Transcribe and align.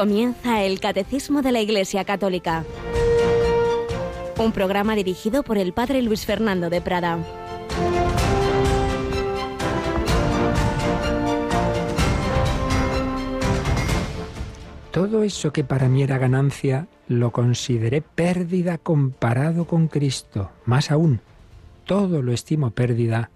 Comienza 0.00 0.62
el 0.64 0.80
Catecismo 0.80 1.42
de 1.42 1.52
la 1.52 1.60
Iglesia 1.60 2.06
Católica. 2.06 2.64
Un 4.38 4.50
programa 4.50 4.94
dirigido 4.94 5.42
por 5.42 5.58
el 5.58 5.74
Padre 5.74 6.00
Luis 6.00 6.24
Fernando 6.24 6.70
de 6.70 6.80
Prada. 6.80 7.18
Todo 14.90 15.22
eso 15.22 15.52
que 15.52 15.64
para 15.64 15.90
mí 15.90 16.02
era 16.02 16.16
ganancia 16.16 16.86
lo 17.06 17.30
consideré 17.30 18.00
pérdida 18.00 18.78
comparado 18.78 19.66
con 19.66 19.86
Cristo. 19.86 20.50
Más 20.64 20.90
aún, 20.90 21.20
todo 21.84 22.22
lo 22.22 22.32
estimo 22.32 22.70
pérdida 22.70 23.28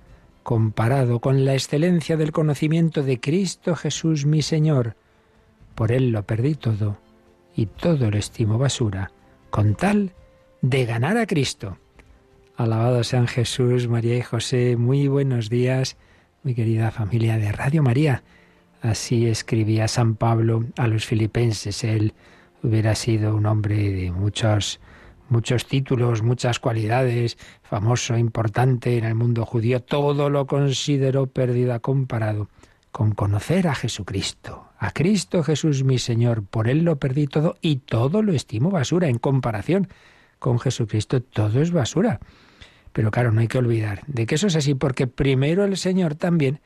comparado 0.42 1.20
con 1.20 1.44
la 1.44 1.52
excelencia 1.52 2.16
del 2.16 2.32
conocimiento 2.32 3.02
de 3.02 3.20
Cristo 3.20 3.76
Jesús 3.76 4.24
mi 4.24 4.40
Señor. 4.40 4.96
Por 5.74 5.92
Él 5.92 6.10
lo 6.10 6.22
perdí 6.22 6.54
todo 6.54 6.98
y 7.54 7.66
todo 7.66 8.10
lo 8.10 8.18
estimo 8.18 8.58
basura, 8.58 9.10
con 9.50 9.74
tal 9.74 10.12
de 10.62 10.84
ganar 10.86 11.16
a 11.16 11.26
Cristo. 11.26 11.78
Alabado 12.56 13.02
sean 13.04 13.26
Jesús, 13.26 13.88
María 13.88 14.16
y 14.16 14.22
José, 14.22 14.76
muy 14.76 15.08
buenos 15.08 15.50
días, 15.50 15.96
mi 16.42 16.54
querida 16.54 16.90
familia 16.90 17.36
de 17.38 17.52
Radio 17.52 17.82
María. 17.82 18.22
Así 18.82 19.26
escribía 19.26 19.88
San 19.88 20.14
Pablo 20.14 20.64
a 20.76 20.86
los 20.86 21.06
filipenses. 21.06 21.84
Él 21.84 22.14
hubiera 22.62 22.94
sido 22.94 23.34
un 23.34 23.46
hombre 23.46 23.90
de 23.90 24.10
muchos 24.12 24.80
muchos 25.28 25.66
títulos, 25.66 26.22
muchas 26.22 26.58
cualidades, 26.60 27.38
famoso, 27.62 28.16
importante 28.16 28.98
en 28.98 29.04
el 29.04 29.14
mundo 29.14 29.44
judío, 29.44 29.82
todo 29.82 30.30
lo 30.30 30.46
consideró 30.46 31.26
pérdida 31.26 31.80
comparado 31.80 32.48
con 32.92 33.12
conocer 33.12 33.66
a 33.66 33.74
Jesucristo, 33.74 34.68
a 34.84 34.90
Cristo 34.90 35.42
Jesús 35.42 35.82
mi 35.82 35.98
Señor. 35.98 36.44
Por 36.44 36.68
Él 36.68 36.84
lo 36.84 36.96
perdí 36.96 37.26
todo 37.26 37.56
y 37.62 37.76
todo 37.76 38.22
lo 38.22 38.32
estimo 38.32 38.70
basura 38.70 39.08
en 39.08 39.18
comparación 39.18 39.88
con 40.38 40.58
Jesucristo. 40.60 41.22
Todo 41.22 41.62
es 41.62 41.72
basura. 41.72 42.20
Pero 42.92 43.10
claro, 43.10 43.32
no 43.32 43.40
hay 43.40 43.48
que 43.48 43.58
olvidar 43.58 44.02
de 44.06 44.26
que 44.26 44.34
eso 44.34 44.46
es 44.46 44.56
así 44.56 44.74
porque 44.74 45.06
primero 45.06 45.64
el 45.64 45.76
Señor 45.78 46.14
también, 46.14 46.60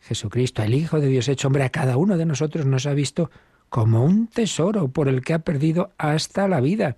Jesucristo, 0.00 0.62
el 0.62 0.74
Hijo 0.74 1.00
de 1.00 1.06
Dios 1.06 1.28
hecho 1.28 1.46
hombre, 1.46 1.62
a 1.62 1.70
cada 1.70 1.96
uno 1.96 2.16
de 2.18 2.26
nosotros 2.26 2.66
nos 2.66 2.86
ha 2.86 2.92
visto 2.92 3.30
como 3.68 4.04
un 4.04 4.26
tesoro 4.26 4.88
por 4.88 5.08
el 5.08 5.22
que 5.22 5.34
ha 5.34 5.38
perdido 5.38 5.92
hasta 5.96 6.48
la 6.48 6.60
vida. 6.60 6.96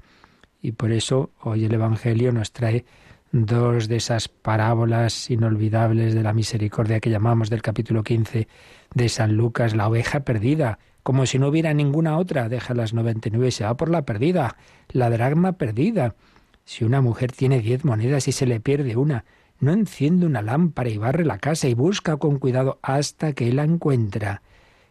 Y 0.62 0.72
por 0.72 0.90
eso 0.90 1.30
hoy 1.42 1.66
el 1.66 1.74
Evangelio 1.74 2.32
nos 2.32 2.52
trae 2.52 2.86
dos 3.30 3.88
de 3.88 3.96
esas 3.96 4.28
parábolas 4.28 5.30
inolvidables 5.30 6.14
de 6.14 6.22
la 6.22 6.32
misericordia 6.32 7.00
que 7.00 7.10
llamamos 7.10 7.50
del 7.50 7.62
capítulo 7.62 8.02
15 8.02 8.48
de 8.94 9.08
San 9.08 9.36
Lucas, 9.36 9.74
la 9.74 9.88
oveja 9.88 10.20
perdida, 10.20 10.78
como 11.02 11.24
si 11.26 11.38
no 11.38 11.48
hubiera 11.48 11.72
ninguna 11.72 12.18
otra, 12.18 12.48
deja 12.48 12.74
las 12.74 12.92
99 12.92 13.48
y 13.48 13.50
se 13.52 13.64
va 13.64 13.76
por 13.76 13.90
la 13.90 14.02
perdida, 14.02 14.56
la 14.88 15.08
dragma 15.08 15.52
perdida. 15.52 16.16
Si 16.64 16.84
una 16.84 17.00
mujer 17.00 17.30
tiene 17.30 17.60
diez 17.60 17.84
monedas 17.84 18.26
y 18.26 18.32
se 18.32 18.44
le 18.44 18.58
pierde 18.58 18.96
una, 18.96 19.24
no 19.60 19.72
enciende 19.72 20.26
una 20.26 20.42
lámpara 20.42 20.90
y 20.90 20.98
barre 20.98 21.24
la 21.24 21.38
casa 21.38 21.68
y 21.68 21.74
busca 21.74 22.16
con 22.16 22.38
cuidado 22.38 22.80
hasta 22.82 23.34
que 23.34 23.52
la 23.52 23.62
encuentra. 23.62 24.42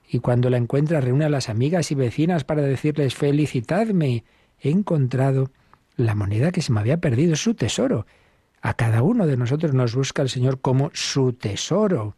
Y 0.08 0.20
cuando 0.20 0.50
la 0.50 0.58
encuentra 0.58 1.02
reúne 1.02 1.26
a 1.26 1.30
las 1.30 1.50
amigas 1.50 1.92
y 1.92 1.96
vecinas 1.96 2.44
para 2.44 2.62
decirles 2.62 3.16
felicitadme, 3.16 4.24
he 4.62 4.70
encontrado 4.70 5.52
la 5.98 6.16
moneda 6.16 6.52
que 6.52 6.62
se 6.62 6.72
me 6.72 6.80
había 6.80 7.02
perdido, 7.02 7.36
su 7.36 7.56
tesoro. 7.56 8.06
A 8.62 8.74
cada 8.76 9.02
uno 9.02 9.28
de 9.28 9.38
nosotros 9.38 9.74
nos 9.74 9.96
busca 9.96 10.22
el 10.22 10.30
Señor 10.30 10.62
como 10.62 10.92
su 10.94 11.34
tesoro. 11.34 12.16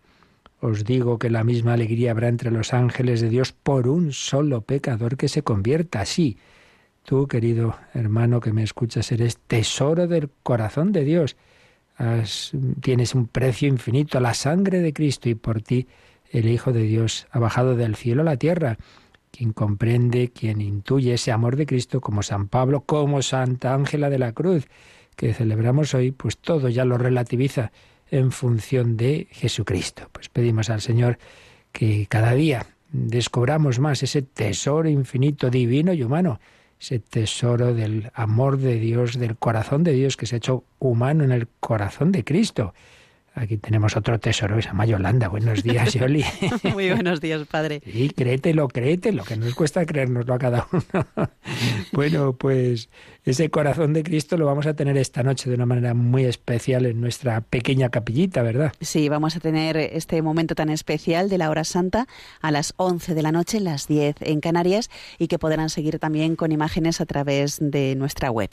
Os 0.60 0.84
digo 0.84 1.20
que 1.20 1.30
la 1.30 1.44
misma 1.44 1.74
alegría 1.74 2.12
habrá 2.12 2.28
entre 2.30 2.52
los 2.52 2.74
ángeles 2.74 3.22
de 3.22 3.30
Dios 3.30 3.52
por 3.52 3.88
un 3.88 4.12
solo 4.12 4.62
pecador 4.62 5.18
que 5.18 5.28
se 5.28 5.44
convierta. 5.44 6.02
así. 6.02 6.38
tú, 7.04 7.28
querido 7.28 7.76
hermano 7.94 8.40
que 8.40 8.52
me 8.52 8.64
escuchas, 8.64 9.12
eres 9.12 9.38
tesoro 9.38 10.08
del 10.08 10.30
corazón 10.44 10.92
de 10.92 11.04
Dios. 11.04 11.36
tienes 12.82 13.16
un 13.16 13.28
precio 13.28 13.68
infinito, 13.68 14.20
la 14.20 14.34
sangre 14.34 14.82
de 14.82 14.94
Cristo, 14.94 15.30
y 15.30 15.36
por 15.36 15.62
ti 15.62 15.88
el 16.32 16.48
Hijo 16.50 16.74
de 16.74 16.84
Dios 16.84 17.28
ha 17.32 17.40
bajado 17.40 17.76
del 17.76 17.96
cielo 17.96 18.22
a 18.22 18.26
la 18.26 18.38
tierra 18.38 18.78
quien 19.32 19.54
comprende, 19.54 20.30
quien 20.30 20.62
intuye 20.62 21.14
ese 21.14 21.32
amor 21.32 21.58
de 21.58 21.68
Cristo, 21.68 22.02
como 22.02 22.24
San 22.24 22.48
Pablo, 22.48 22.82
como 22.82 23.22
Santa 23.22 23.76
Ángela 23.76 24.10
de 24.10 24.18
la 24.18 24.32
Cruz, 24.32 24.68
que 25.16 25.34
celebramos 25.34 25.94
hoy, 25.94 26.12
pues 26.12 26.38
todo 26.38 26.70
ya 26.70 26.86
lo 26.86 26.98
relativiza 26.98 27.72
en 28.12 28.32
función 28.32 28.98
de 28.98 29.28
Jesucristo. 29.32 30.10
Pues 30.12 30.30
pedimos 30.30 30.70
al 30.70 30.82
Señor 30.82 31.18
que 31.72 32.08
cada 32.08 32.34
día 32.34 32.66
descubramos 32.92 33.80
más 33.80 34.04
ese 34.04 34.22
tesoro 34.22 34.90
infinito, 34.90 35.50
divino 35.50 35.94
y 35.94 36.04
humano, 36.04 36.40
ese 36.80 37.00
tesoro 37.00 37.74
del 37.74 38.12
amor 38.14 38.58
de 38.58 38.80
Dios, 38.80 39.20
del 39.20 39.38
corazón 39.38 39.84
de 39.84 39.94
Dios 39.94 40.18
que 40.18 40.26
se 40.26 40.36
ha 40.36 40.38
hecho 40.38 40.64
humano 40.80 41.24
en 41.24 41.32
el 41.32 41.48
corazón 41.60 42.12
de 42.12 42.24
Cristo. 42.24 42.74
Aquí 43.38 43.58
tenemos 43.58 43.96
otro 43.96 44.20
tesoro 44.20 44.56
que 44.56 44.64
se 44.64 44.70
llama 44.70 44.88
Yolanda. 44.88 45.28
Buenos 45.28 45.62
días, 45.62 45.94
Yoli. 45.94 46.26
Muy 46.74 46.90
buenos 46.90 47.22
días, 47.22 47.46
padre. 47.46 47.84
Sí, 47.86 48.10
créetelo, 48.10 48.68
créetelo, 48.68 49.24
que 49.24 49.38
nos 49.38 49.54
cuesta 49.54 49.86
creérnoslo 49.86 50.34
a 50.34 50.40
cada 50.40 50.68
uno. 50.72 51.30
bueno, 51.92 52.34
pues 52.34 52.90
ese 53.26 53.52
corazón 53.52 53.94
de 53.94 54.02
Cristo 54.02 54.38
lo 54.38 54.48
vamos 54.48 54.66
a 54.66 54.74
tener 54.74 54.98
esta 54.98 55.22
noche 55.22 55.50
de 55.50 55.56
una 55.56 55.68
manera 55.68 55.94
muy 55.94 56.26
especial 56.26 56.88
en 56.88 57.00
nuestra 57.00 57.42
pequeña 57.42 57.90
capillita, 57.90 58.42
¿verdad? 58.42 58.74
Sí, 58.82 59.08
vamos 59.08 59.36
a 59.36 59.40
tener 59.40 59.78
este 59.78 60.24
momento 60.24 60.56
tan 60.56 60.70
especial 60.70 61.30
de 61.30 61.38
la 61.38 61.52
hora 61.52 61.64
santa 61.64 62.08
a 62.42 62.50
las 62.50 62.74
11 62.78 63.14
de 63.14 63.22
la 63.22 63.32
noche, 63.32 63.60
las 63.60 63.88
10 63.88 64.16
en 64.22 64.42
Canarias, 64.42 64.90
y 65.20 65.28
que 65.28 65.38
podrán 65.38 65.70
seguir 65.70 66.00
también 66.00 66.36
con 66.36 66.52
imágenes 66.52 67.02
a 67.02 67.06
través 67.06 67.60
de 67.62 67.94
nuestra 67.96 68.32
web 68.32 68.50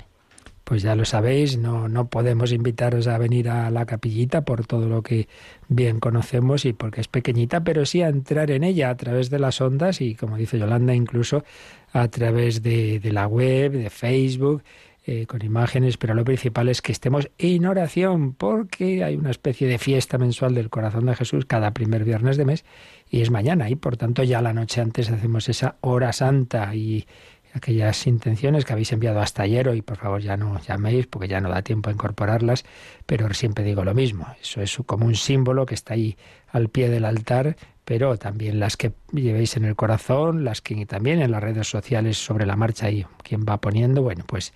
pues 0.65 0.83
ya 0.83 0.97
lo 0.97 1.05
sabéis, 1.05 1.59
no, 1.59 1.89
no 1.89 2.09
podemos 2.09 2.51
invitaros 2.51 3.07
a 3.07 3.19
venir 3.19 3.51
a 3.51 3.71
la 3.71 3.85
capillita 3.85 4.47
por 4.47 4.67
todo 4.67 4.89
lo 4.89 5.03
que 5.03 5.29
bien 5.69 6.01
conocemos 6.01 6.65
y 6.65 6.73
porque 6.73 7.03
es 7.03 7.09
pequeñita, 7.09 7.63
pero 7.63 7.85
sí 7.85 8.01
a 8.01 8.09
entrar 8.09 8.51
en 8.51 8.65
ella 8.65 8.89
a 8.89 8.97
través 8.97 9.29
de 9.29 9.39
las 9.39 9.61
ondas 9.61 10.01
y, 10.01 10.15
como 10.15 10.39
dice 10.39 10.59
Yolanda, 10.59 10.95
incluso 10.95 11.45
a 11.93 12.09
través 12.09 12.63
de, 12.63 13.01
la 13.13 13.27
web, 13.27 13.73
de 13.73 13.91
Facebook, 13.91 14.63
eh, 15.07 15.27
con 15.27 15.45
imágenes, 15.45 15.99
pero 15.99 16.15
lo 16.15 16.25
principal 16.25 16.71
es 16.71 16.81
que 16.81 16.93
estemos 16.93 17.31
en 17.37 17.67
oración, 17.67 18.33
porque 18.33 19.05
hay 19.05 19.17
una 19.17 19.31
especie 19.31 19.69
de 19.69 19.77
fiesta 19.77 20.17
mensual 20.17 20.55
del 20.55 20.71
corazón 20.71 21.05
de 21.05 21.15
Jesús 21.15 21.45
cada 21.45 21.73
primer 21.73 22.05
viernes 22.05 22.39
de 22.39 22.47
mes 22.47 22.65
y 23.11 23.21
es 23.21 23.31
mañana 23.31 23.69
y 23.69 23.77
por 23.77 23.99
tanto 23.99 24.23
ya 24.23 24.41
la 24.41 24.55
noche 24.55 24.81
antes 24.81 25.11
hacemos 25.11 25.49
esa 25.51 25.77
hora 25.83 26.13
santa 26.15 26.75
y 26.75 27.07
aquellas 27.55 28.07
intenciones 28.07 28.65
que 28.65 28.73
habéis 28.73 28.93
enviado 28.93 29.21
hasta 29.21 29.45
ayer 29.45 29.73
y 29.75 29.81
por 29.81 29.97
favor 29.97 30.21
ya 30.21 30.37
no 30.37 30.61
llaméis 30.61 31.07
porque 31.07 31.29
ya 31.29 31.41
no 31.41 31.49
da 31.49 31.63
tiempo 31.63 31.89
a 31.89 31.93
incorporarlas, 31.93 32.65
pero 33.07 33.33
siempre 33.33 33.65
digo 33.65 33.85
lo 33.85 33.95
mismo, 33.95 34.27
eso 34.43 34.61
es 34.61 34.77
como 34.85 35.07
un 35.07 35.15
símbolo 35.15 35.65
que 35.65 35.75
está 35.75 35.95
ahí 35.95 36.17
al 36.49 36.69
pie 36.69 36.91
del 36.91 37.05
altar, 37.05 37.57
pero 37.85 38.17
también 38.19 38.59
las 38.59 38.77
que 38.77 38.93
llevéis 39.13 39.57
en 39.57 39.65
el 39.65 39.77
corazón, 39.77 40.45
las 40.45 40.61
que 40.61 40.85
también 40.85 41.23
en 41.23 41.31
las 41.31 41.43
redes 41.43 41.69
sociales 41.69 42.19
sobre 42.19 42.45
la 42.45 42.57
marcha 42.57 42.91
y 42.91 43.07
quien 43.23 43.45
va 43.45 43.61
poniendo, 43.61 44.03
bueno, 44.03 44.25
pues 44.27 44.53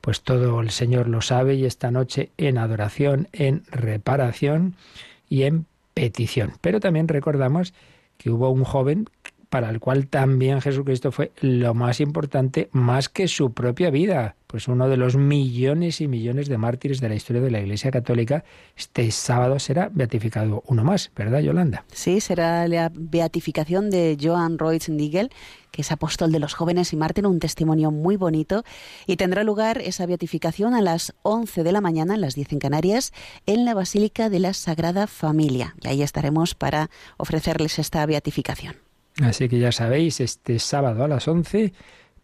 pues 0.00 0.22
todo 0.22 0.60
el 0.60 0.70
Señor 0.70 1.08
lo 1.08 1.20
sabe 1.20 1.54
y 1.56 1.66
esta 1.66 1.90
noche 1.90 2.30
en 2.38 2.58
adoración, 2.58 3.28
en 3.32 3.64
reparación 3.70 4.74
y 5.28 5.42
en 5.42 5.66
petición. 5.94 6.54
Pero 6.62 6.80
también 6.80 7.06
recordamos 7.06 7.74
que 8.16 8.30
hubo 8.30 8.50
un 8.50 8.64
joven 8.64 9.08
para 9.50 9.68
el 9.68 9.80
cual 9.80 10.06
también 10.06 10.60
Jesucristo 10.62 11.10
fue 11.10 11.32
lo 11.40 11.74
más 11.74 12.00
importante, 12.00 12.68
más 12.72 13.08
que 13.08 13.26
su 13.28 13.52
propia 13.52 13.90
vida. 13.90 14.36
Pues 14.46 14.66
uno 14.68 14.88
de 14.88 14.96
los 14.96 15.16
millones 15.16 16.00
y 16.00 16.08
millones 16.08 16.48
de 16.48 16.58
mártires 16.58 17.00
de 17.00 17.08
la 17.08 17.14
historia 17.14 17.42
de 17.42 17.50
la 17.50 17.60
Iglesia 17.60 17.90
Católica, 17.90 18.44
este 18.76 19.10
sábado 19.10 19.58
será 19.58 19.90
beatificado 19.92 20.64
uno 20.66 20.82
más, 20.82 21.12
¿verdad, 21.14 21.40
Yolanda? 21.40 21.84
Sí, 21.92 22.20
será 22.20 22.66
la 22.66 22.90
beatificación 22.92 23.90
de 23.90 24.16
Joan 24.20 24.56
Nigel, 24.88 25.30
que 25.70 25.82
es 25.82 25.92
apóstol 25.92 26.32
de 26.32 26.40
los 26.40 26.54
jóvenes 26.54 26.92
y 26.92 26.96
mártir, 26.96 27.26
un 27.26 27.38
testimonio 27.38 27.90
muy 27.90 28.16
bonito. 28.16 28.64
Y 29.06 29.16
tendrá 29.16 29.44
lugar 29.44 29.80
esa 29.82 30.06
beatificación 30.06 30.74
a 30.74 30.80
las 30.80 31.14
11 31.22 31.62
de 31.62 31.72
la 31.72 31.80
mañana, 31.80 32.14
a 32.14 32.18
las 32.18 32.34
10 32.34 32.52
en 32.52 32.58
Canarias, 32.58 33.12
en 33.46 33.64
la 33.64 33.74
Basílica 33.74 34.30
de 34.30 34.40
la 34.40 34.52
Sagrada 34.52 35.06
Familia. 35.06 35.74
Y 35.82 35.88
ahí 35.88 36.02
estaremos 36.02 36.54
para 36.54 36.90
ofrecerles 37.18 37.78
esta 37.78 38.04
beatificación. 38.06 38.89
Así 39.22 39.48
que 39.48 39.58
ya 39.58 39.72
sabéis, 39.72 40.20
este 40.20 40.58
sábado 40.58 41.04
a 41.04 41.08
las 41.08 41.26
11 41.28 41.72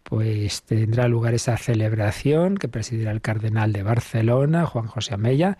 pues 0.03 0.63
tendrá 0.63 1.09
lugar 1.09 1.33
esa 1.33 1.57
celebración 1.57 2.55
que 2.55 2.69
presidirá 2.69 3.11
el 3.11 3.19
cardenal 3.19 3.73
de 3.73 3.83
Barcelona, 3.83 4.65
Juan 4.65 4.87
José 4.87 5.15
Amella, 5.15 5.57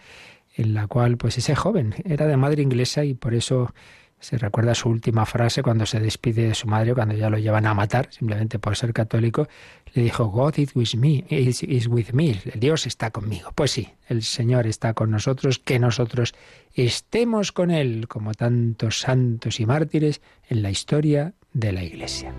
en 0.56 0.74
la 0.74 0.88
cual 0.88 1.18
pues 1.18 1.38
ese 1.38 1.54
joven 1.54 1.96
era 2.06 2.28
de 2.28 2.38
madre 2.38 2.64
inglesa 2.64 3.04
y 3.04 3.14
por 3.14 3.34
eso 3.34 3.74
se 4.20 4.38
recuerda 4.38 4.74
su 4.74 4.90
última 4.90 5.26
frase 5.26 5.62
cuando 5.62 5.86
se 5.86 6.00
despide 6.00 6.48
de 6.48 6.56
su 6.56 6.68
madre, 6.68 6.94
cuando 6.94 7.16
ya 7.16 7.30
lo 7.30 7.38
llevan 7.38 7.66
a 7.66 7.74
matar, 7.74 8.10
simplemente 8.12 8.60
por 8.60 8.76
ser 8.76 8.94
católico, 8.94 9.48
le 9.94 10.04
dijo, 10.04 10.26
God 10.26 10.58
is 10.58 10.76
with 10.76 10.96
me, 10.96 11.26
is, 11.30 11.88
with 11.88 12.12
me, 12.14 12.40
Dios 12.56 12.88
está 12.88 13.12
conmigo. 13.12 13.52
Pues 13.54 13.72
sí, 13.72 13.90
el 14.08 14.24
Señor 14.24 14.68
está 14.68 14.94
con 14.94 15.12
nosotros, 15.12 15.60
que 15.60 15.80
nosotros 15.80 16.34
estemos 16.74 17.52
con 17.52 17.72
Él, 17.72 18.08
como 18.08 18.34
tantos 18.34 19.00
santos 19.00 19.60
y 19.60 19.66
mártires 19.66 20.22
en 20.50 20.62
la 20.64 20.72
historia 20.72 21.34
de 21.54 21.72
la 21.72 21.84
Iglesia. 21.84 22.34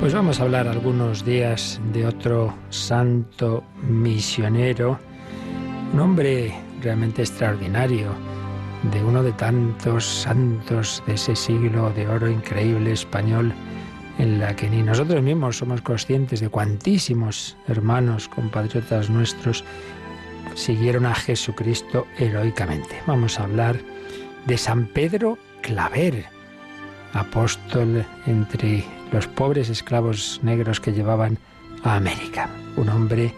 Pues 0.00 0.14
vamos 0.14 0.40
a 0.40 0.44
hablar 0.44 0.66
algunos 0.66 1.26
días 1.26 1.78
de 1.92 2.06
otro 2.06 2.54
santo 2.70 3.62
misionero, 3.82 4.98
un 5.92 6.00
hombre 6.00 6.54
realmente 6.80 7.20
extraordinario, 7.20 8.08
de 8.90 9.04
uno 9.04 9.22
de 9.22 9.32
tantos 9.32 10.06
santos 10.06 11.02
de 11.06 11.14
ese 11.14 11.36
siglo 11.36 11.90
de 11.90 12.08
oro 12.08 12.30
increíble 12.30 12.92
español, 12.92 13.52
en 14.16 14.40
la 14.40 14.56
que 14.56 14.70
ni 14.70 14.82
nosotros 14.82 15.22
mismos 15.22 15.58
somos 15.58 15.82
conscientes 15.82 16.40
de 16.40 16.48
cuantísimos 16.48 17.58
hermanos, 17.68 18.26
compatriotas 18.26 19.10
nuestros, 19.10 19.64
siguieron 20.54 21.04
a 21.04 21.14
Jesucristo 21.14 22.06
heroicamente. 22.16 23.02
Vamos 23.06 23.38
a 23.38 23.42
hablar 23.42 23.76
de 24.46 24.56
San 24.56 24.86
Pedro 24.86 25.36
Claver, 25.60 26.24
apóstol 27.12 28.06
entre 28.26 28.82
los 29.12 29.26
pobres 29.26 29.68
esclavos 29.68 30.40
negros 30.42 30.80
que 30.80 30.92
llevaban 30.92 31.38
a 31.82 31.96
América. 31.96 32.48
Un 32.76 32.88
hombre 32.88 33.32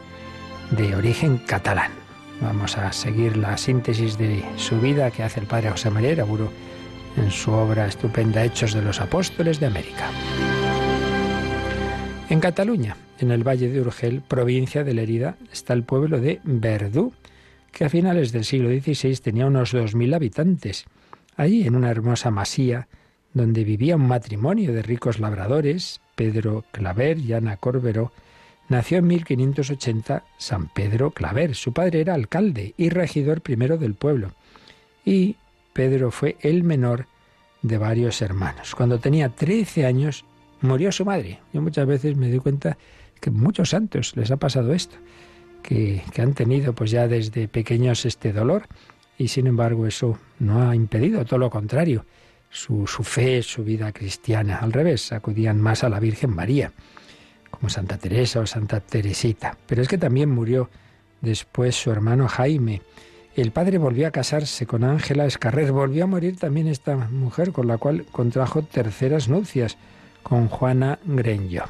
de 0.70 0.94
origen 0.94 1.38
catalán. 1.38 1.92
Vamos 2.40 2.76
a 2.76 2.92
seguir 2.92 3.36
la 3.36 3.56
síntesis 3.56 4.18
de 4.18 4.44
su 4.56 4.80
vida 4.80 5.10
que 5.10 5.22
hace 5.22 5.40
el 5.40 5.46
padre 5.46 5.70
José 5.70 5.90
María 5.90 6.12
Iraburo 6.12 6.50
en 7.16 7.30
su 7.30 7.52
obra 7.52 7.86
estupenda 7.86 8.44
Hechos 8.44 8.72
de 8.74 8.82
los 8.82 9.00
Apóstoles 9.00 9.60
de 9.60 9.66
América. 9.66 10.10
En 12.28 12.40
Cataluña, 12.40 12.96
en 13.18 13.30
el 13.30 13.46
Valle 13.46 13.68
de 13.68 13.80
Urgel, 13.80 14.22
provincia 14.22 14.84
de 14.84 14.94
Lerida, 14.94 15.36
está 15.52 15.74
el 15.74 15.84
pueblo 15.84 16.20
de 16.20 16.40
Verdú, 16.44 17.12
que 17.70 17.84
a 17.84 17.90
finales 17.90 18.32
del 18.32 18.44
siglo 18.44 18.70
XVI 18.70 19.16
tenía 19.18 19.46
unos 19.46 19.74
2.000 19.74 20.14
habitantes. 20.14 20.86
Allí, 21.36 21.66
en 21.66 21.76
una 21.76 21.90
hermosa 21.90 22.30
masía, 22.30 22.88
donde 23.34 23.64
vivía 23.64 23.96
un 23.96 24.06
matrimonio 24.06 24.72
de 24.72 24.82
ricos 24.82 25.18
labradores, 25.18 26.00
Pedro 26.14 26.64
Claver 26.72 27.18
y 27.18 27.32
Ana 27.32 27.56
Corberó, 27.56 28.12
nació 28.68 28.98
en 28.98 29.06
1580 29.06 30.24
San 30.38 30.68
Pedro 30.68 31.10
Claver. 31.10 31.54
Su 31.54 31.72
padre 31.72 32.00
era 32.00 32.14
alcalde 32.14 32.74
y 32.76 32.88
regidor 32.88 33.40
primero 33.40 33.78
del 33.78 33.94
pueblo. 33.94 34.32
Y 35.04 35.36
Pedro 35.72 36.10
fue 36.10 36.36
el 36.40 36.62
menor 36.62 37.06
de 37.62 37.78
varios 37.78 38.20
hermanos. 38.22 38.74
Cuando 38.74 38.98
tenía 38.98 39.28
13 39.30 39.86
años 39.86 40.24
murió 40.60 40.92
su 40.92 41.04
madre. 41.04 41.40
Yo 41.52 41.60
muchas 41.62 41.86
veces 41.86 42.16
me 42.16 42.28
doy 42.28 42.38
cuenta 42.38 42.78
que 43.20 43.30
muchos 43.30 43.70
santos 43.70 44.16
les 44.16 44.30
ha 44.30 44.36
pasado 44.36 44.72
esto, 44.72 44.96
que, 45.62 46.02
que 46.12 46.22
han 46.22 46.34
tenido 46.34 46.72
pues 46.72 46.90
ya 46.90 47.06
desde 47.08 47.48
pequeños 47.48 48.04
este 48.04 48.32
dolor 48.32 48.64
y 49.18 49.28
sin 49.28 49.46
embargo 49.46 49.86
eso 49.86 50.18
no 50.38 50.68
ha 50.68 50.74
impedido, 50.74 51.24
todo 51.24 51.38
lo 51.38 51.50
contrario, 51.50 52.04
su, 52.52 52.86
fe, 52.86 53.42
su 53.42 53.64
vida 53.64 53.92
cristiana. 53.92 54.58
Al 54.58 54.72
revés, 54.72 55.10
acudían 55.12 55.60
más 55.60 55.82
a 55.82 55.88
la 55.88 55.98
Virgen 55.98 56.30
María, 56.30 56.72
como 57.50 57.70
Santa 57.70 57.98
Teresa 57.98 58.40
o 58.40 58.46
Santa 58.46 58.80
Teresita. 58.80 59.56
Pero 59.66 59.82
es 59.82 59.88
que 59.88 59.98
también 59.98 60.30
murió 60.30 60.70
después 61.20 61.74
su 61.74 61.90
hermano 61.90 62.28
Jaime. 62.28 62.82
El 63.34 63.50
padre 63.50 63.78
volvió 63.78 64.06
a 64.06 64.10
casarse 64.10 64.66
con 64.66 64.84
Ángela 64.84 65.24
Escarrer. 65.24 65.72
Volvió 65.72 66.04
a 66.04 66.06
morir 66.06 66.36
también 66.36 66.68
esta 66.68 66.96
mujer, 66.96 67.52
con 67.52 67.66
la 67.66 67.78
cual 67.78 68.04
contrajo 68.12 68.62
terceras 68.62 69.28
nupcias, 69.28 69.78
con 70.22 70.48
Juana 70.48 70.98
Grenjo. 71.04 71.64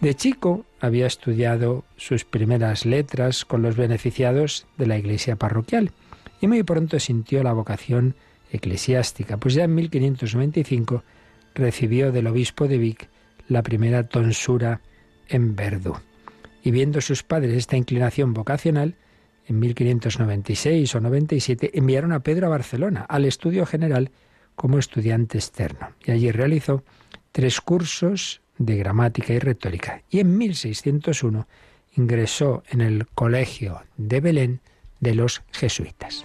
De 0.00 0.14
chico 0.14 0.64
había 0.80 1.06
estudiado 1.06 1.84
sus 1.96 2.24
primeras 2.24 2.86
letras 2.86 3.44
con 3.44 3.62
los 3.62 3.76
beneficiados 3.76 4.66
de 4.78 4.86
la 4.86 4.96
iglesia 4.96 5.36
parroquial 5.36 5.92
y 6.40 6.46
muy 6.46 6.62
pronto 6.62 6.98
sintió 7.00 7.42
la 7.42 7.52
vocación 7.52 8.14
eclesiástica, 8.50 9.36
pues 9.36 9.54
ya 9.54 9.64
en 9.64 9.74
1595 9.74 11.04
recibió 11.54 12.12
del 12.12 12.26
obispo 12.26 12.68
de 12.68 12.78
Vic 12.78 13.08
la 13.48 13.62
primera 13.62 14.08
tonsura 14.08 14.80
en 15.28 15.56
Verdú. 15.56 15.96
Y 16.62 16.70
viendo 16.70 17.00
sus 17.00 17.22
padres 17.22 17.54
esta 17.54 17.76
inclinación 17.76 18.34
vocacional, 18.34 18.96
en 19.46 19.58
1596 19.58 20.94
o 20.94 21.00
97 21.00 21.70
enviaron 21.74 22.12
a 22.12 22.20
Pedro 22.20 22.46
a 22.46 22.50
Barcelona 22.50 23.06
al 23.08 23.24
estudio 23.24 23.64
general 23.64 24.10
como 24.54 24.78
estudiante 24.78 25.38
externo. 25.38 25.92
Y 26.04 26.10
allí 26.10 26.30
realizó 26.30 26.84
tres 27.32 27.60
cursos 27.60 28.42
de 28.58 28.76
gramática 28.76 29.32
y 29.32 29.38
retórica. 29.38 30.02
Y 30.10 30.20
en 30.20 30.36
1601 30.36 31.46
ingresó 31.96 32.62
en 32.68 32.80
el 32.80 33.06
Colegio 33.06 33.82
de 33.96 34.20
Belén 34.20 34.60
de 35.00 35.14
los 35.14 35.42
jesuitas. 35.52 36.24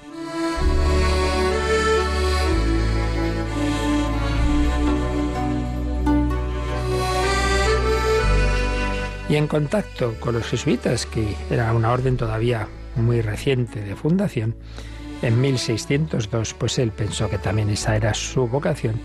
Y 9.33 9.35
en 9.35 9.47
contacto 9.47 10.13
con 10.19 10.35
los 10.35 10.45
jesuitas, 10.45 11.07
que 11.07 11.35
era 11.49 11.73
una 11.73 11.91
orden 11.91 12.17
todavía 12.17 12.67
muy 12.95 13.19
reciente 13.21 13.81
de 13.81 13.95
fundación, 13.95 14.53
en 15.23 15.41
1602 15.41 16.53
pues 16.53 16.77
él 16.77 16.91
pensó 16.91 17.31
que 17.31 17.39
también 17.39 17.71
esa 17.71 17.95
era 17.95 18.13
su 18.13 18.47
vocación 18.47 19.01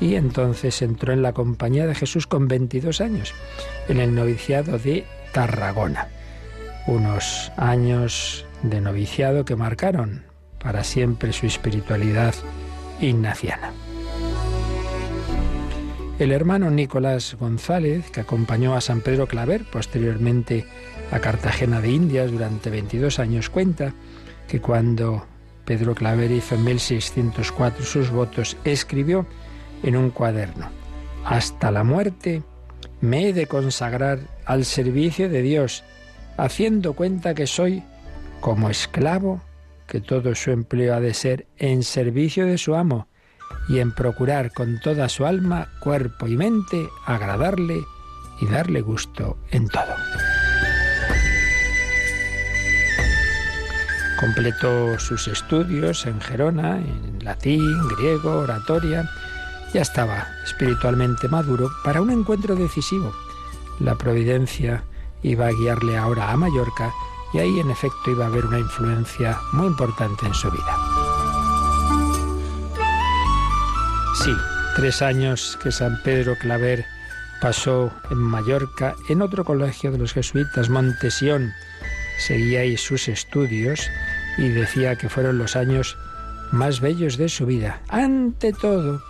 y 0.00 0.14
entonces 0.14 0.80
entró 0.80 1.12
en 1.12 1.22
la 1.22 1.32
compañía 1.32 1.88
de 1.88 1.96
Jesús 1.96 2.28
con 2.28 2.46
22 2.46 3.00
años, 3.00 3.34
en 3.88 3.98
el 3.98 4.14
noviciado 4.14 4.78
de 4.78 5.06
Tarragona. 5.32 6.06
Unos 6.86 7.50
años 7.56 8.46
de 8.62 8.80
noviciado 8.80 9.44
que 9.44 9.56
marcaron 9.56 10.22
para 10.60 10.84
siempre 10.84 11.32
su 11.32 11.46
espiritualidad 11.46 12.36
ignaciana. 13.00 13.72
El 16.16 16.30
hermano 16.30 16.70
Nicolás 16.70 17.36
González, 17.40 18.08
que 18.12 18.20
acompañó 18.20 18.76
a 18.76 18.80
San 18.80 19.00
Pedro 19.00 19.26
Claver 19.26 19.64
posteriormente 19.64 20.64
a 21.10 21.18
Cartagena 21.18 21.80
de 21.80 21.90
Indias 21.90 22.30
durante 22.30 22.70
22 22.70 23.18
años, 23.18 23.50
cuenta 23.50 23.92
que 24.46 24.60
cuando 24.60 25.26
Pedro 25.64 25.96
Claver 25.96 26.30
hizo 26.30 26.54
en 26.54 26.62
1604 26.62 27.84
sus 27.84 28.10
votos, 28.10 28.56
escribió 28.64 29.26
en 29.82 29.96
un 29.96 30.10
cuaderno, 30.10 30.68
Hasta 31.24 31.72
la 31.72 31.82
muerte 31.82 32.44
me 33.00 33.28
he 33.28 33.32
de 33.32 33.48
consagrar 33.48 34.20
al 34.44 34.64
servicio 34.64 35.28
de 35.28 35.42
Dios, 35.42 35.82
haciendo 36.36 36.92
cuenta 36.92 37.34
que 37.34 37.48
soy 37.48 37.82
como 38.40 38.70
esclavo, 38.70 39.40
que 39.88 40.00
todo 40.00 40.36
su 40.36 40.52
empleo 40.52 40.94
ha 40.94 41.00
de 41.00 41.12
ser 41.12 41.46
en 41.58 41.82
servicio 41.82 42.46
de 42.46 42.56
su 42.56 42.76
amo, 42.76 43.08
y 43.68 43.78
en 43.78 43.92
procurar 43.92 44.52
con 44.52 44.78
toda 44.80 45.08
su 45.08 45.26
alma, 45.26 45.68
cuerpo 45.80 46.26
y 46.26 46.36
mente 46.36 46.88
agradarle 47.06 47.84
y 48.40 48.46
darle 48.46 48.80
gusto 48.80 49.38
en 49.50 49.68
todo. 49.68 49.94
Completó 54.20 54.98
sus 54.98 55.28
estudios 55.28 56.06
en 56.06 56.20
Gerona, 56.20 56.78
en 56.78 57.18
latín, 57.22 57.88
griego, 57.88 58.40
oratoria. 58.40 59.08
Ya 59.72 59.82
estaba 59.82 60.28
espiritualmente 60.44 61.28
maduro 61.28 61.70
para 61.84 62.00
un 62.00 62.10
encuentro 62.10 62.54
decisivo. 62.54 63.12
La 63.80 63.96
providencia 63.96 64.84
iba 65.22 65.46
a 65.46 65.52
guiarle 65.52 65.96
ahora 65.96 66.30
a 66.30 66.36
Mallorca 66.36 66.92
y 67.32 67.38
ahí 67.38 67.58
en 67.58 67.70
efecto 67.70 68.12
iba 68.12 68.24
a 68.24 68.28
haber 68.28 68.46
una 68.46 68.60
influencia 68.60 69.38
muy 69.52 69.66
importante 69.66 70.26
en 70.26 70.34
su 70.34 70.50
vida. 70.50 70.93
Sí, 74.14 74.32
tres 74.76 75.02
años 75.02 75.58
que 75.62 75.72
San 75.72 76.00
Pedro 76.02 76.36
Claver 76.38 76.86
pasó 77.40 77.92
en 78.10 78.18
Mallorca, 78.18 78.94
en 79.08 79.22
otro 79.22 79.44
colegio 79.44 79.90
de 79.90 79.98
los 79.98 80.12
jesuitas, 80.12 80.70
Montesión. 80.70 81.52
Seguía 82.18 82.60
ahí 82.60 82.76
sus 82.76 83.08
estudios 83.08 83.90
y 84.38 84.48
decía 84.48 84.96
que 84.96 85.08
fueron 85.08 85.38
los 85.38 85.56
años 85.56 85.98
más 86.52 86.80
bellos 86.80 87.16
de 87.16 87.28
su 87.28 87.44
vida. 87.44 87.80
Ante 87.88 88.52
todo, 88.52 89.02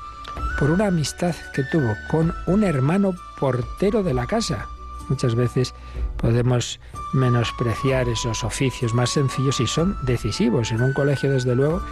por 0.59 0.71
una 0.71 0.87
amistad 0.87 1.35
que 1.53 1.65
tuvo 1.65 1.95
con 2.09 2.35
un 2.47 2.65
hermano 2.65 3.15
portero 3.39 4.03
de 4.03 4.15
la 4.15 4.27
casa. 4.27 4.67
Muchas 5.11 5.35
veces 5.35 5.75
podemos 6.17 6.81
menospreciar 7.13 8.09
esos 8.09 8.43
oficios 8.43 8.95
más 8.95 9.11
sencillos 9.11 9.61
y 9.61 9.67
son 9.67 9.99
decisivos. 10.03 10.73
En 10.73 10.81
un 10.81 10.95
colegio, 10.95 11.31
desde 11.31 11.55
luego, 11.55 11.83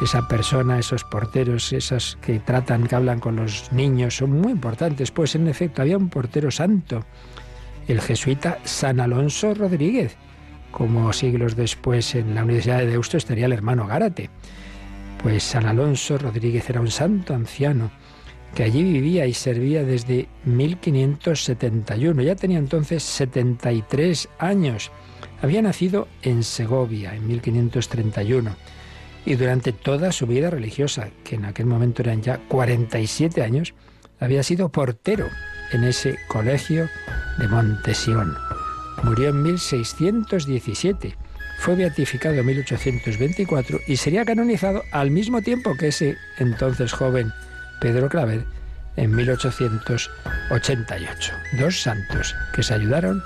esa 0.00 0.26
persona, 0.26 0.78
esos 0.78 1.04
porteros, 1.04 1.72
esas 1.72 2.16
que 2.22 2.38
tratan, 2.38 2.86
que 2.86 2.94
hablan 2.94 3.20
con 3.20 3.36
los 3.36 3.70
niños, 3.72 4.16
son 4.16 4.32
muy 4.32 4.52
importantes. 4.52 5.10
Pues 5.10 5.34
en 5.34 5.46
efecto 5.46 5.82
había 5.82 5.98
un 5.98 6.08
portero 6.08 6.50
santo, 6.50 7.04
el 7.86 8.00
jesuita 8.00 8.58
San 8.64 9.00
Alonso 9.00 9.54
Rodríguez. 9.54 10.16
Como 10.70 11.12
siglos 11.12 11.56
después 11.56 12.14
en 12.14 12.34
la 12.34 12.44
Universidad 12.44 12.78
de 12.78 12.86
Deusto 12.86 13.16
estaría 13.16 13.46
el 13.46 13.52
hermano 13.52 13.86
Gárate. 13.86 14.30
Pues 15.22 15.42
San 15.42 15.66
Alonso 15.66 16.16
Rodríguez 16.16 16.70
era 16.70 16.80
un 16.80 16.90
santo 16.90 17.34
anciano 17.34 17.90
que 18.54 18.62
allí 18.62 18.82
vivía 18.82 19.26
y 19.26 19.34
servía 19.34 19.84
desde 19.84 20.28
1571. 20.44 22.22
Ya 22.22 22.36
tenía 22.36 22.58
entonces 22.58 23.02
73 23.02 24.28
años. 24.38 24.90
Había 25.42 25.60
nacido 25.60 26.08
en 26.22 26.42
Segovia 26.42 27.14
en 27.14 27.26
1531 27.26 28.56
y 29.26 29.34
durante 29.34 29.72
toda 29.72 30.12
su 30.12 30.26
vida 30.26 30.48
religiosa, 30.50 31.08
que 31.24 31.34
en 31.36 31.44
aquel 31.44 31.66
momento 31.66 32.00
eran 32.02 32.22
ya 32.22 32.38
47 32.48 33.42
años, 33.42 33.74
había 34.18 34.42
sido 34.42 34.70
portero 34.70 35.28
en 35.72 35.84
ese 35.84 36.18
colegio 36.28 36.88
de 37.38 37.46
Montesión. 37.48 38.36
Murió 39.02 39.30
en 39.30 39.42
1617, 39.42 41.16
fue 41.58 41.76
beatificado 41.76 42.36
en 42.36 42.46
1824 42.46 43.80
y 43.86 43.96
sería 43.96 44.24
canonizado 44.24 44.82
al 44.92 45.10
mismo 45.10 45.42
tiempo 45.42 45.76
que 45.76 45.88
ese 45.88 46.16
entonces 46.38 46.92
joven 46.92 47.32
Pedro 47.80 48.08
Claver 48.08 48.44
en 48.96 49.14
1888. 49.14 51.32
Dos 51.58 51.80
santos 51.80 52.34
que 52.54 52.62
se 52.62 52.74
ayudaron 52.74 53.22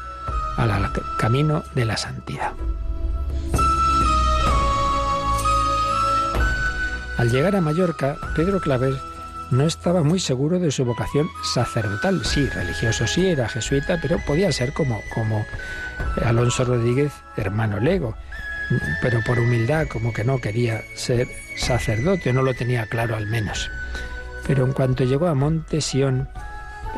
al 0.56 0.90
camino 1.18 1.62
de 1.74 1.84
la 1.84 1.96
santidad. 1.96 2.52
Al 7.16 7.30
llegar 7.30 7.54
a 7.54 7.61
Mallorca, 7.61 8.16
Pedro 8.35 8.61
Claver 8.61 8.94
no 9.50 9.64
estaba 9.64 10.02
muy 10.02 10.18
seguro 10.18 10.59
de 10.59 10.71
su 10.71 10.85
vocación 10.85 11.28
sacerdotal. 11.42 12.25
Sí, 12.25 12.47
religioso 12.47 13.06
sí, 13.06 13.26
era 13.26 13.49
jesuita, 13.49 13.99
pero 14.02 14.18
podía 14.26 14.50
ser 14.50 14.73
como, 14.73 15.00
como 15.14 15.44
Alonso 16.25 16.64
Rodríguez, 16.64 17.12
hermano 17.37 17.78
Lego. 17.78 18.16
Pero 19.02 19.21
por 19.25 19.38
humildad, 19.38 19.87
como 19.88 20.12
que 20.12 20.25
no 20.25 20.40
quería 20.40 20.83
ser 20.97 21.28
sacerdote, 21.56 22.33
no 22.33 22.42
lo 22.42 22.54
tenía 22.54 22.87
claro 22.87 23.14
al 23.14 23.26
menos. 23.26 23.71
Pero 24.47 24.64
en 24.64 24.73
cuanto 24.73 25.04
llegó 25.04 25.28
a 25.28 25.35
Montesión, 25.35 26.28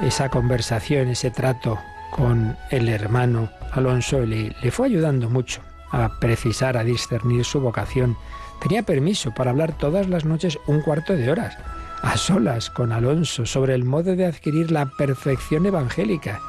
esa 0.03 0.31
conversación, 0.31 1.09
ese 1.09 1.31
trato 1.31 1.79
con 2.11 2.57
el 2.71 2.89
hermano 2.89 3.51
Alonso 3.73 4.21
le, 4.21 4.55
le 4.63 4.71
fue 4.71 4.87
ayudando 4.87 5.29
mucho 5.29 5.61
a 5.91 6.19
precisar, 6.21 6.77
a 6.77 6.85
discernir 6.85 7.45
su 7.45 7.61
vocación. 7.61 8.17
Tenía 8.61 8.83
permiso 8.83 9.33
para 9.35 9.51
hablar 9.51 9.77
todas 9.77 10.09
las 10.09 10.25
noches 10.25 10.59
un 10.67 10.81
cuarto 10.81 11.15
de 11.15 11.31
horas, 11.31 11.57
a 12.03 12.17
solas 12.17 12.71
con 12.71 12.93
Alonso, 12.93 13.47
sobre 13.47 13.75
el 13.75 13.85
modo 13.85 14.17
de 14.17 14.27
adquirir 14.27 14.71
la 14.71 14.87
perfección 14.87 15.67
evangélica. 15.67 16.41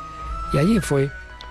Y 0.54 0.58
allí 0.58 0.80
fue, 0.80 1.10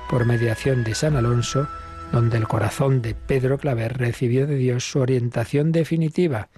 por 0.09 0.27
mediación 0.27 0.85
de 0.85 0.95
San 0.95 1.17
Alonso, 1.17 1.69
donde 2.13 2.37
el 2.39 2.49
corazón 2.49 3.03
de 3.03 3.15
Pedro 3.15 3.59
Claver 3.59 3.99
recibió 3.99 4.47
de 4.47 4.57
Dios 4.57 4.89
su 4.89 5.01
orientación 5.01 5.73
definitiva. 5.73 6.49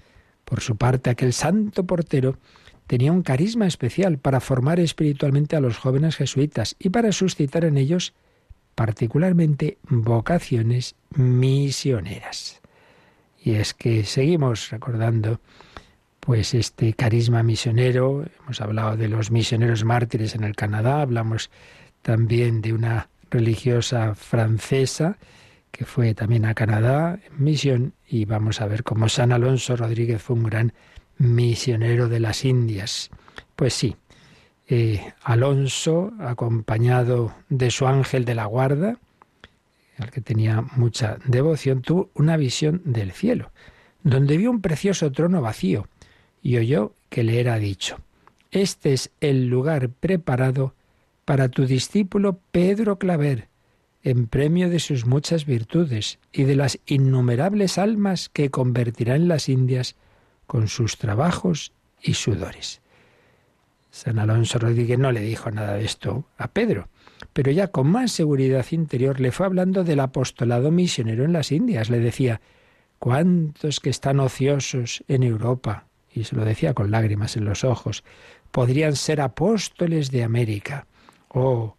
Por 0.45 0.61
su 0.61 0.77
parte, 0.77 1.09
aquel 1.09 1.33
santo 1.33 1.85
portero 1.85 2.37
tenía 2.87 3.11
un 3.11 3.21
carisma 3.21 3.67
especial 3.67 4.17
para 4.17 4.39
formar 4.39 4.79
espiritualmente 4.79 5.55
a 5.55 5.59
los 5.59 5.77
jóvenes 5.77 6.15
jesuitas 6.15 6.75
y 6.79 6.89
para 6.89 7.11
suscitar 7.11 7.65
en 7.65 7.77
ellos 7.77 8.13
particularmente 8.75 9.77
vocaciones 9.89 10.95
misioneras. 11.11 12.61
Y 13.43 13.53
es 13.53 13.73
que 13.73 14.03
seguimos 14.03 14.69
recordando 14.69 15.39
pues 16.19 16.53
este 16.53 16.93
carisma 16.93 17.41
misionero, 17.43 18.25
hemos 18.43 18.61
hablado 18.61 18.97
de 18.97 19.07
los 19.07 19.31
misioneros 19.31 19.83
mártires 19.83 20.35
en 20.35 20.43
el 20.43 20.55
Canadá, 20.55 21.01
hablamos 21.01 21.49
también 22.01 22.61
de 22.61 22.73
una 22.73 23.09
religiosa 23.31 24.15
francesa 24.15 25.17
que 25.71 25.85
fue 25.85 26.13
también 26.13 26.45
a 26.45 26.53
Canadá 26.53 27.19
en 27.25 27.43
misión 27.43 27.93
y 28.07 28.25
vamos 28.25 28.61
a 28.61 28.67
ver 28.67 28.83
cómo 28.83 29.07
San 29.07 29.31
Alonso 29.31 29.75
Rodríguez 29.75 30.21
fue 30.21 30.35
un 30.35 30.43
gran 30.43 30.73
misionero 31.17 32.09
de 32.09 32.19
las 32.19 32.43
Indias. 32.43 33.09
Pues 33.55 33.73
sí, 33.73 33.95
eh, 34.67 35.13
Alonso, 35.23 36.11
acompañado 36.19 37.33
de 37.49 37.71
su 37.71 37.87
ángel 37.87 38.25
de 38.25 38.35
la 38.35 38.45
guarda, 38.45 38.97
al 39.99 40.11
que 40.11 40.21
tenía 40.21 40.61
mucha 40.61 41.17
devoción, 41.25 41.81
tuvo 41.81 42.09
una 42.13 42.37
visión 42.37 42.81
del 42.85 43.11
cielo, 43.11 43.51
donde 44.03 44.37
vio 44.37 44.51
un 44.51 44.61
precioso 44.61 45.11
trono 45.11 45.41
vacío 45.41 45.87
y 46.41 46.57
oyó 46.57 46.93
que 47.09 47.23
le 47.23 47.39
era 47.39 47.57
dicho, 47.57 47.99
Este 48.51 48.93
es 48.93 49.11
el 49.19 49.47
lugar 49.47 49.89
preparado 49.89 50.73
para 51.25 51.49
tu 51.49 51.65
discípulo 51.65 52.39
Pedro 52.51 52.97
Claver, 52.97 53.49
en 54.03 54.27
premio 54.27 54.69
de 54.69 54.79
sus 54.79 55.05
muchas 55.05 55.45
virtudes 55.45 56.19
y 56.31 56.43
de 56.43 56.55
las 56.55 56.79
innumerables 56.85 57.77
almas 57.77 58.29
que 58.29 58.49
convertirá 58.49 59.15
en 59.15 59.27
las 59.27 59.49
Indias 59.49 59.95
con 60.47 60.67
sus 60.67 60.97
trabajos 60.97 61.73
y 62.01 62.13
sudores. 62.13 62.81
San 63.91 64.19
Alonso 64.19 64.59
Rodríguez 64.59 64.97
no 64.97 65.11
le 65.11 65.21
dijo 65.21 65.51
nada 65.51 65.73
de 65.73 65.85
esto 65.85 66.25
a 66.37 66.47
Pedro, 66.47 66.87
pero 67.39 67.53
ya 67.53 67.69
con 67.69 67.87
más 67.87 68.11
seguridad 68.11 68.65
interior 68.71 69.21
le 69.21 69.31
fue 69.31 69.45
hablando 69.45 69.85
del 69.85 70.01
apostolado 70.01 70.71
misionero 70.71 71.23
en 71.23 71.31
las 71.31 71.53
Indias. 71.53 71.89
Le 71.89 71.99
decía, 71.99 72.41
¿cuántos 72.97 73.79
que 73.79 73.89
están 73.89 74.19
ociosos 74.19 75.05
en 75.07 75.23
Europa? 75.23 75.85
Y 76.13 76.25
se 76.25 76.35
lo 76.35 76.43
decía 76.43 76.73
con 76.73 76.91
lágrimas 76.91 77.37
en 77.37 77.45
los 77.45 77.63
ojos, 77.63 78.03
podrían 78.51 78.97
ser 78.97 79.21
apóstoles 79.21 80.11
de 80.11 80.25
América. 80.25 80.85
Oh, 81.29 81.77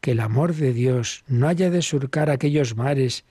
que 0.00 0.12
el 0.12 0.20
amor 0.20 0.54
de 0.54 0.72
Dios 0.72 1.22
no 1.28 1.48
haya 1.48 1.68
de 1.68 1.82
surcar 1.82 2.30
aquellos 2.30 2.74
mares 2.74 3.26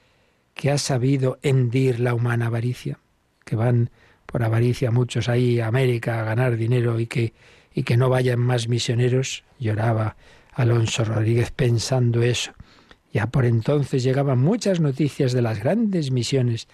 que 0.53 0.69
ha 0.69 0.77
sabido 0.77 1.39
hendir 1.41 1.99
la 1.99 2.13
humana 2.13 2.45
avaricia, 2.45 2.99
que 3.45 3.55
van 3.55 3.89
por 4.27 4.43
avaricia 4.43 4.91
muchos 4.91 5.27
ahí 5.27 5.59
a 5.59 5.69
América 5.69 6.19
a 6.19 6.23
ganar 6.23 6.55
dinero 6.55 6.99
y 6.99 7.07
que, 7.07 7.33
y 7.73 7.81
que 7.81 7.97
no 7.97 8.09
vayan 8.09 8.39
más 8.39 8.67
misioneros, 8.67 9.43
lloraba 9.57 10.17
Alonso 10.55 11.03
Rodríguez 11.03 11.51
pensando 11.51 12.21
eso. 12.21 12.51
Ya 13.11 13.27
por 13.27 13.45
entonces 13.45 14.03
llegaban 14.03 14.39
muchas 14.39 14.79
noticias 14.79 15.33
de 15.33 15.41
las 15.41 15.59
grandes 15.59 16.11
misiones 16.11 16.67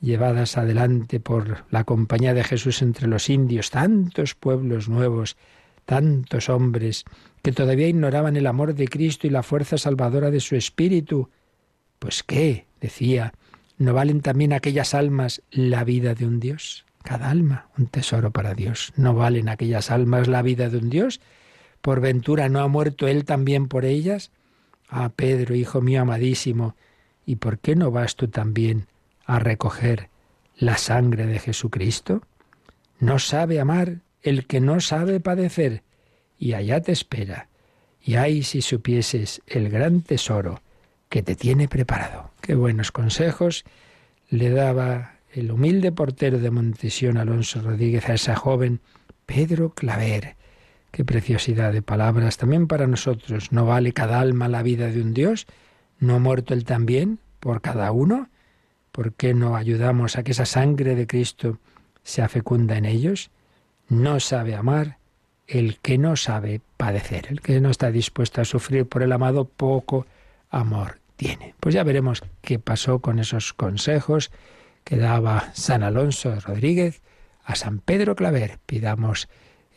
llevadas 0.00 0.56
adelante 0.56 1.20
por 1.20 1.64
la 1.70 1.84
compañía 1.84 2.32
de 2.32 2.44
Jesús 2.44 2.80
entre 2.82 3.06
los 3.06 3.28
indios, 3.28 3.70
tantos 3.70 4.34
pueblos 4.34 4.88
nuevos, 4.88 5.36
tantos 5.84 6.48
hombres 6.48 7.04
que 7.42 7.52
todavía 7.52 7.88
ignoraban 7.88 8.36
el 8.36 8.46
amor 8.46 8.74
de 8.74 8.88
Cristo 8.88 9.26
y 9.26 9.30
la 9.30 9.42
fuerza 9.42 9.78
salvadora 9.78 10.30
de 10.30 10.40
su 10.40 10.56
espíritu. 10.56 11.30
Pues 11.98 12.22
qué, 12.22 12.66
decía, 12.80 13.32
¿no 13.78 13.92
valen 13.92 14.20
también 14.20 14.52
aquellas 14.52 14.94
almas 14.94 15.42
la 15.50 15.84
vida 15.84 16.14
de 16.14 16.26
un 16.26 16.40
Dios? 16.40 16.86
Cada 17.02 17.30
alma, 17.30 17.68
un 17.78 17.86
tesoro 17.86 18.30
para 18.30 18.54
Dios. 18.54 18.92
¿No 18.96 19.14
valen 19.14 19.48
aquellas 19.48 19.90
almas 19.90 20.28
la 20.28 20.42
vida 20.42 20.68
de 20.68 20.78
un 20.78 20.90
Dios? 20.90 21.20
¿Por 21.80 22.00
ventura 22.00 22.48
no 22.48 22.60
ha 22.60 22.68
muerto 22.68 23.08
Él 23.08 23.24
también 23.24 23.68
por 23.68 23.84
ellas? 23.84 24.30
Ah, 24.88 25.10
Pedro, 25.14 25.54
hijo 25.54 25.80
mío 25.80 26.02
amadísimo, 26.02 26.74
¿y 27.24 27.36
por 27.36 27.58
qué 27.58 27.76
no 27.76 27.90
vas 27.90 28.16
tú 28.16 28.28
también 28.28 28.86
a 29.24 29.38
recoger 29.38 30.08
la 30.56 30.76
sangre 30.76 31.26
de 31.26 31.38
Jesucristo? 31.38 32.22
No 32.98 33.18
sabe 33.18 33.60
amar 33.60 34.00
el 34.22 34.46
que 34.46 34.60
no 34.60 34.80
sabe 34.80 35.20
padecer, 35.20 35.82
y 36.38 36.54
allá 36.54 36.80
te 36.80 36.92
espera. 36.92 37.48
Y 38.02 38.16
ay 38.16 38.42
si 38.42 38.62
supieses 38.62 39.42
el 39.46 39.68
gran 39.68 40.02
tesoro 40.02 40.62
que 41.08 41.22
te 41.22 41.34
tiene 41.34 41.68
preparado. 41.68 42.30
Qué 42.40 42.54
buenos 42.54 42.92
consejos 42.92 43.64
le 44.28 44.50
daba 44.50 45.16
el 45.32 45.50
humilde 45.50 45.92
portero 45.92 46.38
de 46.38 46.50
Montesión, 46.50 47.18
Alonso 47.18 47.60
Rodríguez, 47.60 48.08
a 48.08 48.14
esa 48.14 48.36
joven 48.36 48.80
Pedro 49.26 49.70
Claver. 49.70 50.36
Qué 50.90 51.04
preciosidad 51.04 51.72
de 51.72 51.82
palabras 51.82 52.36
también 52.36 52.66
para 52.66 52.86
nosotros. 52.86 53.52
¿No 53.52 53.66
vale 53.66 53.92
cada 53.92 54.20
alma 54.20 54.48
la 54.48 54.62
vida 54.62 54.88
de 54.88 55.00
un 55.00 55.14
Dios? 55.14 55.46
¿No 55.98 56.16
ha 56.16 56.18
muerto 56.18 56.54
Él 56.54 56.64
también 56.64 57.18
por 57.38 57.60
cada 57.60 57.92
uno? 57.92 58.28
¿Por 58.92 59.12
qué 59.12 59.34
no 59.34 59.56
ayudamos 59.56 60.16
a 60.16 60.22
que 60.22 60.32
esa 60.32 60.46
sangre 60.46 60.94
de 60.94 61.06
Cristo 61.06 61.58
sea 62.02 62.28
fecunda 62.28 62.76
en 62.76 62.86
ellos? 62.86 63.30
No 63.88 64.18
sabe 64.20 64.56
amar 64.56 64.98
el 65.46 65.78
que 65.78 65.98
no 65.98 66.16
sabe 66.16 66.60
padecer, 66.76 67.26
el 67.28 67.40
que 67.40 67.60
no 67.60 67.70
está 67.70 67.90
dispuesto 67.90 68.40
a 68.40 68.44
sufrir 68.44 68.86
por 68.86 69.02
el 69.02 69.12
amado, 69.12 69.44
poco 69.44 70.06
amor 70.48 71.00
tiene. 71.16 71.54
Pues 71.60 71.74
ya 71.74 71.82
veremos 71.82 72.22
qué 72.40 72.58
pasó 72.58 73.00
con 73.00 73.18
esos 73.18 73.52
consejos 73.52 74.30
que 74.84 74.96
daba 74.96 75.50
San 75.54 75.82
Alonso 75.82 76.38
Rodríguez 76.40 77.02
a 77.44 77.56
San 77.56 77.80
Pedro 77.80 78.14
Claver. 78.14 78.58
Pidamos 78.64 79.28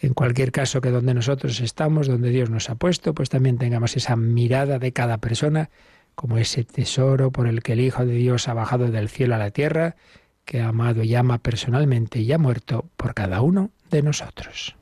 en 0.03 0.13
cualquier 0.13 0.51
caso 0.51 0.81
que 0.81 0.91
donde 0.91 1.13
nosotros 1.13 1.61
estamos, 1.61 2.07
donde 2.07 2.29
Dios 2.29 2.49
nos 2.49 2.69
ha 2.69 2.75
puesto, 2.75 3.13
pues 3.13 3.29
también 3.29 3.57
tengamos 3.57 3.95
esa 3.95 4.17
mirada 4.17 4.77
de 4.77 4.91
cada 4.91 5.17
persona 5.17 5.69
como 6.13 6.37
ese 6.37 6.65
tesoro 6.65 7.31
por 7.31 7.47
el 7.47 7.63
que 7.63 7.73
el 7.73 7.79
Hijo 7.79 8.05
de 8.05 8.15
Dios 8.15 8.49
ha 8.49 8.53
bajado 8.53 8.91
del 8.91 9.07
cielo 9.07 9.35
a 9.35 9.37
la 9.37 9.51
tierra, 9.51 9.95
que 10.43 10.59
ha 10.59 10.67
amado 10.67 11.03
y 11.03 11.15
ama 11.15 11.37
personalmente 11.37 12.19
y 12.19 12.31
ha 12.33 12.37
muerto 12.37 12.89
por 12.97 13.13
cada 13.13 13.41
uno 13.41 13.71
de 13.89 14.01
nosotros. 14.01 14.75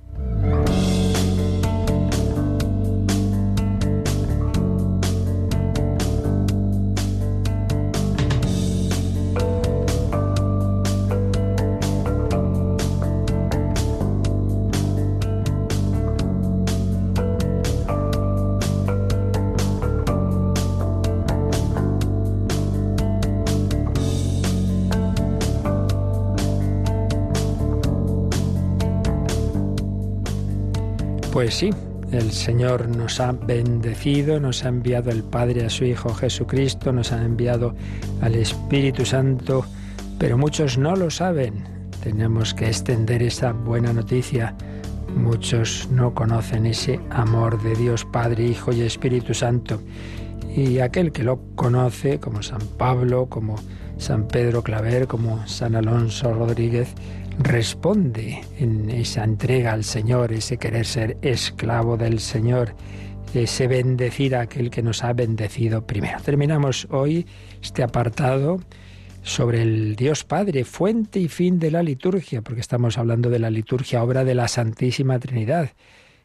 Sí, 31.52 31.70
El 32.14 32.32
Señor 32.32 32.88
nos 32.88 33.20
ha 33.20 33.34
bendecido, 33.34 34.40
nos 34.40 34.64
ha 34.64 34.70
enviado 34.70 35.12
el 35.12 35.22
Padre 35.22 35.66
a 35.66 35.70
su 35.70 35.84
Hijo 35.84 36.14
Jesucristo, 36.14 36.94
nos 36.94 37.12
ha 37.12 37.22
enviado 37.24 37.76
al 38.22 38.36
Espíritu 38.36 39.06
Santo, 39.06 39.66
pero 40.18 40.38
muchos 40.38 40.78
no 40.78 40.96
lo 40.96 41.12
saben. 41.12 41.66
Tenemos 42.02 42.54
que 42.54 42.68
extender 42.68 43.22
esa 43.22 43.52
buena 43.52 43.92
noticia. 43.92 44.56
Muchos 45.14 45.90
no 45.92 46.14
conocen 46.14 46.66
ese 46.66 47.02
amor 47.10 47.62
de 47.62 47.76
Dios 47.76 48.06
Padre, 48.06 48.46
Hijo 48.46 48.72
y 48.72 48.82
Espíritu 48.82 49.34
Santo. 49.34 49.82
Y 50.56 50.80
aquel 50.80 51.12
que 51.12 51.24
lo 51.24 51.42
conoce, 51.56 52.20
como 52.20 52.44
San 52.44 52.62
Pablo, 52.78 53.26
como 53.28 53.58
San 53.98 54.30
Pedro 54.30 54.64
Claver, 54.64 55.06
como 55.06 55.46
San 55.48 55.76
Alonso 55.76 56.34
Rodríguez, 56.34 56.96
responde 57.40 58.42
en 58.58 58.90
esa 58.90 59.24
entrega 59.24 59.74
al 59.74 59.84
Señor, 59.84 60.34
ese 60.34 60.58
querer 60.58 60.86
ser 60.86 61.18
esclavo 61.22 61.98
del 61.98 62.20
Señor, 62.20 62.76
ese 63.34 63.68
bendecir 63.68 64.36
a 64.36 64.42
aquel 64.42 64.70
que 64.70 64.84
nos 64.84 65.04
ha 65.04 65.14
bendecido 65.14 65.86
primero. 65.86 66.20
Terminamos 66.22 66.88
hoy 66.92 67.26
este 67.62 67.84
apartado 67.84 68.60
sobre 69.24 69.62
el 69.62 69.96
Dios 69.96 70.24
Padre, 70.24 70.64
fuente 70.64 71.20
y 71.20 71.28
fin 71.28 71.60
de 71.60 71.72
la 71.72 71.84
liturgia, 71.84 72.42
porque 72.42 72.62
estamos 72.62 72.98
hablando 72.98 73.30
de 73.30 73.40
la 73.40 73.50
liturgia, 73.50 74.04
obra 74.04 74.24
de 74.24 74.36
la 74.36 74.48
Santísima 74.48 75.20
Trinidad, 75.20 75.72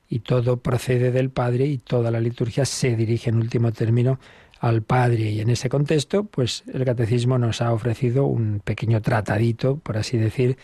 y 0.09 0.21
todo 0.21 0.59
procede 0.59 1.11
del 1.11 1.31
Padre 1.31 1.67
y 1.67 1.79
toda 1.79 2.11
la 2.11 2.21
liturgia 2.21 2.65
se 2.65 2.97
dirige 2.97 3.31
en 3.31 3.37
último 3.37 3.73
término 3.73 4.19
al 4.61 4.83
Padre. 4.83 5.31
Y 5.31 5.41
en 5.41 5.51
ese 5.51 5.69
contexto, 5.69 6.25
pues 6.25 6.65
el 6.73 6.85
Catecismo 6.85 7.39
nos 7.39 7.61
ha 7.61 7.73
ofrecido 7.73 8.27
un 8.27 8.61
pequeño 8.65 9.03
tratadito, 9.03 9.79
por 9.79 9.99
así 9.99 10.17
decir, 10.17 10.57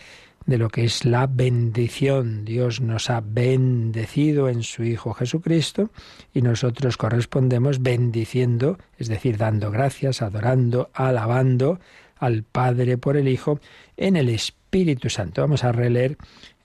de 0.45 0.57
lo 0.57 0.69
que 0.69 0.83
es 0.83 1.05
la 1.05 1.27
bendición. 1.27 2.45
Dios 2.45 2.81
nos 2.81 3.09
ha 3.09 3.21
bendecido 3.21 4.49
en 4.49 4.63
su 4.63 4.83
Hijo 4.83 5.13
Jesucristo 5.13 5.89
y 6.33 6.41
nosotros 6.41 6.97
correspondemos 6.97 7.81
bendiciendo, 7.81 8.77
es 8.97 9.07
decir, 9.07 9.37
dando 9.37 9.71
gracias, 9.71 10.21
adorando, 10.21 10.89
alabando 10.93 11.79
al 12.17 12.43
Padre 12.43 12.97
por 12.97 13.17
el 13.17 13.27
Hijo 13.27 13.59
en 13.97 14.15
el 14.15 14.29
Espíritu 14.29 15.09
Santo. 15.09 15.41
Vamos 15.41 15.63
a 15.63 15.71
releer 15.71 16.17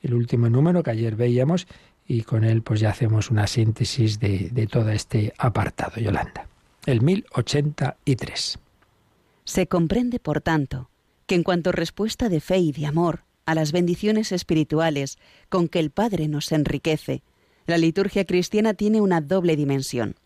el 0.03 0.15
último 0.15 0.49
número 0.49 0.83
que 0.83 0.91
ayer 0.91 1.17
veíamos 1.17 1.67
y 2.07 2.23
con 2.23 2.45
él 2.45 2.63
pues 2.63 2.81
ya 2.81 2.91
hacemos 2.91 3.31
una 3.31 3.47
síntesis 3.47 4.19
de, 4.19 4.49
de 4.51 4.67
todo 4.67 4.91
este 4.91 5.33
apartado, 5.39 6.01
Yolanda. 6.01 6.47
El 6.87 7.03
1083. 7.03 8.59
Se 9.45 9.67
comprende, 9.67 10.19
por 10.19 10.41
tanto, 10.41 10.91
que 11.27 11.35
en 11.35 11.43
cuanto 11.43 11.73
respuesta 11.73 12.29
de 12.29 12.41
fe 12.41 12.59
y 12.59 12.73
de 12.73 12.87
amor, 12.87 13.25
a 13.49 13.55
las 13.55 13.73
bendiciones 13.73 14.31
espirituales 14.31 15.17
con 15.49 15.69
que 15.69 15.79
el 15.79 15.91
Padre 15.91 16.29
nos 16.29 16.53
enriquece, 16.53 17.23
la 17.65 17.79
liturgia 17.79 18.27
cristiana 18.27 18.75
tiene 18.75 19.01
una 19.01 19.23
doble 19.23 19.57
dimensión. 19.57 20.17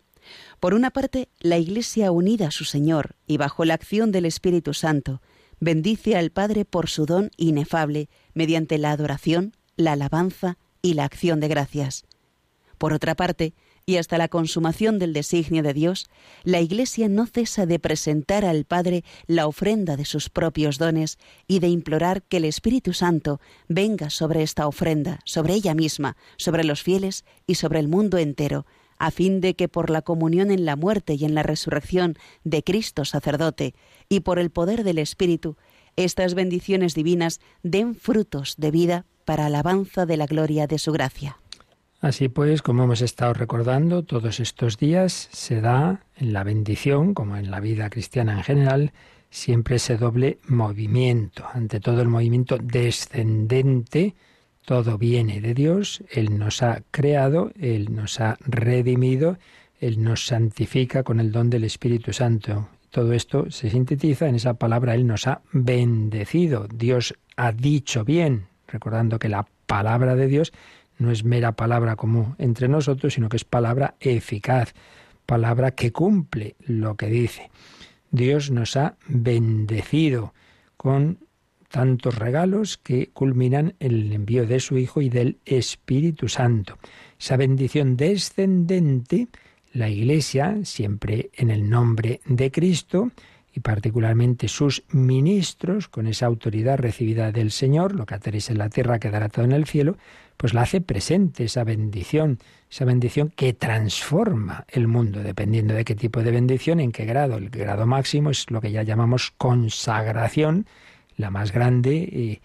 Por 0.59 0.73
una 0.73 0.91
parte, 0.91 1.29
la 1.39 1.57
Iglesia 1.57 2.11
unida 2.11 2.47
a 2.47 2.51
su 2.51 2.65
Señor 2.65 3.15
y 3.25 3.37
bajo 3.37 3.63
la 3.63 3.75
acción 3.75 4.11
del 4.11 4.25
Espíritu 4.25 4.73
Santo, 4.73 5.21
bendice 5.61 6.17
al 6.17 6.31
Padre 6.31 6.65
por 6.65 6.89
su 6.89 7.05
don 7.05 7.31
inefable 7.37 8.09
mediante 8.33 8.77
la 8.77 8.91
adoración, 8.91 9.55
la 9.77 9.93
alabanza 9.93 10.57
y 10.81 10.95
la 10.95 11.05
acción 11.05 11.39
de 11.39 11.47
gracias. 11.47 12.03
Por 12.77 12.91
otra 12.91 13.15
parte, 13.15 13.53
y 13.85 13.97
hasta 13.97 14.17
la 14.17 14.27
consumación 14.27 14.99
del 14.99 15.13
designio 15.13 15.63
de 15.63 15.73
Dios, 15.73 16.09
la 16.43 16.61
Iglesia 16.61 17.09
no 17.09 17.25
cesa 17.25 17.65
de 17.65 17.79
presentar 17.79 18.45
al 18.45 18.65
Padre 18.65 19.03
la 19.27 19.47
ofrenda 19.47 19.97
de 19.97 20.05
sus 20.05 20.29
propios 20.29 20.77
dones 20.77 21.17
y 21.47 21.59
de 21.59 21.67
implorar 21.67 22.23
que 22.23 22.37
el 22.37 22.45
Espíritu 22.45 22.93
Santo 22.93 23.41
venga 23.67 24.09
sobre 24.09 24.43
esta 24.43 24.67
ofrenda, 24.67 25.19
sobre 25.25 25.53
ella 25.53 25.73
misma, 25.73 26.15
sobre 26.37 26.63
los 26.63 26.81
fieles 26.81 27.25
y 27.45 27.55
sobre 27.55 27.79
el 27.79 27.87
mundo 27.87 28.17
entero, 28.17 28.65
a 28.97 29.11
fin 29.11 29.41
de 29.41 29.55
que 29.55 29.67
por 29.67 29.89
la 29.89 30.01
comunión 30.01 30.49
en 30.49 30.65
la 30.65 30.75
muerte 30.75 31.15
y 31.15 31.25
en 31.25 31.35
la 31.35 31.43
resurrección 31.43 32.15
de 32.43 32.63
Cristo 32.63 33.03
sacerdote 33.03 33.75
y 34.07 34.21
por 34.21 34.39
el 34.39 34.49
poder 34.49 34.83
del 34.83 34.97
Espíritu, 34.97 35.57
estas 35.95 36.35
bendiciones 36.35 36.95
divinas 36.95 37.41
den 37.63 37.95
frutos 37.95 38.55
de 38.57 38.71
vida 38.71 39.05
para 39.25 39.47
alabanza 39.47 40.05
de 40.05 40.17
la 40.17 40.25
gloria 40.25 40.67
de 40.67 40.79
su 40.79 40.91
gracia. 40.91 41.37
Así 42.03 42.27
pues, 42.27 42.61
como 42.61 42.83
hemos 42.83 42.99
estado 42.99 43.33
recordando 43.33 44.03
todos 44.03 44.41
estos 44.41 44.77
días, 44.77 45.29
se 45.31 45.61
da 45.61 46.01
en 46.17 46.33
la 46.33 46.43
bendición, 46.43 47.13
como 47.13 47.37
en 47.37 47.49
la 47.49 47.61
vida 47.61 47.89
cristiana 47.89 48.33
en 48.33 48.43
general, 48.43 48.91
siempre 49.29 49.77
ese 49.77 49.95
doble 49.95 50.37
movimiento. 50.45 51.45
Ante 51.53 51.79
todo 51.79 52.01
el 52.01 52.09
movimiento 52.09 52.57
descendente, 52.57 54.15
todo 54.65 54.97
viene 54.97 55.39
de 55.39 55.53
Dios, 55.53 56.03
Él 56.11 56.37
nos 56.37 56.61
ha 56.61 56.83
creado, 56.91 57.53
Él 57.57 57.95
nos 57.95 58.19
ha 58.19 58.37
redimido, 58.41 59.37
Él 59.79 60.03
nos 60.03 60.25
santifica 60.25 61.03
con 61.03 61.21
el 61.21 61.31
don 61.31 61.49
del 61.49 61.63
Espíritu 61.63 62.11
Santo. 62.11 62.67
Todo 62.89 63.13
esto 63.13 63.49
se 63.49 63.69
sintetiza 63.69 64.27
en 64.27 64.35
esa 64.35 64.55
palabra, 64.55 64.93
Él 64.93 65.07
nos 65.07 65.25
ha 65.25 65.41
bendecido, 65.53 66.67
Dios 66.67 67.13
ha 67.37 67.53
dicho 67.53 68.03
bien, 68.03 68.47
recordando 68.67 69.19
que 69.19 69.29
la 69.29 69.47
palabra 69.67 70.17
de 70.17 70.27
Dios 70.27 70.51
no 70.97 71.11
es 71.11 71.23
mera 71.23 71.53
palabra 71.53 71.95
como 71.95 72.35
entre 72.37 72.67
nosotros, 72.67 73.13
sino 73.13 73.29
que 73.29 73.37
es 73.37 73.45
palabra 73.45 73.95
eficaz, 73.99 74.73
palabra 75.25 75.71
que 75.71 75.91
cumple 75.91 76.55
lo 76.59 76.95
que 76.95 77.07
dice. 77.07 77.49
Dios 78.11 78.51
nos 78.51 78.77
ha 78.77 78.95
bendecido 79.07 80.33
con 80.77 81.19
tantos 81.69 82.19
regalos 82.19 82.77
que 82.77 83.09
culminan 83.13 83.73
en 83.79 83.91
el 83.93 84.13
envío 84.13 84.45
de 84.45 84.59
su 84.59 84.77
Hijo 84.77 85.01
y 85.01 85.09
del 85.09 85.39
Espíritu 85.43 86.29
Santo. 86.29 86.77
Esa 87.19 87.35
bendición 87.35 87.97
descendente, 87.97 89.27
la 89.73 89.89
Iglesia, 89.89 90.59
siempre 90.63 91.31
en 91.33 91.49
el 91.49 91.67
nombre 91.67 92.21
de 92.25 92.51
Cristo, 92.51 93.09
y 93.53 93.59
particularmente 93.59 94.47
sus 94.47 94.83
ministros, 94.89 95.87
con 95.87 96.07
esa 96.07 96.25
autoridad 96.25 96.77
recibida 96.77 97.31
del 97.31 97.51
Señor, 97.51 97.93
lo 97.93 98.05
que 98.05 98.15
ateréis 98.15 98.49
en 98.49 98.57
la 98.57 98.69
tierra 98.69 98.99
quedará 98.99 99.29
todo 99.29 99.45
en 99.45 99.51
el 99.51 99.65
cielo, 99.65 99.95
pues 100.37 100.55
la 100.55 100.63
hace 100.63 100.81
presente 100.81 101.43
esa 101.43 101.63
bendición, 101.63 102.39
esa 102.69 102.85
bendición 102.85 103.31
que 103.35 103.53
transforma 103.53 104.65
el 104.69 104.87
mundo, 104.87 105.21
dependiendo 105.21 105.75
de 105.75 105.85
qué 105.85 105.93
tipo 105.93 106.23
de 106.23 106.31
bendición, 106.31 106.79
en 106.79 106.91
qué 106.91 107.05
grado. 107.05 107.37
El 107.37 107.51
grado 107.51 107.85
máximo 107.85 108.31
es 108.31 108.49
lo 108.49 108.59
que 108.59 108.71
ya 108.71 108.81
llamamos 108.81 109.31
consagración, 109.37 110.65
la 111.15 111.29
más 111.29 111.51
grande 111.51 112.39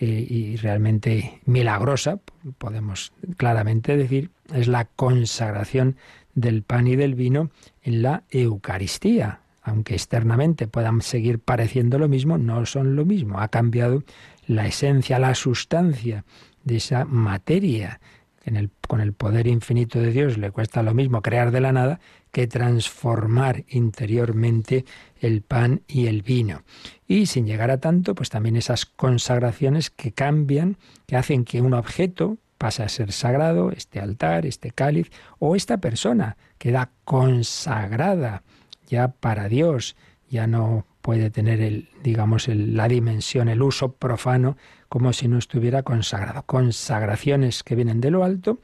y 0.00 0.56
realmente 0.56 1.40
milagrosa, 1.44 2.18
podemos 2.56 3.12
claramente 3.36 3.96
decir, 3.98 4.30
es 4.52 4.66
la 4.66 4.86
consagración 4.86 5.96
del 6.34 6.62
pan 6.62 6.86
y 6.86 6.96
del 6.96 7.14
vino 7.14 7.50
en 7.82 8.02
la 8.02 8.24
Eucaristía. 8.30 9.40
Aunque 9.64 9.94
externamente 9.94 10.68
puedan 10.68 11.00
seguir 11.00 11.38
pareciendo 11.40 11.98
lo 11.98 12.06
mismo, 12.06 12.36
no 12.36 12.64
son 12.66 12.96
lo 12.96 13.06
mismo. 13.06 13.40
Ha 13.40 13.48
cambiado 13.48 14.04
la 14.46 14.66
esencia, 14.66 15.18
la 15.18 15.34
sustancia 15.34 16.24
de 16.62 16.76
esa 16.76 17.06
materia. 17.06 18.00
En 18.44 18.70
con 18.86 19.00
el 19.00 19.14
poder 19.14 19.46
infinito 19.46 19.98
de 19.98 20.12
Dios 20.12 20.36
le 20.36 20.50
cuesta 20.50 20.82
lo 20.82 20.92
mismo 20.92 21.22
crear 21.22 21.50
de 21.50 21.62
la 21.62 21.72
nada 21.72 21.98
que 22.30 22.46
transformar 22.46 23.64
interiormente 23.68 24.84
el 25.18 25.40
pan 25.40 25.80
y 25.88 26.08
el 26.08 26.20
vino. 26.20 26.62
Y 27.08 27.24
sin 27.24 27.46
llegar 27.46 27.70
a 27.70 27.78
tanto, 27.78 28.14
pues 28.14 28.28
también 28.28 28.56
esas 28.56 28.84
consagraciones 28.84 29.88
que 29.88 30.12
cambian, 30.12 30.76
que 31.06 31.16
hacen 31.16 31.46
que 31.46 31.62
un 31.62 31.72
objeto 31.72 32.36
pase 32.58 32.82
a 32.82 32.88
ser 32.90 33.12
sagrado, 33.12 33.70
este 33.70 33.98
altar, 33.98 34.44
este 34.44 34.72
cáliz, 34.72 35.10
o 35.38 35.56
esta 35.56 35.78
persona 35.78 36.36
queda 36.58 36.90
consagrada 37.04 38.42
ya 38.86 39.08
para 39.08 39.48
Dios, 39.48 39.96
ya 40.30 40.46
no 40.46 40.86
puede 41.02 41.30
tener 41.30 41.60
el, 41.60 41.88
digamos, 42.02 42.48
la 42.48 42.88
dimensión, 42.88 43.48
el 43.48 43.62
uso 43.62 43.92
profano, 43.92 44.56
como 44.88 45.12
si 45.12 45.28
no 45.28 45.38
estuviera 45.38 45.82
consagrado. 45.82 46.42
Consagraciones 46.46 47.62
que 47.62 47.74
vienen 47.74 48.00
de 48.00 48.10
lo 48.10 48.24
alto 48.24 48.58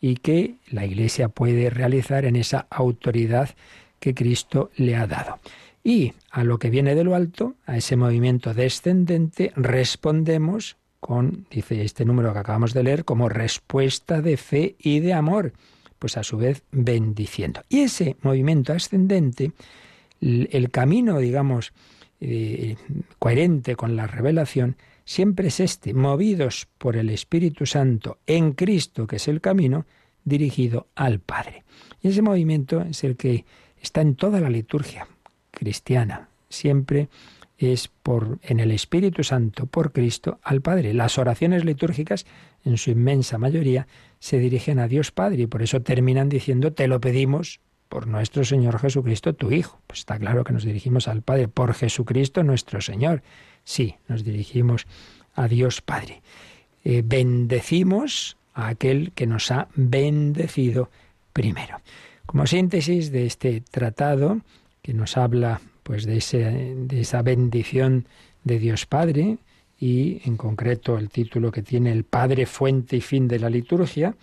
y 0.00 0.16
que 0.16 0.56
la 0.70 0.84
Iglesia 0.84 1.28
puede 1.28 1.70
realizar 1.70 2.24
en 2.24 2.36
esa 2.36 2.66
autoridad 2.70 3.50
que 3.98 4.14
Cristo 4.14 4.70
le 4.76 4.96
ha 4.96 5.06
dado. 5.06 5.38
Y 5.82 6.12
a 6.30 6.44
lo 6.44 6.58
que 6.58 6.68
viene 6.68 6.94
de 6.94 7.04
lo 7.04 7.14
alto, 7.14 7.54
a 7.64 7.76
ese 7.76 7.96
movimiento 7.96 8.52
descendente, 8.52 9.52
respondemos 9.54 10.76
con, 11.00 11.46
dice 11.50 11.82
este 11.82 12.04
número 12.04 12.32
que 12.32 12.40
acabamos 12.40 12.74
de 12.74 12.82
leer, 12.82 13.04
como 13.04 13.28
respuesta 13.28 14.20
de 14.20 14.36
fe 14.36 14.76
y 14.78 15.00
de 15.00 15.14
amor, 15.14 15.52
pues 16.06 16.16
a 16.18 16.22
su 16.22 16.36
vez 16.36 16.62
bendiciendo. 16.70 17.62
Y 17.68 17.80
ese 17.80 18.14
movimiento 18.22 18.72
ascendente 18.72 19.50
el 20.20 20.70
camino, 20.70 21.18
digamos, 21.18 21.72
eh, 22.20 22.76
coherente 23.18 23.74
con 23.74 23.96
la 23.96 24.06
revelación, 24.06 24.76
siempre 25.04 25.48
es 25.48 25.58
este, 25.58 25.94
movidos 25.94 26.68
por 26.78 26.96
el 26.96 27.10
Espíritu 27.10 27.66
Santo 27.66 28.18
en 28.24 28.52
Cristo, 28.52 29.08
que 29.08 29.16
es 29.16 29.26
el 29.26 29.40
camino, 29.40 29.84
dirigido 30.24 30.86
al 30.94 31.18
Padre. 31.18 31.64
Y 32.00 32.08
ese 32.10 32.22
movimiento 32.22 32.82
es 32.82 33.02
el 33.02 33.16
que 33.16 33.44
está 33.82 34.00
en 34.00 34.14
toda 34.14 34.40
la 34.40 34.48
liturgia 34.48 35.08
cristiana. 35.50 36.28
Siempre 36.48 37.08
es 37.58 37.88
por 37.88 38.38
en 38.42 38.60
el 38.60 38.70
Espíritu 38.70 39.24
Santo, 39.24 39.66
por 39.66 39.92
Cristo, 39.92 40.38
al 40.42 40.60
Padre. 40.60 40.92
Las 40.94 41.18
oraciones 41.18 41.64
litúrgicas, 41.64 42.26
en 42.64 42.76
su 42.76 42.90
inmensa 42.90 43.38
mayoría, 43.38 43.86
se 44.18 44.38
dirigen 44.38 44.78
a 44.78 44.88
Dios 44.88 45.10
Padre 45.10 45.42
y 45.42 45.46
por 45.46 45.62
eso 45.62 45.82
terminan 45.82 46.28
diciendo, 46.28 46.72
te 46.72 46.88
lo 46.88 47.00
pedimos 47.00 47.60
por 47.88 48.06
nuestro 48.06 48.44
Señor 48.44 48.78
Jesucristo, 48.78 49.34
tu 49.34 49.52
Hijo. 49.52 49.80
Pues 49.86 50.00
está 50.00 50.18
claro 50.18 50.44
que 50.44 50.52
nos 50.52 50.64
dirigimos 50.64 51.08
al 51.08 51.22
Padre 51.22 51.48
por 51.48 51.72
Jesucristo 51.74 52.42
nuestro 52.42 52.80
Señor. 52.80 53.22
Sí, 53.64 53.96
nos 54.08 54.24
dirigimos 54.24 54.86
a 55.34 55.48
Dios 55.48 55.80
Padre. 55.80 56.22
Eh, 56.84 57.02
bendecimos 57.04 58.36
a 58.54 58.68
aquel 58.68 59.12
que 59.12 59.26
nos 59.26 59.50
ha 59.50 59.68
bendecido 59.74 60.90
primero. 61.32 61.80
Como 62.26 62.46
síntesis 62.46 63.12
de 63.12 63.26
este 63.26 63.60
tratado 63.60 64.40
que 64.82 64.94
nos 64.94 65.16
habla 65.16 65.60
pues 65.86 66.04
de, 66.04 66.16
ese, 66.16 66.74
de 66.76 67.00
esa 67.00 67.22
bendición 67.22 68.08
de 68.42 68.58
Dios 68.58 68.86
Padre 68.86 69.38
y 69.78 70.20
en 70.24 70.36
concreto 70.36 70.98
el 70.98 71.10
título 71.10 71.52
que 71.52 71.62
tiene 71.62 71.92
el 71.92 72.02
Padre, 72.02 72.44
fuente 72.46 72.96
y 72.96 73.00
fin 73.00 73.28
de 73.28 73.38
la 73.38 73.48
liturgia, 73.48 74.16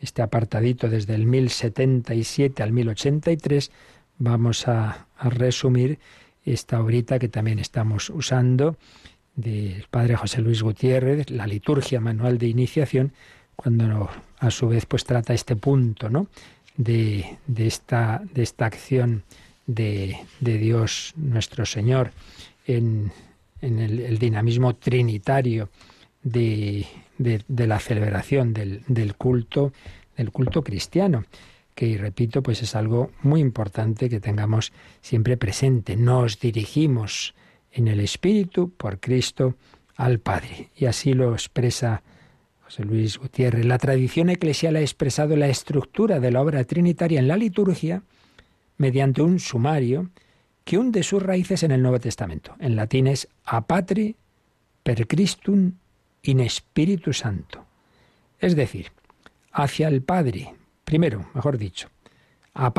este 0.00 0.22
apartadito 0.22 0.88
desde 0.88 1.14
el 1.14 1.24
1077 1.26 2.60
al 2.60 2.72
1083, 2.72 3.70
vamos 4.18 4.66
a, 4.66 5.06
resumir 5.22 5.98
esta 6.44 6.80
obrita 6.80 7.18
que 7.18 7.28
también 7.28 7.58
estamos 7.58 8.10
usando 8.10 8.76
del 9.34 9.86
padre 9.90 10.16
José 10.16 10.42
Luis 10.42 10.62
Gutiérrez, 10.62 11.30
la 11.30 11.46
liturgia 11.46 12.00
manual 12.00 12.36
de 12.36 12.48
iniciación, 12.48 13.12
cuando 13.54 14.10
a 14.38 14.50
su 14.50 14.68
vez 14.68 14.84
pues 14.84 15.04
trata 15.04 15.32
este 15.32 15.56
punto, 15.56 16.10
¿no? 16.10 16.26
De, 16.76 17.38
de, 17.46 17.66
esta, 17.66 18.22
de 18.34 18.42
esta 18.42 18.66
acción 18.66 19.22
de, 19.66 20.16
de, 20.40 20.58
Dios 20.58 21.12
nuestro 21.16 21.66
Señor 21.66 22.12
en, 22.66 23.12
en 23.60 23.78
el, 23.80 24.18
dinamismo 24.18 24.76
trinitario 24.76 25.70
de, 26.22 26.86
de 27.18 27.66
la 27.66 27.78
celebración 27.78 28.52
del, 28.52 28.82
del, 28.86 29.14
culto, 29.16 29.72
del 30.16 30.30
culto 30.30 30.62
cristiano 30.62 31.24
que 31.76 31.98
repito, 31.98 32.42
pues 32.42 32.62
es 32.62 32.74
algo 32.74 33.10
muy 33.22 33.40
importante 33.40 34.08
que 34.08 34.18
tengamos 34.18 34.72
siempre 35.02 35.36
presente. 35.36 35.94
Nos 35.94 36.40
dirigimos 36.40 37.34
en 37.70 37.86
el 37.86 38.00
Espíritu 38.00 38.70
por 38.70 38.98
Cristo 38.98 39.56
al 39.94 40.18
Padre. 40.18 40.70
Y 40.74 40.86
así 40.86 41.12
lo 41.12 41.34
expresa 41.34 42.02
José 42.64 42.84
Luis 42.84 43.18
Gutiérrez. 43.18 43.66
La 43.66 43.76
tradición 43.76 44.30
eclesial 44.30 44.76
ha 44.76 44.80
expresado 44.80 45.36
la 45.36 45.48
estructura 45.48 46.18
de 46.18 46.30
la 46.30 46.40
obra 46.40 46.64
trinitaria 46.64 47.20
en 47.20 47.28
la 47.28 47.36
liturgia 47.36 48.02
mediante 48.78 49.22
un 49.22 49.38
sumario 49.38 50.10
que 50.64 50.78
hunde 50.78 51.02
sus 51.02 51.22
raíces 51.22 51.62
en 51.62 51.70
el 51.70 51.82
Nuevo 51.82 52.00
Testamento. 52.00 52.56
En 52.58 52.76
latín 52.76 53.06
es 53.06 53.28
a 53.44 53.66
per 53.66 55.06
Christum 55.06 55.72
in 56.22 56.50
Spiritu 56.50 57.12
Santo. 57.12 57.64
Es 58.38 58.56
decir, 58.56 58.92
hacia 59.52 59.88
el 59.88 60.02
Padre, 60.02 60.54
primero, 60.84 61.26
mejor 61.34 61.58
dicho, 61.58 61.88
a 62.54 62.72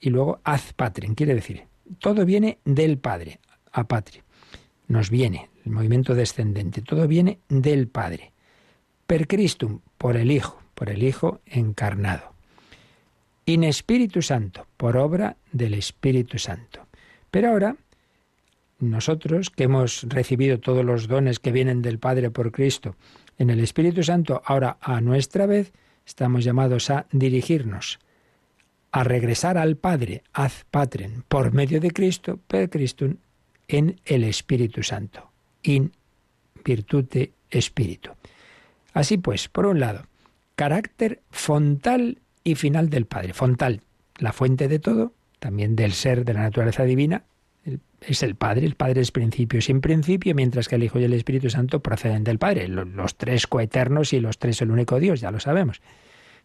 y 0.00 0.10
luego 0.10 0.40
az 0.44 0.72
patrem, 0.74 1.14
quiere 1.14 1.34
decir, 1.34 1.64
todo 1.98 2.24
viene 2.24 2.58
del 2.64 2.98
Padre, 2.98 3.40
a. 3.72 4.22
Nos 4.86 5.10
viene 5.10 5.50
el 5.64 5.72
movimiento 5.72 6.14
descendente, 6.14 6.82
todo 6.82 7.06
viene 7.08 7.40
del 7.48 7.88
Padre 7.88 8.32
per 9.08 9.26
Christum, 9.26 9.80
por 9.96 10.16
el 10.16 10.30
Hijo, 10.30 10.60
por 10.74 10.90
el 10.90 11.02
Hijo 11.02 11.40
encarnado. 11.46 12.34
In 13.48 13.64
Espíritu 13.64 14.20
Santo, 14.20 14.66
por 14.76 14.98
obra 14.98 15.38
del 15.52 15.72
Espíritu 15.72 16.38
Santo. 16.38 16.86
Pero 17.30 17.48
ahora, 17.48 17.76
nosotros 18.78 19.48
que 19.48 19.64
hemos 19.64 20.02
recibido 20.02 20.60
todos 20.60 20.84
los 20.84 21.08
dones 21.08 21.38
que 21.38 21.50
vienen 21.50 21.80
del 21.80 21.98
Padre 21.98 22.30
por 22.30 22.52
Cristo 22.52 22.94
en 23.38 23.48
el 23.48 23.60
Espíritu 23.60 24.02
Santo, 24.02 24.42
ahora 24.44 24.76
a 24.82 25.00
nuestra 25.00 25.46
vez 25.46 25.72
estamos 26.04 26.44
llamados 26.44 26.90
a 26.90 27.06
dirigirnos, 27.10 28.00
a 28.92 29.02
regresar 29.02 29.56
al 29.56 29.76
Padre, 29.76 30.24
ad 30.34 30.52
patrem, 30.70 31.22
por 31.26 31.54
medio 31.54 31.80
de 31.80 31.90
Cristo, 31.90 32.38
per 32.48 32.68
Christum, 32.68 33.16
en 33.66 33.98
el 34.04 34.24
Espíritu 34.24 34.82
Santo, 34.82 35.30
in 35.62 35.90
virtute 36.62 37.32
Espíritu. 37.48 38.10
Así 38.92 39.16
pues, 39.16 39.48
por 39.48 39.64
un 39.64 39.80
lado, 39.80 40.04
carácter 40.54 41.22
fontal 41.30 42.18
y 42.48 42.54
final 42.54 42.90
del 42.90 43.06
Padre. 43.06 43.32
Fontal, 43.32 43.82
la 44.18 44.32
fuente 44.32 44.68
de 44.68 44.78
todo, 44.78 45.12
también 45.38 45.76
del 45.76 45.92
ser 45.92 46.24
de 46.24 46.34
la 46.34 46.42
naturaleza 46.42 46.84
divina, 46.84 47.24
es 48.00 48.22
el 48.22 48.36
Padre, 48.36 48.64
el 48.64 48.74
Padre 48.74 49.00
es 49.00 49.10
principio 49.10 49.60
sin 49.60 49.80
principio, 49.80 50.34
mientras 50.34 50.68
que 50.68 50.76
el 50.76 50.84
Hijo 50.84 50.98
y 50.98 51.04
el 51.04 51.12
Espíritu 51.12 51.50
Santo 51.50 51.80
proceden 51.80 52.24
del 52.24 52.38
Padre, 52.38 52.68
los 52.68 53.16
tres 53.16 53.46
coeternos 53.46 54.12
y 54.12 54.20
los 54.20 54.38
tres 54.38 54.62
el 54.62 54.70
único 54.70 55.00
Dios, 55.00 55.20
ya 55.20 55.30
lo 55.30 55.40
sabemos. 55.40 55.80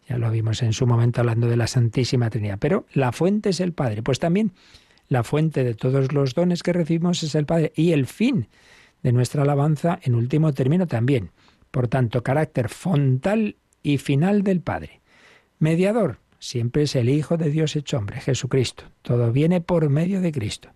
Ya 0.08 0.18
lo 0.18 0.30
vimos 0.30 0.62
en 0.62 0.72
su 0.72 0.86
momento 0.86 1.20
hablando 1.20 1.46
de 1.46 1.56
la 1.56 1.66
Santísima 1.66 2.28
Trinidad. 2.28 2.58
Pero 2.60 2.84
la 2.92 3.12
fuente 3.12 3.50
es 3.50 3.60
el 3.60 3.72
Padre. 3.72 4.02
Pues 4.02 4.18
también 4.18 4.52
la 5.08 5.24
fuente 5.24 5.64
de 5.64 5.74
todos 5.74 6.12
los 6.12 6.34
dones 6.34 6.62
que 6.62 6.74
recibimos 6.74 7.22
es 7.22 7.34
el 7.34 7.46
Padre. 7.46 7.72
Y 7.74 7.92
el 7.92 8.06
fin 8.06 8.48
de 9.02 9.12
nuestra 9.12 9.42
alabanza, 9.42 9.98
en 10.02 10.14
último 10.14 10.52
término, 10.52 10.86
también. 10.86 11.30
Por 11.70 11.88
tanto, 11.88 12.22
carácter 12.22 12.68
fontal 12.68 13.56
y 13.82 13.96
final 13.96 14.42
del 14.42 14.60
Padre. 14.60 15.00
Mediador, 15.64 16.18
siempre 16.38 16.82
es 16.82 16.94
el 16.94 17.08
Hijo 17.08 17.38
de 17.38 17.48
Dios 17.48 17.74
hecho 17.74 17.96
hombre, 17.96 18.20
Jesucristo. 18.20 18.84
Todo 19.00 19.32
viene 19.32 19.62
por 19.62 19.88
medio 19.88 20.20
de 20.20 20.30
Cristo. 20.30 20.68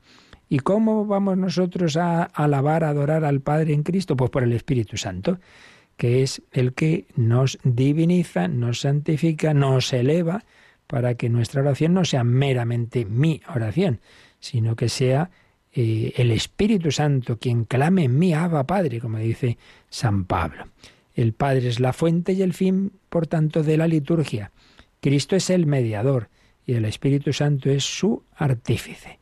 ¿Y 0.49 0.61
cómo 0.61 1.05
vamos 1.05 1.37
nosotros 1.37 1.99
a 1.99 2.23
alabar, 2.23 2.85
a 2.85 2.89
adorar 2.89 3.23
al 3.27 3.43
Padre 3.43 3.75
en 3.75 3.83
Cristo? 3.83 4.17
Pues 4.17 4.31
por 4.31 4.45
el 4.45 4.55
Espíritu 4.55 4.97
Santo, 4.97 5.41
que 5.99 6.23
es 6.23 6.41
el 6.53 6.73
que 6.73 7.05
nos 7.17 7.59
diviniza, 7.65 8.49
nos 8.49 8.81
santifica, 8.81 9.53
nos 9.53 9.93
eleva, 9.93 10.43
para 10.87 11.17
que 11.17 11.29
nuestra 11.29 11.61
oración 11.61 11.93
no 11.93 12.07
sea 12.07 12.25
meramente 12.25 13.05
mi 13.05 13.43
oración, 13.55 14.01
sino 14.41 14.75
que 14.75 14.89
sea 14.89 15.29
eh, 15.75 16.15
el 16.17 16.31
Espíritu 16.31 16.91
Santo 16.93 17.39
quien 17.39 17.67
clame 17.67 18.05
en 18.05 18.19
mí, 18.19 18.33
Abba 18.33 18.67
Padre, 18.67 19.01
como 19.01 19.19
dice 19.19 19.59
San 19.91 20.25
Pablo. 20.25 20.65
El 21.15 21.35
Padre 21.35 21.69
es 21.69 21.79
la 21.79 21.93
fuente 21.93 22.33
y 22.33 22.41
el 22.41 22.55
fin, 22.55 22.93
por 23.11 23.27
tanto, 23.27 23.63
de 23.63 23.77
la 23.77 23.87
liturgia. 23.87 24.51
Cristo 25.01 25.37
es 25.37 25.51
el 25.51 25.67
mediador 25.67 26.29
y 26.67 26.75
el 26.75 26.85
Espíritu 26.85 27.33
Santo 27.33 27.71
es 27.71 27.85
su 27.85 28.25
artífice. 28.35 29.19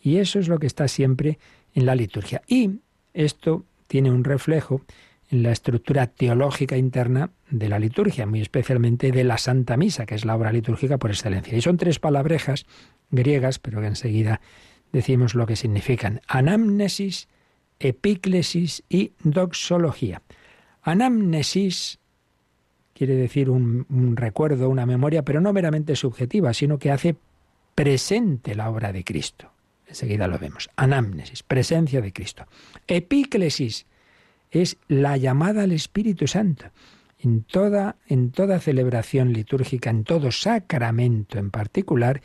Y 0.00 0.16
eso 0.16 0.38
es 0.38 0.48
lo 0.48 0.58
que 0.58 0.66
está 0.66 0.88
siempre 0.88 1.38
en 1.74 1.86
la 1.86 1.94
liturgia. 1.94 2.42
Y 2.46 2.80
esto 3.14 3.64
tiene 3.86 4.10
un 4.10 4.24
reflejo 4.24 4.82
en 5.30 5.42
la 5.42 5.52
estructura 5.52 6.08
teológica 6.08 6.76
interna 6.76 7.30
de 7.50 7.68
la 7.68 7.78
liturgia, 7.78 8.26
muy 8.26 8.40
especialmente 8.40 9.12
de 9.12 9.24
la 9.24 9.38
Santa 9.38 9.76
Misa, 9.76 10.06
que 10.06 10.16
es 10.16 10.24
la 10.24 10.34
obra 10.34 10.52
litúrgica 10.52 10.98
por 10.98 11.10
excelencia. 11.10 11.56
Y 11.56 11.62
son 11.62 11.76
tres 11.76 12.00
palabrejas 12.00 12.66
griegas, 13.10 13.58
pero 13.58 13.80
que 13.80 13.86
enseguida 13.86 14.40
decimos 14.92 15.34
lo 15.34 15.46
que 15.46 15.56
significan. 15.56 16.20
Anamnesis, 16.26 17.28
epíclesis 17.78 18.82
y 18.88 19.12
doxología. 19.22 20.22
Anamnesis 20.82 21.99
quiere 23.00 23.16
decir 23.16 23.48
un, 23.48 24.14
recuerdo, 24.14 24.68
una 24.68 24.84
memoria, 24.84 25.24
pero 25.24 25.40
no 25.40 25.54
meramente 25.54 25.96
subjetiva, 25.96 26.52
sino 26.52 26.78
que 26.78 26.90
hace 26.90 27.16
presente 27.74 28.54
la 28.54 28.68
obra 28.68 28.92
de 28.92 29.04
Cristo. 29.04 29.50
Enseguida 29.88 30.28
lo 30.28 30.38
vemos. 30.38 30.68
Anamnesis, 30.76 31.42
presencia 31.42 32.02
de 32.02 32.12
Cristo. 32.12 32.44
Epíclesis 32.86 33.86
es 34.50 34.76
la 34.86 35.16
llamada 35.16 35.62
al 35.62 35.72
Espíritu 35.72 36.26
Santo. 36.26 36.66
En 37.18 37.42
toda, 37.44 37.96
en 38.06 38.32
toda 38.32 38.60
celebración 38.60 39.32
litúrgica, 39.32 39.88
en 39.88 40.04
todo 40.04 40.30
sacramento 40.30 41.38
en 41.38 41.50
particular, 41.50 42.20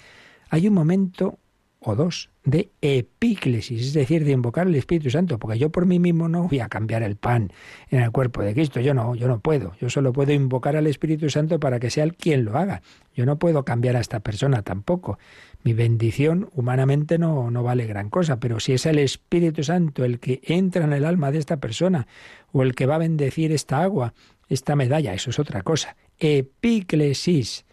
hay 0.49 0.67
un 0.67 0.73
momento 0.73 1.39
o 1.85 1.95
dos 1.95 2.29
de 2.43 2.69
epíclesis, 2.81 3.81
es 3.87 3.93
decir, 3.93 4.23
de 4.23 4.31
invocar 4.31 4.67
el 4.67 4.75
Espíritu 4.75 5.09
Santo, 5.09 5.39
porque 5.39 5.57
yo 5.57 5.71
por 5.71 5.85
mí 5.85 5.99
mismo 5.99 6.27
no 6.27 6.47
voy 6.47 6.59
a 6.59 6.69
cambiar 6.69 7.01
el 7.03 7.15
pan 7.15 7.51
en 7.89 8.01
el 8.01 8.11
cuerpo 8.11 8.43
de 8.43 8.53
Cristo, 8.53 8.79
yo 8.79 8.93
no, 8.93 9.15
yo 9.15 9.27
no 9.27 9.39
puedo, 9.39 9.73
yo 9.79 9.89
solo 9.89 10.13
puedo 10.13 10.31
invocar 10.31 10.75
al 10.75 10.87
Espíritu 10.87 11.29
Santo 11.29 11.59
para 11.59 11.79
que 11.79 11.89
sea 11.89 12.03
él 12.03 12.15
quien 12.15 12.45
lo 12.45 12.57
haga. 12.57 12.81
Yo 13.15 13.25
no 13.25 13.39
puedo 13.39 13.63
cambiar 13.63 13.95
a 13.95 13.99
esta 13.99 14.19
persona 14.19 14.61
tampoco. 14.61 15.17
Mi 15.63 15.73
bendición 15.73 16.49
humanamente 16.53 17.17
no, 17.17 17.49
no 17.49 17.63
vale 17.63 17.87
gran 17.87 18.09
cosa, 18.09 18.39
pero 18.39 18.59
si 18.59 18.73
es 18.73 18.85
el 18.85 18.99
Espíritu 18.99 19.63
Santo 19.63 20.05
el 20.05 20.19
que 20.19 20.41
entra 20.43 20.83
en 20.83 20.93
el 20.93 21.05
alma 21.05 21.31
de 21.31 21.39
esta 21.39 21.57
persona 21.57 22.07
o 22.51 22.61
el 22.61 22.75
que 22.75 22.85
va 22.85 22.95
a 22.95 22.99
bendecir 22.99 23.51
esta 23.51 23.81
agua, 23.81 24.13
esta 24.49 24.75
medalla, 24.75 25.13
eso 25.13 25.29
es 25.29 25.39
otra 25.39 25.63
cosa. 25.63 25.95
Epíclesis 26.19 27.65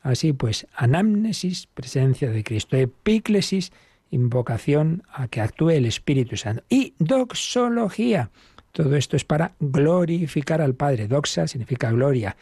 Así 0.00 0.32
pues, 0.32 0.66
anamnesis, 0.74 1.66
presencia 1.66 2.30
de 2.30 2.42
Cristo, 2.42 2.76
epíclesis, 2.76 3.72
invocación 4.10 5.02
a 5.12 5.28
que 5.28 5.40
actúe 5.40 5.70
el 5.70 5.86
Espíritu 5.86 6.36
Santo. 6.36 6.64
Y 6.68 6.94
doxología. 6.98 8.30
Todo 8.72 8.96
esto 8.96 9.16
es 9.16 9.24
para 9.24 9.54
glorificar 9.58 10.60
al 10.60 10.74
Padre. 10.74 11.08
Doxa 11.08 11.46
significa 11.46 11.90
gloria, 11.90 12.36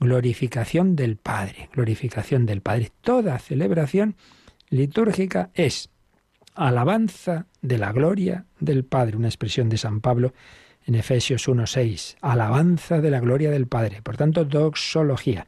glorificación 0.00 0.96
del 0.96 1.16
Padre, 1.16 1.68
glorificación 1.72 2.46
del 2.46 2.62
Padre. 2.62 2.90
Toda 3.00 3.38
celebración 3.38 4.16
litúrgica 4.70 5.50
es 5.54 5.90
alabanza 6.54 7.46
de 7.62 7.78
la 7.78 7.92
gloria 7.92 8.46
del 8.60 8.84
Padre, 8.84 9.16
una 9.16 9.28
expresión 9.28 9.68
de 9.68 9.78
San 9.78 10.00
Pablo 10.00 10.32
en 10.86 10.94
Efesios 10.94 11.48
1.6, 11.48 12.16
alabanza 12.20 13.00
de 13.00 13.10
la 13.10 13.20
gloria 13.20 13.50
del 13.50 13.66
Padre. 13.66 14.02
Por 14.02 14.16
tanto, 14.16 14.44
doxología. 14.44 15.46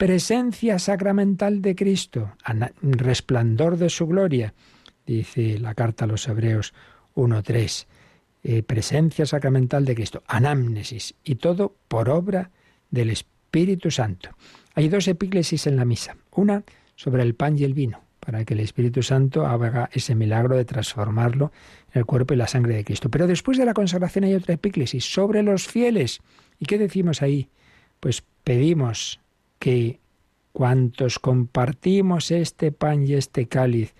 Presencia 0.00 0.78
sacramental 0.78 1.60
de 1.60 1.76
Cristo, 1.76 2.32
resplandor 2.80 3.76
de 3.76 3.90
su 3.90 4.06
gloria, 4.06 4.54
dice 5.04 5.58
la 5.58 5.74
carta 5.74 6.06
a 6.06 6.08
los 6.08 6.26
Hebreos 6.26 6.72
1.3. 7.16 7.86
Eh, 8.42 8.62
presencia 8.62 9.26
sacramental 9.26 9.84
de 9.84 9.94
Cristo, 9.94 10.22
anamnesis, 10.26 11.16
y 11.22 11.34
todo 11.34 11.76
por 11.86 12.08
obra 12.08 12.50
del 12.90 13.10
Espíritu 13.10 13.90
Santo. 13.90 14.30
Hay 14.74 14.88
dos 14.88 15.06
epíclesis 15.06 15.66
en 15.66 15.76
la 15.76 15.84
misa, 15.84 16.16
una 16.30 16.64
sobre 16.96 17.22
el 17.22 17.34
pan 17.34 17.58
y 17.58 17.64
el 17.64 17.74
vino, 17.74 18.02
para 18.20 18.46
que 18.46 18.54
el 18.54 18.60
Espíritu 18.60 19.02
Santo 19.02 19.46
haga 19.46 19.90
ese 19.92 20.14
milagro 20.14 20.56
de 20.56 20.64
transformarlo 20.64 21.52
en 21.92 21.98
el 21.98 22.06
cuerpo 22.06 22.32
y 22.32 22.38
la 22.38 22.48
sangre 22.48 22.74
de 22.74 22.84
Cristo. 22.86 23.10
Pero 23.10 23.26
después 23.26 23.58
de 23.58 23.66
la 23.66 23.74
consagración 23.74 24.24
hay 24.24 24.34
otra 24.34 24.54
epíclesis 24.54 25.04
sobre 25.04 25.42
los 25.42 25.66
fieles. 25.66 26.20
¿Y 26.58 26.64
qué 26.64 26.78
decimos 26.78 27.20
ahí? 27.20 27.50
Pues 28.00 28.24
pedimos 28.44 29.20
que 29.60 30.00
cuantos 30.52 31.20
compartimos 31.20 32.32
este 32.32 32.72
pan 32.72 33.06
y 33.06 33.14
este 33.14 33.46
cáliz, 33.46 33.94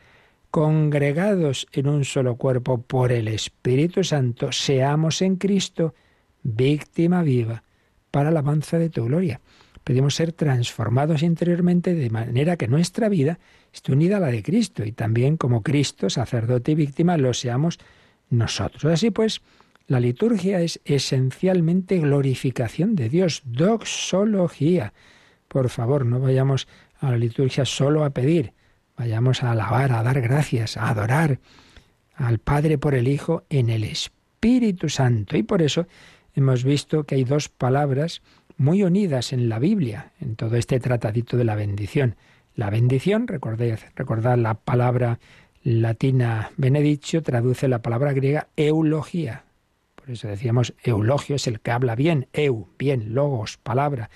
congregados 0.50 1.68
en 1.72 1.86
un 1.86 2.04
solo 2.04 2.34
cuerpo 2.34 2.82
por 2.82 3.12
el 3.12 3.28
Espíritu 3.28 4.02
Santo, 4.02 4.50
seamos 4.50 5.22
en 5.22 5.36
Cristo 5.36 5.94
víctima 6.42 7.22
viva 7.22 7.62
para 8.10 8.24
la 8.32 8.40
alabanza 8.40 8.78
de 8.78 8.90
tu 8.90 9.04
gloria. 9.04 9.40
Pedimos 9.84 10.16
ser 10.16 10.32
transformados 10.32 11.22
interiormente 11.22 11.94
de 11.94 12.10
manera 12.10 12.56
que 12.56 12.66
nuestra 12.66 13.08
vida 13.08 13.38
esté 13.72 13.92
unida 13.92 14.16
a 14.16 14.20
la 14.20 14.28
de 14.28 14.42
Cristo 14.42 14.84
y 14.84 14.92
también 14.92 15.36
como 15.36 15.62
Cristo, 15.62 16.10
sacerdote 16.10 16.72
y 16.72 16.74
víctima, 16.74 17.16
lo 17.16 17.32
seamos 17.32 17.78
nosotros. 18.28 18.86
Así 18.86 19.10
pues, 19.10 19.40
la 19.86 20.00
liturgia 20.00 20.60
es 20.60 20.80
esencialmente 20.84 21.98
glorificación 21.98 22.96
de 22.96 23.08
Dios, 23.08 23.42
doxología. 23.44 24.92
Por 25.50 25.68
favor, 25.68 26.06
no 26.06 26.20
vayamos 26.20 26.68
a 27.00 27.10
la 27.10 27.16
liturgia 27.16 27.64
solo 27.64 28.04
a 28.04 28.10
pedir, 28.10 28.52
vayamos 28.96 29.42
a 29.42 29.50
alabar, 29.50 29.90
a 29.90 30.04
dar 30.04 30.20
gracias, 30.20 30.76
a 30.76 30.88
adorar 30.88 31.40
al 32.14 32.38
Padre 32.38 32.78
por 32.78 32.94
el 32.94 33.08
Hijo 33.08 33.42
en 33.50 33.68
el 33.68 33.82
Espíritu 33.82 34.88
Santo. 34.88 35.36
Y 35.36 35.42
por 35.42 35.60
eso 35.60 35.88
hemos 36.36 36.62
visto 36.62 37.02
que 37.02 37.16
hay 37.16 37.24
dos 37.24 37.48
palabras 37.48 38.22
muy 38.58 38.84
unidas 38.84 39.32
en 39.32 39.48
la 39.48 39.58
Biblia, 39.58 40.12
en 40.20 40.36
todo 40.36 40.54
este 40.54 40.78
tratadito 40.78 41.36
de 41.36 41.42
la 41.42 41.56
bendición. 41.56 42.14
La 42.54 42.70
bendición, 42.70 43.26
recordad, 43.26 43.80
recordad 43.96 44.38
la 44.38 44.54
palabra 44.54 45.18
latina 45.64 46.52
benedicio, 46.58 47.24
traduce 47.24 47.66
la 47.66 47.82
palabra 47.82 48.12
griega 48.12 48.46
eulogía. 48.54 49.42
Por 49.96 50.10
eso 50.10 50.28
decíamos 50.28 50.74
eulogio 50.84 51.34
es 51.34 51.48
el 51.48 51.58
que 51.58 51.72
habla 51.72 51.96
bien, 51.96 52.28
eu, 52.32 52.68
bien, 52.78 53.14
logos, 53.14 53.56
palabra. 53.56 54.10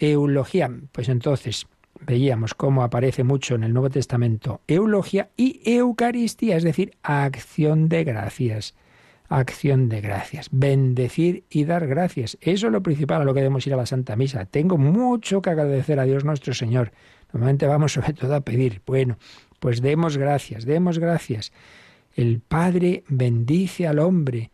Eulogía, 0.00 0.70
pues 0.90 1.08
entonces 1.08 1.66
veíamos 2.06 2.54
cómo 2.54 2.82
aparece 2.82 3.22
mucho 3.22 3.54
en 3.54 3.62
el 3.64 3.72
Nuevo 3.72 3.90
Testamento 3.90 4.62
eulogía 4.66 5.30
y 5.36 5.60
eucaristía, 5.64 6.56
es 6.56 6.64
decir, 6.64 6.96
acción 7.02 7.88
de 7.88 8.04
gracias 8.04 8.74
acción 9.30 9.88
de 9.88 10.00
gracias. 10.00 10.48
Bendecir 10.50 11.44
y 11.48 11.64
dar 11.64 11.86
gracias. 11.86 12.36
Eso 12.40 12.66
es 12.66 12.72
lo 12.72 12.82
principal 12.82 13.22
a 13.22 13.24
lo 13.24 13.32
que 13.32 13.40
debemos 13.40 13.66
ir 13.66 13.72
a 13.72 13.76
la 13.76 13.86
Santa 13.86 14.16
Misa. 14.16 14.44
Tengo 14.44 14.76
mucho 14.76 15.40
que 15.40 15.50
agradecer 15.50 16.00
a 16.00 16.04
Dios 16.04 16.24
nuestro 16.24 16.52
Señor. 16.52 16.92
Normalmente 17.32 17.66
vamos 17.66 17.92
sobre 17.92 18.12
todo 18.12 18.34
a 18.34 18.40
pedir. 18.40 18.82
Bueno, 18.84 19.18
pues 19.60 19.80
demos 19.80 20.18
gracias, 20.18 20.64
demos 20.64 20.98
gracias. 20.98 21.52
El 22.16 22.40
Padre 22.40 23.04
bendice 23.08 23.86
al 23.86 24.00
hombre 24.00 24.50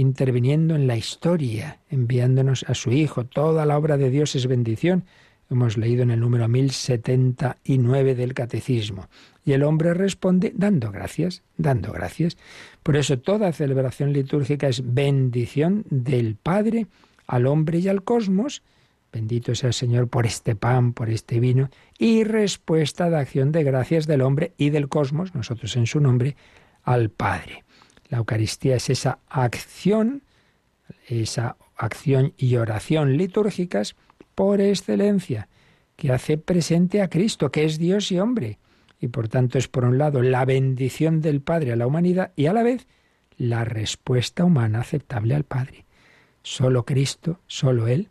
interviniendo 0.00 0.74
en 0.74 0.86
la 0.86 0.96
historia, 0.96 1.78
enviándonos 1.90 2.64
a 2.68 2.74
su 2.74 2.90
Hijo. 2.90 3.26
Toda 3.26 3.66
la 3.66 3.76
obra 3.76 3.98
de 3.98 4.08
Dios 4.08 4.34
es 4.34 4.46
bendición. 4.46 5.04
Hemos 5.50 5.76
leído 5.76 6.02
en 6.02 6.10
el 6.10 6.20
número 6.20 6.48
1079 6.48 8.14
del 8.14 8.32
Catecismo. 8.32 9.08
Y 9.44 9.52
el 9.52 9.62
hombre 9.62 9.92
responde 9.92 10.52
dando 10.56 10.90
gracias, 10.90 11.42
dando 11.58 11.92
gracias. 11.92 12.38
Por 12.82 12.96
eso 12.96 13.18
toda 13.18 13.52
celebración 13.52 14.14
litúrgica 14.14 14.68
es 14.68 14.94
bendición 14.94 15.84
del 15.90 16.34
Padre 16.36 16.86
al 17.26 17.46
hombre 17.46 17.80
y 17.80 17.88
al 17.88 18.02
cosmos. 18.02 18.62
Bendito 19.12 19.54
sea 19.54 19.68
el 19.68 19.74
Señor 19.74 20.08
por 20.08 20.24
este 20.24 20.54
pan, 20.54 20.94
por 20.94 21.10
este 21.10 21.40
vino, 21.40 21.68
y 21.98 22.24
respuesta 22.24 23.10
de 23.10 23.18
acción 23.18 23.52
de 23.52 23.64
gracias 23.64 24.06
del 24.06 24.22
hombre 24.22 24.54
y 24.56 24.70
del 24.70 24.88
cosmos, 24.88 25.34
nosotros 25.34 25.76
en 25.76 25.86
su 25.86 26.00
nombre, 26.00 26.36
al 26.84 27.10
Padre. 27.10 27.64
La 28.10 28.18
Eucaristía 28.18 28.76
es 28.76 28.90
esa 28.90 29.20
acción, 29.28 30.22
esa 31.08 31.56
acción 31.76 32.34
y 32.36 32.56
oración 32.56 33.16
litúrgicas 33.16 33.96
por 34.34 34.60
excelencia, 34.60 35.48
que 35.96 36.12
hace 36.12 36.36
presente 36.36 37.00
a 37.00 37.08
Cristo, 37.08 37.50
que 37.50 37.64
es 37.64 37.78
Dios 37.78 38.12
y 38.12 38.18
hombre 38.18 38.58
y 39.00 39.08
por 39.08 39.28
tanto 39.28 39.58
es 39.58 39.66
por 39.66 39.84
un 39.84 39.98
lado 39.98 40.22
la 40.22 40.44
bendición 40.44 41.20
del 41.20 41.40
Padre 41.40 41.72
a 41.72 41.76
la 41.76 41.86
humanidad 41.86 42.32
y 42.36 42.46
a 42.46 42.52
la 42.52 42.62
vez 42.62 42.86
la 43.38 43.64
respuesta 43.64 44.44
humana 44.44 44.80
aceptable 44.80 45.34
al 45.34 45.44
Padre. 45.44 45.86
Solo 46.42 46.84
Cristo, 46.84 47.40
solo 47.46 47.88
Él, 47.88 48.10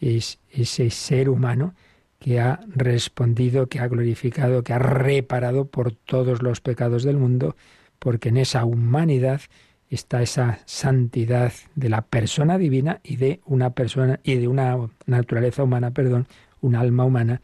es 0.00 0.40
ese 0.50 0.90
ser 0.90 1.28
humano 1.28 1.74
que 2.18 2.40
ha 2.40 2.60
respondido, 2.66 3.68
que 3.68 3.78
ha 3.78 3.86
glorificado, 3.86 4.64
que 4.64 4.72
ha 4.72 4.78
reparado 4.78 5.66
por 5.66 5.92
todos 5.92 6.42
los 6.42 6.60
pecados 6.60 7.04
del 7.04 7.16
mundo, 7.16 7.54
porque 8.04 8.28
en 8.28 8.36
esa 8.36 8.66
humanidad 8.66 9.40
está 9.88 10.20
esa 10.20 10.58
santidad 10.66 11.54
de 11.74 11.88
la 11.88 12.02
persona 12.02 12.58
divina 12.58 13.00
y 13.02 13.16
de 13.16 13.40
una 13.46 13.70
persona 13.70 14.20
y 14.22 14.34
de 14.34 14.46
una 14.46 14.76
naturaleza 15.06 15.62
humana, 15.62 15.90
perdón, 15.90 16.26
un 16.60 16.76
alma 16.76 17.04
humana 17.04 17.40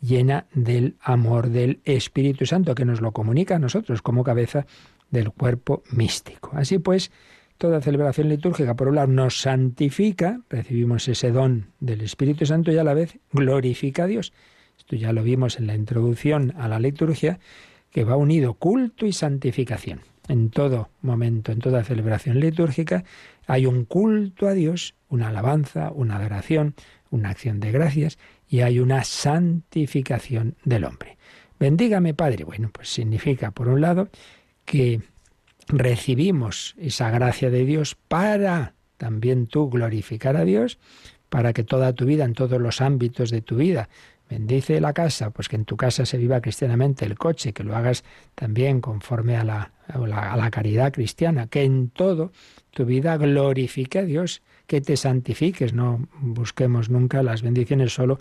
llena 0.00 0.46
del 0.54 0.94
amor 1.00 1.48
del 1.48 1.80
Espíritu 1.84 2.46
Santo, 2.46 2.76
que 2.76 2.84
nos 2.84 3.00
lo 3.00 3.10
comunica 3.10 3.56
a 3.56 3.58
nosotros 3.58 4.02
como 4.02 4.22
cabeza 4.22 4.66
del 5.10 5.32
cuerpo 5.32 5.82
místico. 5.90 6.52
Así 6.54 6.78
pues, 6.78 7.10
toda 7.58 7.80
celebración 7.80 8.28
litúrgica, 8.28 8.76
por 8.76 8.88
un 8.88 8.94
lado, 8.94 9.08
nos 9.08 9.40
santifica, 9.40 10.42
recibimos 10.48 11.08
ese 11.08 11.32
don 11.32 11.66
del 11.80 12.02
Espíritu 12.02 12.46
Santo 12.46 12.70
y 12.70 12.78
a 12.78 12.84
la 12.84 12.94
vez 12.94 13.18
glorifica 13.32 14.04
a 14.04 14.06
Dios. 14.06 14.32
Esto 14.78 14.94
ya 14.94 15.12
lo 15.12 15.24
vimos 15.24 15.58
en 15.58 15.66
la 15.66 15.74
introducción 15.74 16.54
a 16.56 16.68
la 16.68 16.78
liturgia, 16.78 17.40
que 17.94 18.02
va 18.02 18.16
unido 18.16 18.54
culto 18.54 19.06
y 19.06 19.12
santificación. 19.12 20.00
En 20.26 20.50
todo 20.50 20.88
momento, 21.00 21.52
en 21.52 21.60
toda 21.60 21.84
celebración 21.84 22.40
litúrgica, 22.40 23.04
hay 23.46 23.66
un 23.66 23.84
culto 23.84 24.48
a 24.48 24.52
Dios, 24.52 24.96
una 25.08 25.28
alabanza, 25.28 25.92
una 25.94 26.16
adoración, 26.16 26.74
una 27.10 27.30
acción 27.30 27.60
de 27.60 27.70
gracias 27.70 28.18
y 28.48 28.62
hay 28.62 28.80
una 28.80 29.04
santificación 29.04 30.56
del 30.64 30.84
hombre. 30.84 31.18
Bendígame, 31.60 32.14
Padre. 32.14 32.42
Bueno, 32.42 32.68
pues 32.72 32.92
significa, 32.92 33.52
por 33.52 33.68
un 33.68 33.80
lado, 33.80 34.08
que 34.64 35.00
recibimos 35.68 36.74
esa 36.78 37.10
gracia 37.10 37.48
de 37.48 37.64
Dios 37.64 37.96
para 38.08 38.74
también 38.96 39.46
tú 39.46 39.70
glorificar 39.70 40.36
a 40.36 40.44
Dios, 40.44 40.80
para 41.28 41.52
que 41.52 41.62
toda 41.62 41.92
tu 41.92 42.06
vida, 42.06 42.24
en 42.24 42.32
todos 42.32 42.60
los 42.60 42.80
ámbitos 42.80 43.30
de 43.30 43.40
tu 43.40 43.54
vida, 43.54 43.88
bendice 44.28 44.80
la 44.80 44.92
casa, 44.92 45.30
pues 45.30 45.48
que 45.48 45.56
en 45.56 45.64
tu 45.64 45.76
casa 45.76 46.06
se 46.06 46.18
viva 46.18 46.40
cristianamente, 46.40 47.04
el 47.04 47.16
coche, 47.18 47.52
que 47.52 47.64
lo 47.64 47.76
hagas 47.76 48.04
también 48.34 48.80
conforme 48.80 49.36
a 49.36 49.44
la, 49.44 49.72
a 49.88 50.36
la, 50.36 50.50
caridad 50.50 50.92
cristiana, 50.92 51.46
que 51.46 51.62
en 51.62 51.90
todo 51.90 52.32
tu 52.70 52.84
vida 52.84 53.16
glorifique 53.16 53.98
a 53.98 54.04
Dios 54.04 54.42
que 54.66 54.80
te 54.80 54.96
santifiques, 54.96 55.74
no 55.74 56.08
busquemos 56.20 56.88
nunca 56.88 57.22
las 57.22 57.42
bendiciones 57.42 57.92
solo 57.92 58.18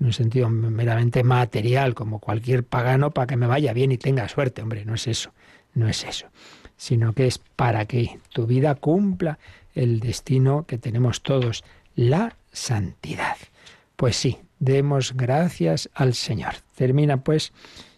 en 0.00 0.06
un 0.06 0.12
sentido 0.12 0.50
meramente 0.50 1.22
material, 1.22 1.94
como 1.94 2.18
cualquier 2.18 2.64
pagano, 2.64 3.12
para 3.12 3.28
que 3.28 3.36
me 3.36 3.46
vaya 3.46 3.72
bien 3.72 3.92
y 3.92 3.98
tenga 3.98 4.28
suerte. 4.28 4.62
Hombre, 4.62 4.84
no 4.84 4.94
es 4.94 5.06
eso, 5.06 5.32
no 5.72 5.88
es 5.88 6.04
eso, 6.04 6.26
sino 6.76 7.12
que 7.12 7.26
es 7.26 7.38
para 7.38 7.86
que 7.86 8.18
tu 8.30 8.46
vida 8.46 8.74
cumpla 8.74 9.38
el 9.74 10.00
destino 10.00 10.66
que 10.66 10.78
tenemos 10.78 11.22
todos, 11.22 11.64
la 11.94 12.36
santidad. 12.52 13.36
Pues 13.96 14.16
sí, 14.16 14.38
demos 14.64 15.14
gracias 15.16 15.90
al 15.94 16.14
Señor. 16.14 16.54
Termina 16.74 17.22
pues 17.22 17.52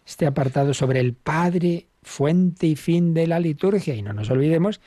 este 0.06 0.26
apartado 0.26 0.74
sobre 0.74 1.00
el 1.00 1.14
Padre, 1.14 1.86
fuente 2.02 2.66
y 2.66 2.76
fin 2.76 3.14
de 3.14 3.26
la 3.26 3.40
liturgia, 3.40 3.94
y 3.94 4.02
no 4.02 4.12
nos 4.12 4.30
olvidemos 4.30 4.80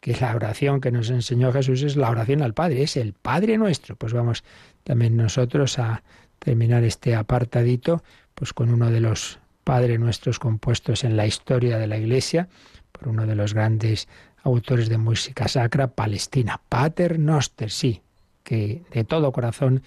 que 0.00 0.16
la 0.20 0.34
oración 0.34 0.80
que 0.80 0.90
nos 0.90 1.10
enseñó 1.10 1.52
Jesús 1.52 1.82
es 1.82 1.96
la 1.96 2.10
oración 2.10 2.42
al 2.42 2.54
Padre, 2.54 2.82
es 2.82 2.96
el 2.96 3.14
Padre 3.14 3.56
nuestro. 3.56 3.96
Pues 3.96 4.12
vamos 4.12 4.44
también 4.82 5.16
nosotros 5.16 5.78
a 5.78 6.02
terminar 6.38 6.84
este 6.84 7.14
apartadito 7.14 8.02
pues 8.34 8.52
con 8.52 8.70
uno 8.70 8.90
de 8.90 9.00
los 9.00 9.38
Padre 9.64 9.96
nuestros 9.96 10.38
compuestos 10.38 11.04
en 11.04 11.16
la 11.16 11.26
historia 11.26 11.78
de 11.78 11.86
la 11.86 11.96
Iglesia 11.96 12.48
por 12.92 13.08
uno 13.08 13.26
de 13.26 13.34
los 13.34 13.54
grandes 13.54 14.08
autores 14.42 14.90
de 14.90 14.98
música 14.98 15.48
sacra 15.48 15.88
palestina, 15.88 16.60
Pater 16.68 17.18
Noster, 17.18 17.70
sí, 17.70 18.02
que 18.42 18.82
de 18.92 19.04
todo 19.04 19.32
corazón 19.32 19.82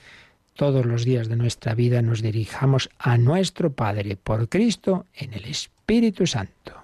todos 0.58 0.86
los 0.86 1.06
días 1.06 1.30
de 1.30 1.38
nuestra 1.38 1.76
vida 1.76 2.02
nos 2.02 2.22
dirijamos 2.22 2.90
a 3.00 3.18
nuestro 3.18 3.72
Padre 3.72 4.18
por 4.18 4.50
Cristo 4.50 5.06
en 5.16 5.34
el 5.34 5.46
Espíritu 5.46 6.28
Santo. 6.28 6.77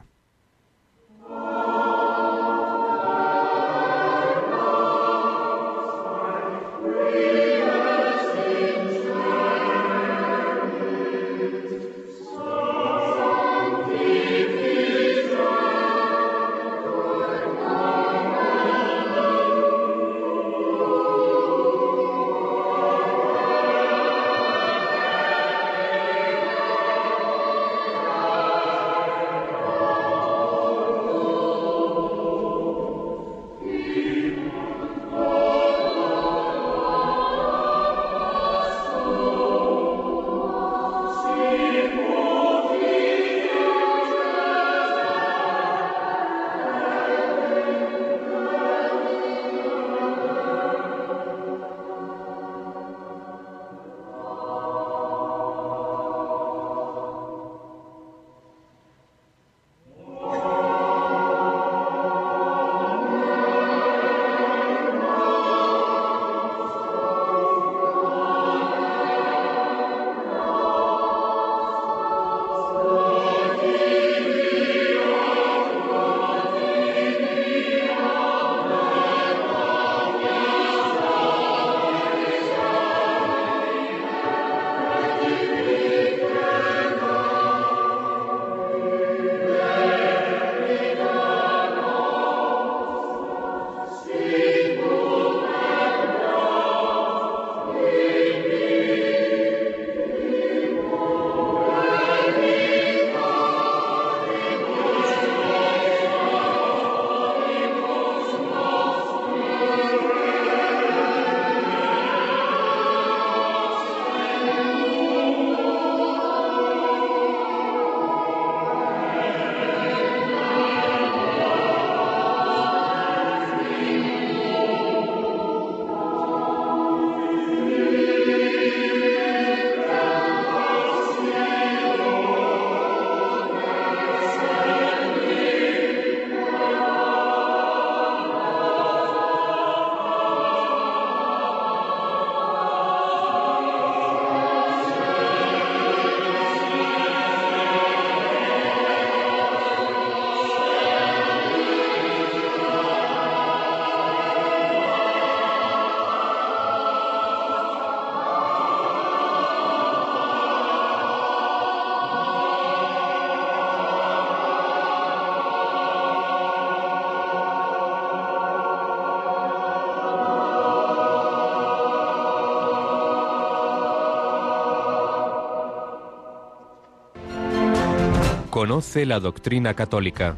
Conoce 178.63 179.06
la 179.06 179.19
doctrina 179.19 179.73
católica. 179.73 180.38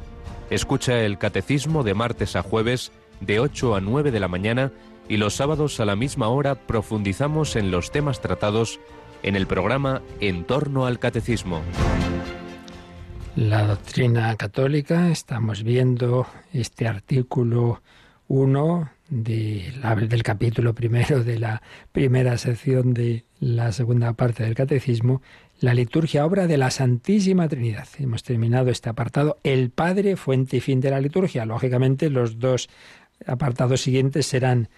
Escucha 0.50 1.04
el 1.04 1.20
catecismo 1.20 1.84
de 1.84 1.94
martes 1.94 2.36
a 2.36 2.42
jueves 2.42 2.92
de 3.20 3.40
8 3.40 3.76
a 3.76 3.82
9 3.82 4.10
de 4.10 4.20
la 4.20 4.28
mañana 4.28 4.72
y 5.08 5.18
los 5.18 5.36
sábados 5.36 5.80
a 5.80 5.86
la 5.86 5.96
misma 5.96 6.30
hora 6.30 6.56
profundizamos 6.56 7.56
en 7.56 7.70
los 7.70 7.92
temas 7.92 8.22
tratados 8.22 8.80
en 9.22 9.36
el 9.36 9.46
programa 9.46 10.02
En 10.22 10.44
torno 10.44 10.88
al 10.88 10.98
catecismo. 10.98 11.62
La 13.36 13.68
doctrina 13.68 14.36
católica, 14.38 15.12
estamos 15.12 15.62
viendo 15.62 16.26
este 16.52 16.88
artículo 16.88 17.84
1 18.28 18.90
del 19.10 20.24
capítulo 20.24 20.74
primero 20.74 21.24
de 21.24 21.38
la 21.38 21.62
primera 21.92 22.40
sección 22.40 22.96
de 22.96 23.24
la 23.40 23.72
segunda 23.72 24.14
parte 24.14 24.44
del 24.44 24.56
catecismo, 24.56 25.22
la 25.60 25.74
liturgia 25.74 26.26
obra 26.26 26.48
de 26.48 26.58
la 26.58 26.72
Santísima 26.72 27.48
Trinidad. 27.48 27.88
Hemos 28.00 28.24
terminado 28.24 28.70
este 28.70 28.90
apartado, 28.90 29.40
el 29.44 29.70
Padre, 29.70 30.16
fuente 30.16 30.58
y 30.58 30.60
fin 30.60 30.82
de 30.82 30.92
la 30.92 31.00
liturgia. 31.00 31.46
Lógicamente 31.46 32.10
los 32.10 32.40
dos 32.40 32.70
apartados 33.26 33.82
siguientes 33.82 34.26
serán 34.26 34.70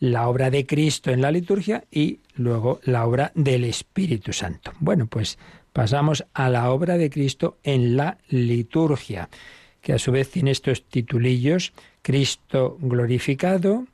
la 0.00 0.28
obra 0.28 0.50
de 0.50 0.66
Cristo 0.66 1.10
en 1.10 1.22
la 1.22 1.32
liturgia 1.32 1.84
y 1.90 2.20
luego 2.36 2.80
la 2.84 3.06
obra 3.06 3.32
del 3.34 3.64
Espíritu 3.64 4.32
Santo. 4.32 4.72
Bueno, 4.80 5.06
pues 5.06 5.38
pasamos 5.72 6.24
a 6.34 6.48
la 6.50 6.70
obra 6.70 6.98
de 6.98 7.10
Cristo 7.10 7.58
en 7.64 7.96
la 7.96 8.18
liturgia, 8.28 9.28
que 9.80 9.92
a 9.92 9.98
su 9.98 10.12
vez 10.12 10.30
tiene 10.30 10.50
estos 10.50 10.84
titulillos, 10.84 11.72
Cristo 12.02 12.76
glorificado, 12.80 13.86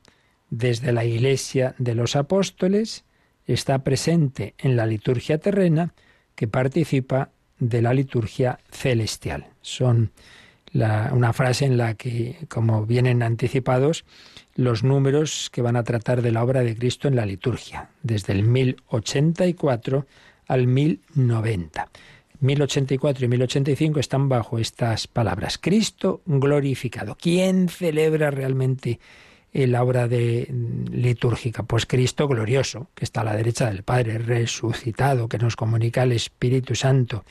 desde 0.49 0.91
la 0.91 1.05
Iglesia 1.05 1.75
de 1.79 1.95
los 1.95 2.15
Apóstoles, 2.15 3.03
está 3.47 3.79
presente 3.79 4.53
en 4.57 4.75
la 4.75 4.85
liturgia 4.85 5.37
terrena, 5.37 5.93
que 6.35 6.47
participa 6.47 7.29
de 7.59 7.81
la 7.81 7.93
liturgia 7.93 8.59
celestial. 8.69 9.47
Son 9.61 10.11
una 10.73 11.31
frase 11.31 11.65
en 11.65 11.77
la 11.77 11.93
que, 11.93 12.37
como 12.49 12.85
vienen 12.85 13.23
anticipados, 13.23 14.03
los 14.55 14.83
números 14.83 15.49
que 15.51 15.61
van 15.61 15.77
a 15.77 15.83
tratar 15.83 16.21
de 16.21 16.31
la 16.31 16.43
obra 16.43 16.61
de 16.61 16.75
Cristo 16.75 17.07
en 17.07 17.15
la 17.15 17.25
liturgia, 17.25 17.89
desde 18.03 18.33
el 18.33 18.43
1084 18.43 20.05
al 20.47 20.67
1090. 20.67 21.89
1084 22.41 23.25
y 23.25 23.27
1085 23.29 23.99
están 23.99 24.27
bajo 24.27 24.59
estas 24.59 25.07
palabras. 25.07 25.57
Cristo 25.57 26.21
glorificado. 26.25 27.15
¿Quién 27.19 27.69
celebra 27.69 28.29
realmente 28.29 28.99
la 29.55 29.83
obra 29.83 30.07
de 30.07 30.53
litúrgica? 30.91 31.63
Pues 31.63 31.85
Cristo 31.85 32.27
glorioso, 32.27 32.89
que 32.93 33.05
está 33.05 33.21
a 33.21 33.25
la 33.25 33.35
derecha 33.35 33.67
del 33.67 33.83
Padre, 33.83 34.17
resucitado, 34.17 35.29
que 35.29 35.37
nos 35.37 35.55
comunica 35.55 36.03
el 36.03 36.11
Espíritu 36.11 36.75
Santo. 36.75 37.23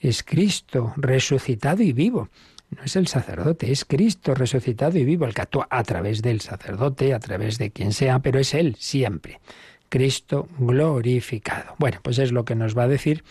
Es 0.00 0.22
Cristo 0.22 0.94
resucitado 0.96 1.82
y 1.82 1.92
vivo. 1.92 2.30
No 2.70 2.82
es 2.84 2.96
el 2.96 3.06
sacerdote, 3.06 3.72
es 3.72 3.84
Cristo 3.84 4.34
resucitado 4.34 4.98
y 4.98 5.04
vivo 5.04 5.24
el 5.24 5.34
que 5.34 5.42
actúa 5.42 5.66
a 5.70 5.82
través 5.84 6.22
del 6.22 6.40
sacerdote, 6.40 7.14
a 7.14 7.20
través 7.20 7.58
de 7.58 7.70
quien 7.70 7.92
sea, 7.92 8.18
pero 8.18 8.38
es 8.38 8.54
Él 8.54 8.76
siempre. 8.78 9.40
Cristo 9.88 10.48
glorificado. 10.58 11.74
Bueno, 11.78 12.00
pues 12.02 12.18
es 12.18 12.32
lo 12.32 12.44
que 12.44 12.54
nos 12.54 12.76
va 12.76 12.82
a 12.84 12.88
decir 12.88 13.24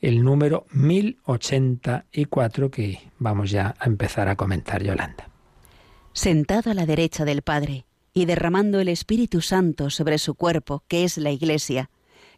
el 0.00 0.22
número 0.22 0.66
1084 0.72 2.70
que 2.70 3.00
vamos 3.18 3.50
ya 3.50 3.74
a 3.78 3.86
empezar 3.86 4.28
a 4.28 4.36
comentar, 4.36 4.82
Yolanda. 4.82 5.31
Sentado 6.14 6.70
a 6.70 6.74
la 6.74 6.84
derecha 6.84 7.24
del 7.24 7.40
Padre 7.40 7.86
y 8.12 8.26
derramando 8.26 8.80
el 8.80 8.88
Espíritu 8.88 9.40
Santo 9.40 9.88
sobre 9.88 10.18
su 10.18 10.34
cuerpo, 10.34 10.84
que 10.86 11.04
es 11.04 11.16
la 11.16 11.30
Iglesia, 11.30 11.90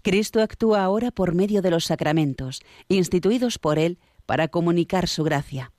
Cristo 0.03 0.41
actúa 0.41 0.85
ahora 0.85 1.11
por 1.11 1.35
medio 1.35 1.61
de 1.61 1.71
los 1.71 1.87
sacramentos, 1.87 2.61
instituidos 2.89 3.59
por 3.59 3.81
Él 3.81 3.99
para 4.27 4.47
comunicar 4.49 5.09
su 5.09 5.25
gracia. 5.25 5.73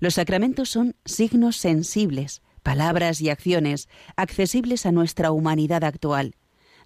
Los 0.00 0.14
sacramentos 0.14 0.68
son 0.68 0.96
signos 1.04 1.56
sensibles, 1.56 2.42
palabras 2.64 3.20
y 3.20 3.30
acciones 3.30 3.88
accesibles 4.16 4.84
a 4.84 4.90
nuestra 4.90 5.30
humanidad 5.30 5.84
actual. 5.84 6.34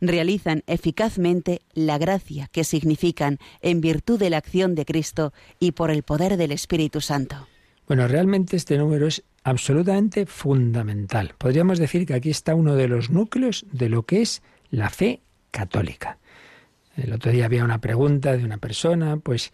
Realizan 0.03 0.65
eficazmente 0.67 1.63
la 1.73 1.97
gracia 1.97 2.49
que 2.53 2.65
significan 2.65 3.39
en 3.63 3.81
virtud 3.81 4.19
de 4.19 4.29
la 4.29 4.37
acción 4.37 4.75
de 4.75 4.85
Cristo 4.85 5.33
y 5.59 5.73
por 5.73 5.91
el 5.91 6.03
poder 6.03 6.37
del 6.37 6.53
Espíritu 6.53 7.01
Santo. 7.01 7.49
Bueno, 7.93 8.09
realmente 8.09 8.57
este 8.57 8.79
número 8.79 9.07
es 9.07 9.23
absolutamente 9.45 10.25
fundamental. 10.25 11.35
Podríamos 11.37 11.79
decir 11.79 12.07
que 12.07 12.15
aquí 12.15 12.31
está 12.31 12.55
uno 12.55 12.75
de 12.75 12.89
los 12.89 13.11
núcleos 13.11 13.67
de 13.71 13.91
lo 13.91 14.05
que 14.05 14.23
es 14.23 14.43
la 14.71 14.89
fe 14.89 15.21
católica. 15.51 16.17
El 16.97 17.13
otro 17.13 17.31
día 17.31 17.45
había 17.45 17.67
una 17.67 17.83
pregunta 17.83 18.35
de 18.35 18.47
una 18.47 18.57
persona, 18.57 19.19
pues 19.19 19.53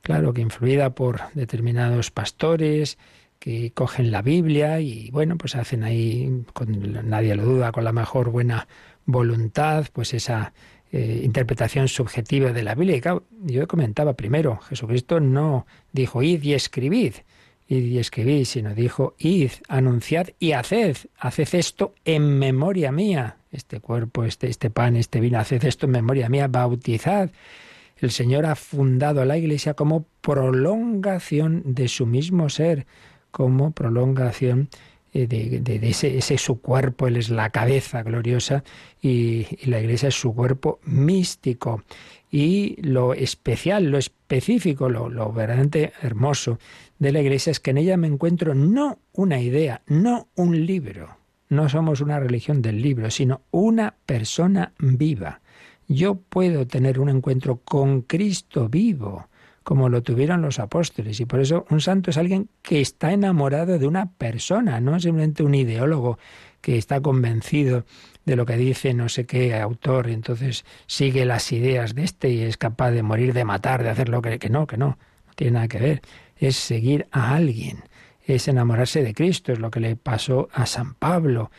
claro 0.00 0.32
que 0.32 0.42
influida 0.42 0.94
por 0.94 1.22
determinados 1.34 2.12
pastores 2.12 2.98
que 3.40 3.72
cogen 3.72 4.12
la 4.12 4.22
Biblia 4.22 4.78
y 4.78 5.10
bueno, 5.10 5.36
pues 5.36 5.56
hacen 5.56 5.82
ahí, 5.82 6.44
con, 6.52 7.10
nadie 7.10 7.34
lo 7.34 7.44
duda, 7.44 7.72
con 7.72 7.82
la 7.82 7.92
mejor 7.92 8.30
buena 8.30 8.68
voluntad, 9.06 9.86
pues 9.92 10.14
esa 10.14 10.52
eh, 10.92 11.22
interpretación 11.24 11.88
subjetiva 11.88 12.52
de 12.52 12.62
la 12.62 12.76
Biblia. 12.76 12.96
Y 13.44 13.52
yo 13.52 13.66
comentaba 13.66 14.12
primero, 14.12 14.58
Jesucristo 14.68 15.18
no 15.18 15.66
dijo 15.90 16.22
id 16.22 16.44
y 16.44 16.54
escribid, 16.54 17.14
id 17.14 17.22
y 17.68 17.98
escribid, 17.98 18.44
sino 18.44 18.74
dijo 18.74 19.14
id, 19.18 19.52
anunciad 19.68 20.28
y 20.38 20.52
haced, 20.52 20.96
haced 21.18 21.54
esto 21.54 21.94
en 22.04 22.38
memoria 22.38 22.92
mía, 22.92 23.36
este 23.50 23.80
cuerpo, 23.80 24.24
este, 24.24 24.48
este 24.48 24.70
pan, 24.70 24.96
este 24.96 25.20
vino, 25.20 25.38
haced 25.38 25.64
esto 25.64 25.86
en 25.86 25.92
memoria 25.92 26.28
mía, 26.28 26.48
bautizad 26.48 27.30
el 28.02 28.10
Señor 28.10 28.46
ha 28.46 28.56
fundado 28.56 29.24
la 29.24 29.38
Iglesia 29.38 29.74
como 29.74 30.04
prolongación 30.20 31.62
de 31.64 31.86
su 31.86 32.04
mismo 32.04 32.48
ser, 32.48 32.84
como 33.30 33.70
prolongación 33.70 34.68
eh, 35.14 35.28
de, 35.28 35.88
ese, 35.88 36.36
su 36.36 36.60
cuerpo, 36.60 37.06
Él 37.06 37.16
es 37.16 37.30
la 37.30 37.50
cabeza 37.50 38.02
gloriosa 38.02 38.64
y, 39.00 39.46
la 39.66 39.78
Iglesia 39.78 40.08
es 40.08 40.16
su 40.16 40.34
cuerpo 40.34 40.80
místico. 40.84 41.84
Y 42.28 42.76
lo 42.82 43.14
especial, 43.14 43.84
lo 43.84 43.98
específico, 43.98 44.88
lo, 44.88 45.08
lo 45.08 45.32
verdaderamente 45.32 45.92
hermoso 46.02 46.58
de 47.02 47.12
la 47.12 47.20
Iglesia 47.20 47.50
es 47.50 47.60
que 47.60 47.70
en 47.70 47.78
ella 47.78 47.96
me 47.96 48.06
encuentro 48.06 48.54
no 48.54 48.98
una 49.12 49.40
idea, 49.40 49.82
no 49.86 50.28
un 50.36 50.66
libro, 50.66 51.16
no 51.48 51.68
somos 51.68 52.00
una 52.00 52.18
religión 52.18 52.62
del 52.62 52.80
libro, 52.80 53.10
sino 53.10 53.42
una 53.50 53.94
persona 54.06 54.72
viva 54.78 55.42
yo 55.92 56.16
puedo 56.16 56.66
tener 56.66 56.98
un 56.98 57.08
encuentro 57.08 57.58
con 57.58 58.02
Cristo 58.02 58.68
vivo, 58.68 59.28
como 59.62 59.88
lo 59.88 60.02
tuvieron 60.02 60.42
los 60.42 60.58
apóstoles. 60.58 61.20
Y 61.20 61.26
por 61.26 61.40
eso 61.40 61.66
un 61.70 61.80
santo 61.80 62.10
es 62.10 62.16
alguien 62.16 62.48
que 62.62 62.80
está 62.80 63.12
enamorado 63.12 63.78
de 63.78 63.86
una 63.86 64.10
persona, 64.12 64.80
no 64.80 64.98
simplemente 64.98 65.42
un 65.42 65.54
ideólogo 65.54 66.18
que 66.60 66.78
está 66.78 67.00
convencido 67.00 67.84
de 68.24 68.36
lo 68.36 68.46
que 68.46 68.56
dice 68.56 68.94
no 68.94 69.08
sé 69.08 69.26
qué 69.26 69.54
autor, 69.56 70.08
y 70.08 70.12
entonces 70.12 70.64
sigue 70.86 71.24
las 71.24 71.50
ideas 71.52 71.94
de 71.94 72.04
este 72.04 72.30
y 72.30 72.42
es 72.42 72.56
capaz 72.56 72.92
de 72.92 73.02
morir, 73.02 73.32
de 73.32 73.44
matar, 73.44 73.82
de 73.82 73.90
hacer 73.90 74.08
lo 74.08 74.22
que, 74.22 74.38
que 74.38 74.48
no, 74.48 74.66
que 74.66 74.76
no, 74.76 74.98
no 75.26 75.32
tiene 75.34 75.52
nada 75.52 75.68
que 75.68 75.78
ver. 75.78 76.02
Es 76.42 76.56
seguir 76.56 77.06
a 77.12 77.34
alguien, 77.34 77.84
es 78.24 78.48
enamorarse 78.48 79.02
de 79.02 79.14
Cristo, 79.14 79.52
es 79.52 79.58
lo 79.58 79.70
que 79.70 79.80
le 79.80 79.96
pasó 79.96 80.48
a 80.52 80.66
San 80.66 80.94
Pablo 80.94 81.50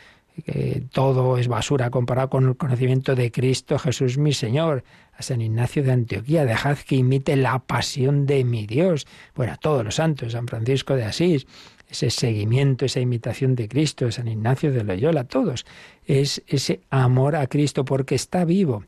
todo 0.92 1.38
es 1.38 1.46
basura 1.48 1.90
comparado 1.90 2.28
con 2.28 2.48
el 2.48 2.56
conocimiento 2.56 3.14
de 3.14 3.30
Cristo 3.30 3.78
Jesús 3.78 4.18
mi 4.18 4.32
Señor. 4.32 4.84
A 5.16 5.22
San 5.22 5.40
Ignacio 5.40 5.84
de 5.84 5.92
Antioquía, 5.92 6.44
dejad 6.44 6.76
que 6.76 6.96
imite 6.96 7.36
la 7.36 7.60
pasión 7.60 8.26
de 8.26 8.42
mi 8.42 8.66
Dios. 8.66 9.06
Bueno, 9.36 9.52
a 9.52 9.56
todos 9.56 9.84
los 9.84 9.94
santos, 9.94 10.32
San 10.32 10.48
Francisco 10.48 10.96
de 10.96 11.04
Asís, 11.04 11.46
ese 11.88 12.10
seguimiento, 12.10 12.84
esa 12.84 12.98
imitación 12.98 13.54
de 13.54 13.68
Cristo, 13.68 14.10
San 14.10 14.26
Ignacio 14.26 14.72
de 14.72 14.82
Loyola, 14.82 15.22
todos. 15.22 15.66
Es 16.04 16.42
ese 16.48 16.80
amor 16.90 17.36
a 17.36 17.46
Cristo 17.46 17.84
porque 17.84 18.16
está 18.16 18.44
vivo. 18.44 18.82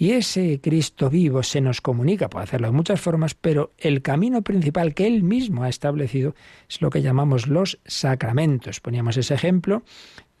Y 0.00 0.12
ese 0.12 0.60
Cristo 0.60 1.10
vivo 1.10 1.42
se 1.42 1.60
nos 1.60 1.80
comunica, 1.80 2.30
puede 2.30 2.44
hacerlo 2.44 2.68
de 2.68 2.72
muchas 2.72 3.00
formas, 3.00 3.34
pero 3.34 3.72
el 3.78 4.00
camino 4.00 4.42
principal 4.42 4.94
que 4.94 5.08
Él 5.08 5.24
mismo 5.24 5.64
ha 5.64 5.68
establecido 5.68 6.36
es 6.68 6.80
lo 6.80 6.88
que 6.88 7.02
llamamos 7.02 7.48
los 7.48 7.80
sacramentos. 7.84 8.78
Poníamos 8.78 9.16
ese 9.16 9.34
ejemplo 9.34 9.82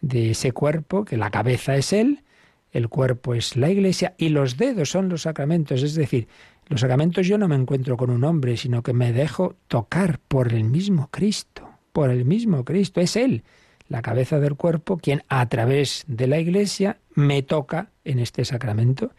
de 0.00 0.30
ese 0.30 0.52
cuerpo, 0.52 1.04
que 1.04 1.16
la 1.16 1.30
cabeza 1.30 1.74
es 1.74 1.92
Él, 1.92 2.22
el 2.70 2.88
cuerpo 2.88 3.34
es 3.34 3.56
la 3.56 3.68
iglesia 3.68 4.14
y 4.16 4.28
los 4.28 4.58
dedos 4.58 4.90
son 4.90 5.08
los 5.08 5.22
sacramentos. 5.22 5.82
Es 5.82 5.96
decir, 5.96 6.28
los 6.68 6.80
sacramentos 6.80 7.26
yo 7.26 7.36
no 7.36 7.48
me 7.48 7.56
encuentro 7.56 7.96
con 7.96 8.10
un 8.10 8.22
hombre, 8.22 8.56
sino 8.56 8.84
que 8.84 8.92
me 8.92 9.12
dejo 9.12 9.56
tocar 9.66 10.20
por 10.28 10.52
el 10.52 10.62
mismo 10.62 11.08
Cristo, 11.10 11.68
por 11.92 12.10
el 12.10 12.24
mismo 12.24 12.64
Cristo. 12.64 13.00
Es 13.00 13.16
Él, 13.16 13.42
la 13.88 14.02
cabeza 14.02 14.38
del 14.38 14.54
cuerpo, 14.54 14.98
quien 14.98 15.24
a 15.28 15.48
través 15.48 16.04
de 16.06 16.28
la 16.28 16.38
iglesia 16.38 16.98
me 17.16 17.42
toca 17.42 17.90
en 18.04 18.20
este 18.20 18.44
sacramento. 18.44 19.10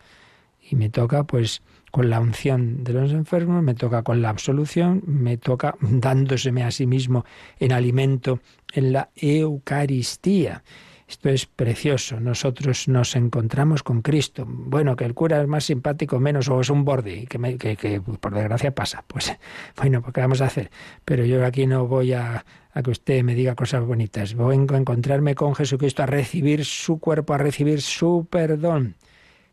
Y 0.69 0.75
me 0.75 0.89
toca 0.89 1.23
pues 1.23 1.61
con 1.91 2.09
la 2.09 2.19
unción 2.19 2.83
de 2.83 2.93
los 2.93 3.11
enfermos, 3.11 3.63
me 3.63 3.73
toca 3.73 4.03
con 4.03 4.21
la 4.21 4.29
absolución, 4.29 5.01
me 5.05 5.37
toca 5.37 5.75
dándoseme 5.81 6.63
a 6.63 6.71
sí 6.71 6.85
mismo 6.85 7.25
en 7.59 7.71
alimento 7.71 8.39
en 8.73 8.93
la 8.93 9.09
Eucaristía. 9.15 10.63
Esto 11.09 11.29
es 11.29 11.47
precioso. 11.47 12.19
Nosotros 12.19 12.87
nos 12.87 13.15
encontramos 13.15 13.81
con 13.81 14.03
Cristo. 14.03 14.45
Bueno, 14.47 14.95
que 14.95 15.05
el 15.05 15.15
cura 15.15 15.41
es 15.41 15.47
más 15.47 15.63
simpático, 15.63 16.19
menos, 16.19 16.47
o 16.49 16.61
es 16.61 16.69
un 16.69 16.85
borde, 16.85 17.25
que, 17.25 17.57
que, 17.57 17.75
que 17.75 17.99
por 17.99 18.35
desgracia 18.35 18.75
pasa. 18.75 19.03
Pues 19.07 19.35
bueno, 19.75 20.03
pues 20.03 20.13
¿qué 20.13 20.21
vamos 20.21 20.41
a 20.41 20.45
hacer? 20.45 20.69
Pero 21.05 21.25
yo 21.25 21.43
aquí 21.43 21.65
no 21.65 21.87
voy 21.87 22.13
a, 22.13 22.45
a 22.71 22.83
que 22.83 22.91
usted 22.91 23.23
me 23.23 23.33
diga 23.33 23.55
cosas 23.55 23.83
bonitas. 23.83 24.35
Vengo 24.35 24.75
a 24.75 24.77
encontrarme 24.77 25.33
con 25.33 25.55
Jesucristo, 25.55 26.03
a 26.03 26.05
recibir 26.05 26.63
su 26.63 26.99
cuerpo, 26.99 27.33
a 27.33 27.39
recibir 27.39 27.81
su 27.81 28.27
perdón. 28.29 28.95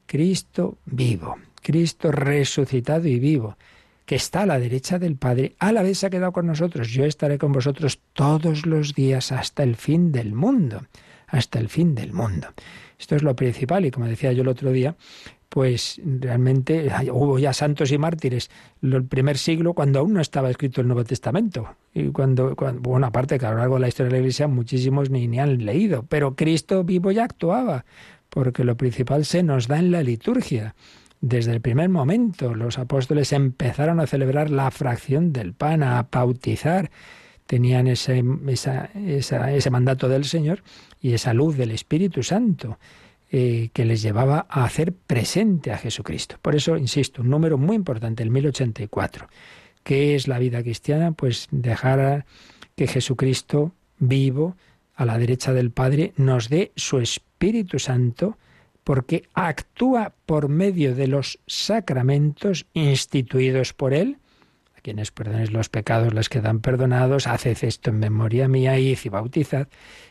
Cristo 0.07 0.79
vivo, 0.87 1.37
Cristo 1.63 2.11
resucitado 2.11 3.09
y 3.09 3.19
vivo 3.19 3.57
que 4.07 4.15
está 4.15 4.43
a 4.43 4.47
la 4.47 4.61
derecha 4.61 5.01
del 5.01 5.17
Padre, 5.17 5.57
a 5.59 5.73
la 5.73 5.83
vez 5.83 5.99
se 5.99 6.07
ha 6.07 6.11
quedado 6.11 6.33
con 6.33 6.47
nosotros. 6.47 6.89
Yo 6.91 7.05
estaré 7.05 7.39
con 7.39 7.51
vosotros 7.51 7.99
todos 8.13 8.65
los 8.65 8.95
días 8.95 9.33
hasta 9.33 9.65
el 9.65 9.75
fin 9.75 10.13
del 10.13 10.33
mundo, 10.33 10.87
hasta 11.27 11.59
el 11.59 11.69
fin 11.69 11.97
del 11.97 12.13
mundo. 12.13 12.47
Esto 12.99 13.17
es 13.17 13.25
lo 13.25 13.35
principal 13.35 13.85
y 13.85 13.91
como 13.91 14.07
decía 14.07 14.33
yo 14.33 14.43
el 14.43 14.49
otro 14.49 14.71
día, 14.71 14.95
pues 15.49 16.01
realmente 16.05 16.89
hubo 17.11 17.39
ya 17.39 17.53
santos 17.53 17.91
y 17.91 17.99
mártires 17.99 18.51
el 18.83 19.05
primer 19.05 19.39
siglo 19.39 19.75
cuando 19.75 20.01
aún 20.01 20.15
no 20.15 20.21
estaba 20.21 20.51
escrito 20.51 20.81
el 20.81 20.87
Nuevo 20.87 21.05
Testamento. 21.05 21.77
Y 21.93 22.11
cuando, 22.11 22.55
cuando 22.55 22.81
bueno, 22.83 23.07
aparte 23.07 23.39
que 23.39 23.47
a 23.47 23.51
lo 23.51 23.59
largo 23.59 23.75
de 23.75 23.81
la 23.81 23.89
historia 23.89 24.09
de 24.09 24.17
la 24.17 24.21
Iglesia 24.21 24.49
muchísimos 24.49 25.11
ni, 25.11 25.27
ni 25.27 25.41
han 25.41 25.65
leído, 25.65 26.05
pero 26.09 26.37
Cristo 26.37 26.85
vivo 26.85 27.11
ya 27.11 27.25
actuaba, 27.25 27.85
porque 28.37 28.65
lo 28.65 28.77
principal 28.77 29.25
se 29.25 29.43
nos 29.43 29.67
da 29.67 29.79
en 29.79 29.91
la 29.91 30.03
liturgia. 30.03 30.75
Desde 31.23 31.53
el 31.53 31.63
primer 31.63 31.89
momento 31.89 32.55
los 32.55 32.79
apóstoles 32.79 33.33
empezaron 33.33 33.99
a 33.99 34.07
celebrar 34.07 34.51
la 34.51 34.71
fracción 34.71 35.33
del 35.33 35.55
pan, 35.55 35.83
a 35.83 36.07
bautizar. 36.13 36.91
Tenían 37.47 37.87
ese, 37.87 38.23
ese 38.47 39.71
mandato 39.71 40.11
del 40.11 40.27
Señor 40.27 40.63
y 41.01 41.15
esa 41.15 41.33
luz 41.33 41.57
del 41.57 41.71
Espíritu 41.71 42.23
Santo 42.23 42.79
eh, 43.33 43.71
que 43.73 43.87
les 43.87 44.03
llevaba 44.03 44.45
a 44.51 44.65
hacer 44.65 44.93
presente 44.93 45.73
a 45.73 45.79
Jesucristo. 45.79 46.37
Por 46.43 46.55
eso, 46.55 46.77
insisto, 46.77 47.23
un 47.23 47.31
número 47.31 47.57
muy 47.57 47.77
importante, 47.77 48.23
el 48.23 48.31
1084. 48.31 49.29
¿Qué 49.83 50.15
es 50.15 50.29
la 50.29 50.39
vida 50.39 50.63
cristiana? 50.63 51.13
Pues 51.13 51.49
dejar 51.51 52.27
que 52.75 52.87
Jesucristo 52.87 53.73
vivo 53.99 54.57
a 54.97 55.05
la 55.05 55.19
derecha 55.19 55.53
del 55.53 55.71
Padre 55.71 56.13
nos 56.17 56.49
dé 56.49 56.73
su 56.75 56.99
Espíritu 56.99 57.79
Santo 57.79 58.39
porque 58.83 59.29
actúa 59.35 60.15
por 60.27 60.49
medio 60.49 60.95
de 60.95 61.07
los 61.07 61.39
sacramentos 61.47 62.67
instituidos 62.73 63.75
por 63.75 63.93
Él. 63.93 64.19
A 64.77 64.81
quienes 64.81 65.11
perdonéis 65.11 65.53
los 65.53 65.69
pecados 65.69 66.15
les 66.15 66.29
quedan 66.29 66.61
perdonados, 66.61 67.27
haced 67.27 67.59
esto 67.63 67.91
en 67.91 67.99
memoria 67.99 68.49
mía, 68.49 68.79
id 68.79 68.99
y 69.05 69.09
bautizad, 69.09 69.69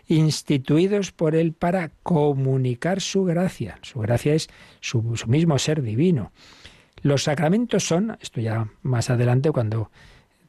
instituidos 0.07 1.11
por 1.11 1.35
Él 1.35 1.53
para 1.53 1.89
comunicar 2.03 3.01
su 3.01 3.23
gracia. 3.23 3.79
Su 3.81 3.99
gracia 3.99 4.35
es 4.35 4.49
su, 4.81 5.15
su 5.15 5.27
mismo 5.27 5.57
ser 5.57 5.81
divino. 5.81 6.31
Los 7.01 7.23
sacramentos 7.23 7.87
son, 7.87 8.17
esto 8.21 8.41
ya 8.41 8.67
más 8.81 9.09
adelante 9.09 9.51
cuando 9.51 9.89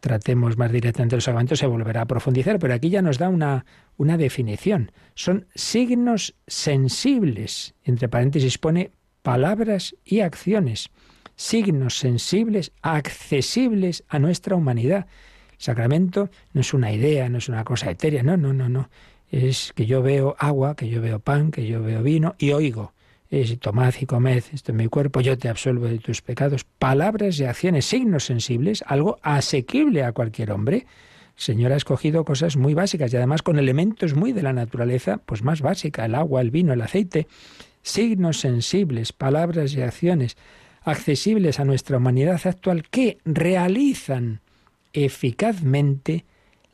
tratemos 0.06 0.56
más 0.56 0.70
directamente 0.70 1.16
los 1.16 1.24
sacramentos 1.24 1.58
se 1.58 1.66
volverá 1.66 2.02
a 2.02 2.06
profundizar, 2.06 2.60
pero 2.60 2.72
aquí 2.72 2.90
ya 2.90 3.02
nos 3.02 3.18
da 3.18 3.28
una, 3.28 3.66
una 3.96 4.16
definición. 4.16 4.92
Son 5.16 5.46
signos 5.56 6.36
sensibles, 6.46 7.74
entre 7.82 8.08
paréntesis 8.08 8.56
pone 8.56 8.92
palabras 9.22 9.96
y 10.04 10.20
acciones, 10.20 10.90
signos 11.34 11.98
sensibles 11.98 12.70
accesibles 12.82 14.04
a 14.06 14.20
nuestra 14.20 14.54
humanidad. 14.54 15.08
El 15.54 15.60
sacramento 15.60 16.30
no 16.52 16.60
es 16.60 16.72
una 16.72 16.92
idea, 16.92 17.28
no 17.28 17.38
es 17.38 17.48
una 17.48 17.64
cosa 17.64 17.90
etérea, 17.90 18.22
no, 18.22 18.36
no, 18.36 18.52
no, 18.52 18.68
no. 18.68 18.88
Es 19.28 19.72
que 19.74 19.86
yo 19.86 20.02
veo 20.02 20.36
agua, 20.38 20.76
que 20.76 20.88
yo 20.88 21.02
veo 21.02 21.18
pan, 21.18 21.50
que 21.50 21.66
yo 21.66 21.82
veo 21.82 22.04
vino 22.04 22.36
y 22.38 22.52
oigo 22.52 22.92
es 23.30 23.58
tomad 23.58 23.94
y 24.00 24.06
comed, 24.06 24.44
esto 24.52 24.72
es 24.72 24.78
mi 24.78 24.86
cuerpo, 24.86 25.20
yo 25.20 25.36
te 25.36 25.48
absuelvo 25.48 25.86
de 25.86 25.98
tus 25.98 26.22
pecados. 26.22 26.64
Palabras 26.64 27.38
y 27.40 27.44
acciones, 27.44 27.86
signos 27.86 28.24
sensibles, 28.24 28.84
algo 28.86 29.18
asequible 29.22 30.04
a 30.04 30.12
cualquier 30.12 30.52
hombre. 30.52 30.86
Señor 31.34 31.72
ha 31.72 31.76
escogido 31.76 32.24
cosas 32.24 32.56
muy 32.56 32.74
básicas 32.74 33.12
y 33.12 33.16
además 33.16 33.42
con 33.42 33.58
elementos 33.58 34.14
muy 34.14 34.32
de 34.32 34.42
la 34.42 34.52
naturaleza, 34.52 35.18
pues 35.26 35.42
más 35.42 35.60
básica, 35.60 36.04
el 36.04 36.14
agua, 36.14 36.40
el 36.40 36.50
vino, 36.50 36.72
el 36.72 36.80
aceite. 36.80 37.26
Signos 37.82 38.40
sensibles, 38.40 39.12
palabras 39.12 39.74
y 39.74 39.82
acciones 39.82 40.36
accesibles 40.82 41.58
a 41.58 41.64
nuestra 41.64 41.96
humanidad 41.98 42.40
actual 42.44 42.84
que 42.88 43.18
realizan 43.24 44.40
eficazmente 44.92 46.24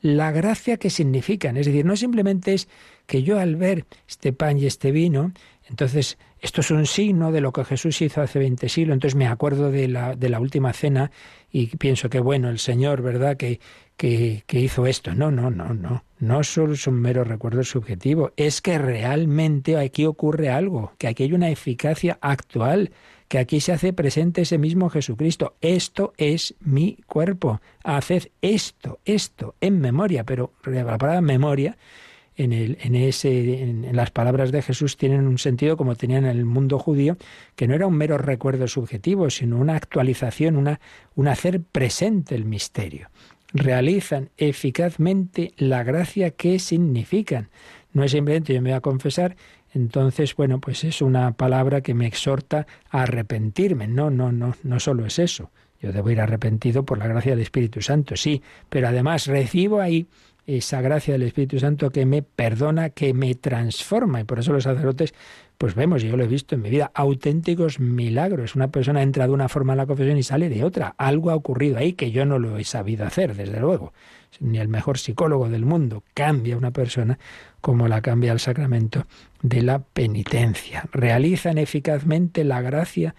la 0.03 0.33
gracia 0.33 0.77
que 0.77 0.91
significan. 0.91 1.57
Es 1.57 1.67
decir, 1.67 1.85
no 1.85 1.97
simplemente 1.97 2.55
es 2.55 2.69
que 3.07 3.23
yo 3.23 3.39
al 3.39 3.57
ver 3.57 3.87
este 4.09 4.33
pan 4.33 4.59
y 4.59 4.67
este 4.67 4.91
vino, 4.91 5.33
entonces 5.69 6.19
esto 6.41 6.61
es 6.61 6.71
un 6.71 6.87
signo 6.87 7.31
de 7.31 7.41
lo 7.41 7.53
que 7.53 7.65
Jesús 7.65 8.03
hizo 8.03 8.21
hace 8.21 8.39
20 8.39 8.69
siglos. 8.69 8.95
Entonces 8.95 9.15
me 9.15 9.29
acuerdo 9.29 9.71
de 9.71 9.89
la, 9.89 10.17
de 10.17 10.29
la 10.29 10.41
última 10.41 10.73
cena 10.73 11.11
y 11.51 11.67
pienso 11.77 12.11
que 12.11 12.21
bueno, 12.21 12.49
el 12.49 12.59
Señor, 12.59 13.01
¿verdad?, 13.01 13.37
que, 13.37 13.61
que, 13.97 14.43
que, 14.47 14.59
hizo 14.59 14.87
esto. 14.87 15.15
No, 15.15 15.31
no, 15.31 15.51
no, 15.51 15.73
no. 15.73 16.05
No 16.19 16.43
solo 16.43 16.73
es 16.73 16.87
un 16.87 17.01
mero 17.01 17.23
recuerdo 17.23 17.63
subjetivo. 17.63 18.33
Es 18.37 18.61
que 18.61 18.79
realmente 18.79 19.77
aquí 19.79 20.05
ocurre 20.05 20.51
algo, 20.51 20.93
que 20.99 21.07
aquí 21.07 21.23
hay 21.23 21.33
una 21.33 21.51
eficacia 21.51 22.19
actual, 22.21 22.91
que 23.29 23.39
aquí 23.39 23.61
se 23.61 23.73
hace 23.73 23.93
presente 23.93 24.43
ese 24.43 24.59
mismo 24.59 24.91
Jesucristo. 24.91 25.55
Esto 25.61 26.13
es 26.17 26.55
mi 26.61 26.99
cuerpo. 27.07 27.61
Haced 27.85 28.29
esto, 28.41 28.99
esto, 29.05 29.55
en 29.61 29.81
memoria. 29.81 30.25
Pero 30.25 30.53
la 30.65 30.99
palabra 30.99 31.21
memoria 31.21 31.77
en, 32.37 32.95
ese, 32.95 33.63
en, 33.63 33.95
las 33.95 34.11
palabras 34.11 34.53
de 34.53 34.63
Jesús 34.63 34.97
tienen 34.97 35.27
un 35.27 35.39
sentido 35.39 35.77
como 35.77 35.97
tenían 35.97 36.25
en 36.25 36.39
el 36.39 36.45
mundo 36.45 36.79
judío, 36.79 37.17
que 37.57 37.69
no 37.69 37.75
era 37.75 37.87
un 37.87 37.95
mero 37.95 38.19
recuerdo 38.19 38.67
subjetivo, 38.69 39.29
sino 39.31 39.59
una 39.59 39.77
actualización, 39.77 40.57
una, 40.57 40.81
un 41.15 41.29
hacer 41.29 41.61
presente 41.61 42.35
el 42.35 42.45
misterio. 42.45 43.09
Realizan 43.53 44.31
eficazmente 44.39 45.53
la 45.59 45.83
gracia 45.83 46.31
que 46.31 46.59
significan. 46.59 47.51
No 47.93 48.03
es 48.03 48.13
simplemente 48.13 48.55
yo 48.55 48.63
me 48.63 48.71
voy 48.71 48.77
a 48.77 48.81
confesar, 48.81 49.37
entonces, 49.75 50.35
bueno, 50.37 50.61
pues 50.61 50.85
es 50.85 51.03
una 51.03 51.33
palabra 51.33 51.81
que 51.81 51.95
me 51.95 52.07
exhorta 52.07 52.67
a 52.91 53.03
arrepentirme. 53.03 53.89
No, 53.89 54.11
no, 54.11 54.33
no, 54.33 54.55
no 54.63 54.81
solo 54.81 55.07
es 55.07 55.19
eso. 55.19 55.51
Yo 55.81 55.93
debo 55.93 56.11
ir 56.11 56.21
arrepentido 56.21 56.85
por 56.85 56.99
la 56.99 57.09
gracia 57.09 57.33
del 57.33 57.41
Espíritu 57.41 57.83
Santo, 57.83 58.17
sí, 58.17 58.41
pero 58.69 58.89
además 58.89 59.27
recibo 59.27 59.81
ahí 59.81 60.07
esa 60.47 60.81
gracia 60.81 61.13
del 61.13 61.23
Espíritu 61.23 61.59
Santo 61.59 61.91
que 61.91 62.05
me 62.07 62.23
perdona, 62.23 62.91
que 62.91 63.15
me 63.15 63.35
transforma. 63.35 64.21
Y 64.21 64.25
por 64.25 64.39
eso 64.39 64.53
los 64.53 64.65
sacerdotes, 64.65 65.15
pues 65.59 65.75
vemos, 65.75 66.03
yo 66.03 66.17
lo 66.17 66.25
he 66.25 66.29
visto 66.29 66.55
en 66.55 66.63
mi 66.63 66.71
vida, 66.71 66.91
auténticos 66.95 67.79
milagros. 67.81 68.57
Una 68.57 68.71
persona 68.71 69.03
entra 69.03 69.27
de 69.27 69.33
una 69.33 69.49
forma 69.49 69.73
en 69.75 69.79
la 69.79 69.87
confesión 69.87 70.17
y 70.19 70.23
sale 70.23 70.49
de 70.49 70.65
otra. 70.65 70.95
Algo 70.99 71.31
ha 71.31 71.37
ocurrido 71.37 71.79
ahí 71.79 71.93
que 71.93 72.11
yo 72.11 72.25
no 72.25 72.39
lo 72.39 72.59
he 72.59 72.65
sabido 72.65 73.07
hacer, 73.07 73.35
desde 73.37 73.61
luego. 73.61 73.93
Ni 74.41 74.59
el 74.59 74.69
mejor 74.69 74.99
psicólogo 74.99 75.49
del 75.49 75.65
mundo 75.65 76.03
cambia 76.15 76.57
una 76.57 76.71
persona 76.71 77.19
como 77.61 77.87
la 77.87 78.01
cambia 78.01 78.33
el 78.33 78.41
sacramento 78.41 79.07
de 79.43 79.63
la 79.63 79.79
penitencia. 79.81 80.89
Realizan 80.93 81.59
eficazmente 81.59 82.43
la 82.43 82.61
gracia 82.63 83.15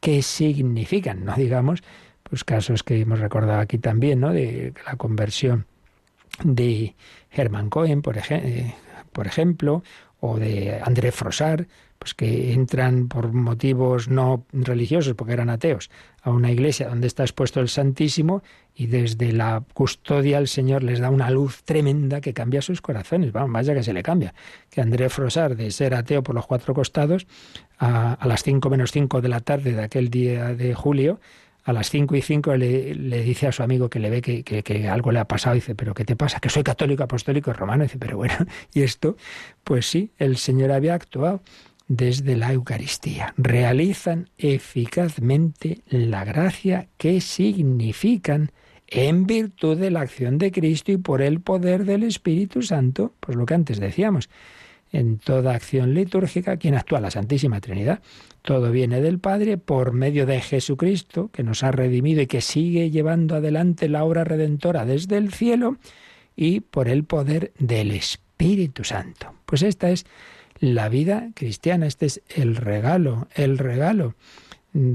que 0.00 0.22
significan, 0.22 1.24
no 1.24 1.34
digamos, 1.34 1.82
pues 2.22 2.44
casos 2.44 2.82
que 2.82 3.00
hemos 3.00 3.18
recordado 3.18 3.60
aquí 3.60 3.78
también, 3.78 4.20
¿no? 4.20 4.32
De 4.32 4.74
la 4.86 4.96
conversión 4.96 5.66
de 6.42 6.94
Hermann 7.30 7.70
Cohen, 7.70 8.02
por, 8.02 8.16
eh, 8.18 8.74
por 9.12 9.26
ejemplo, 9.26 9.82
o 10.20 10.38
de 10.38 10.80
André 10.82 11.12
Frossard, 11.12 11.66
pues 11.98 12.14
que 12.14 12.52
entran 12.52 13.08
por 13.08 13.32
motivos 13.32 14.08
no 14.08 14.44
religiosos, 14.52 15.14
porque 15.14 15.32
eran 15.32 15.50
ateos, 15.50 15.90
a 16.22 16.30
una 16.30 16.50
iglesia 16.50 16.88
donde 16.88 17.06
está 17.06 17.24
expuesto 17.24 17.60
el 17.60 17.68
Santísimo 17.68 18.42
y 18.74 18.86
desde 18.86 19.32
la 19.32 19.64
custodia 19.74 20.38
el 20.38 20.46
Señor 20.46 20.84
les 20.84 21.00
da 21.00 21.10
una 21.10 21.30
luz 21.30 21.62
tremenda 21.64 22.20
que 22.20 22.34
cambia 22.34 22.62
sus 22.62 22.80
corazones. 22.80 23.32
Vamos, 23.32 23.52
vaya 23.52 23.74
que 23.74 23.82
se 23.82 23.92
le 23.92 24.02
cambia. 24.02 24.34
Que 24.70 24.80
André 24.80 25.08
Frossard, 25.08 25.56
de 25.56 25.70
ser 25.72 25.94
ateo 25.94 26.22
por 26.22 26.34
los 26.34 26.46
cuatro 26.46 26.72
costados, 26.74 27.26
a, 27.78 28.14
a 28.14 28.26
las 28.28 28.42
cinco 28.42 28.70
menos 28.70 28.92
cinco 28.92 29.20
de 29.20 29.28
la 29.28 29.40
tarde 29.40 29.72
de 29.72 29.82
aquel 29.82 30.08
día 30.08 30.54
de 30.54 30.74
julio, 30.74 31.20
a 31.68 31.72
las 31.74 31.90
cinco 31.90 32.16
y 32.16 32.22
cinco 32.22 32.56
le, 32.56 32.94
dice 33.22 33.46
a 33.46 33.52
su 33.52 33.62
amigo 33.62 33.90
que 33.90 33.98
le 33.98 34.08
ve 34.08 34.22
que, 34.22 34.88
algo 34.88 35.12
le 35.12 35.18
ha 35.18 35.26
pasado, 35.26 35.54
dice, 35.54 35.74
pero 35.74 35.92
¿qué 35.92 36.06
te 36.06 36.16
pasa? 36.16 36.40
Que 36.40 36.48
soy 36.48 36.62
católico, 36.62 37.02
apostólico, 37.02 37.52
romano. 37.52 37.82
Dice, 37.82 37.98
pero 37.98 38.16
bueno, 38.16 38.34
y 38.72 38.80
esto, 38.84 39.18
pues 39.64 39.84
sí, 39.84 40.10
el 40.16 40.38
Señor 40.38 40.72
había 40.72 40.94
actuado 40.94 41.42
desde 41.86 42.36
la 42.36 42.54
Eucaristía. 42.54 43.34
Realizan 43.36 44.30
eficazmente 44.38 45.82
la 45.90 46.24
gracia 46.24 46.88
que 46.96 47.20
significan 47.20 48.50
en 48.86 49.26
virtud 49.26 49.76
de 49.76 49.90
la 49.90 50.00
acción 50.00 50.38
de 50.38 50.50
Cristo 50.50 50.90
y 50.90 50.96
por 50.96 51.20
el 51.20 51.42
poder 51.42 51.84
del 51.84 52.02
Espíritu 52.02 52.62
Santo, 52.62 53.12
pues 53.20 53.36
lo 53.36 53.44
que 53.44 53.52
antes 53.52 53.78
decíamos 53.78 54.30
en 54.92 55.18
toda 55.18 55.54
acción 55.54 55.94
litúrgica, 55.94 56.56
quien 56.56 56.74
actúa 56.74 57.00
la 57.00 57.10
Santísima 57.10 57.60
Trinidad. 57.60 58.00
Todo 58.42 58.70
viene 58.70 59.00
del 59.00 59.18
Padre 59.18 59.58
por 59.58 59.92
medio 59.92 60.26
de 60.26 60.40
Jesucristo, 60.40 61.30
que 61.32 61.42
nos 61.42 61.62
ha 61.62 61.72
redimido 61.72 62.22
y 62.22 62.26
que 62.26 62.40
sigue 62.40 62.90
llevando 62.90 63.36
adelante 63.36 63.88
la 63.88 64.04
obra 64.04 64.24
redentora 64.24 64.84
desde 64.84 65.16
el 65.18 65.32
cielo, 65.32 65.76
y 66.36 66.60
por 66.60 66.88
el 66.88 67.04
poder 67.04 67.52
del 67.58 67.90
Espíritu 67.90 68.84
Santo. 68.84 69.34
Pues 69.44 69.62
esta 69.62 69.90
es 69.90 70.06
la 70.60 70.88
vida 70.88 71.30
cristiana. 71.34 71.86
Este 71.86 72.06
es 72.06 72.22
el 72.28 72.54
regalo, 72.56 73.26
el 73.34 73.58
regalo 73.58 74.14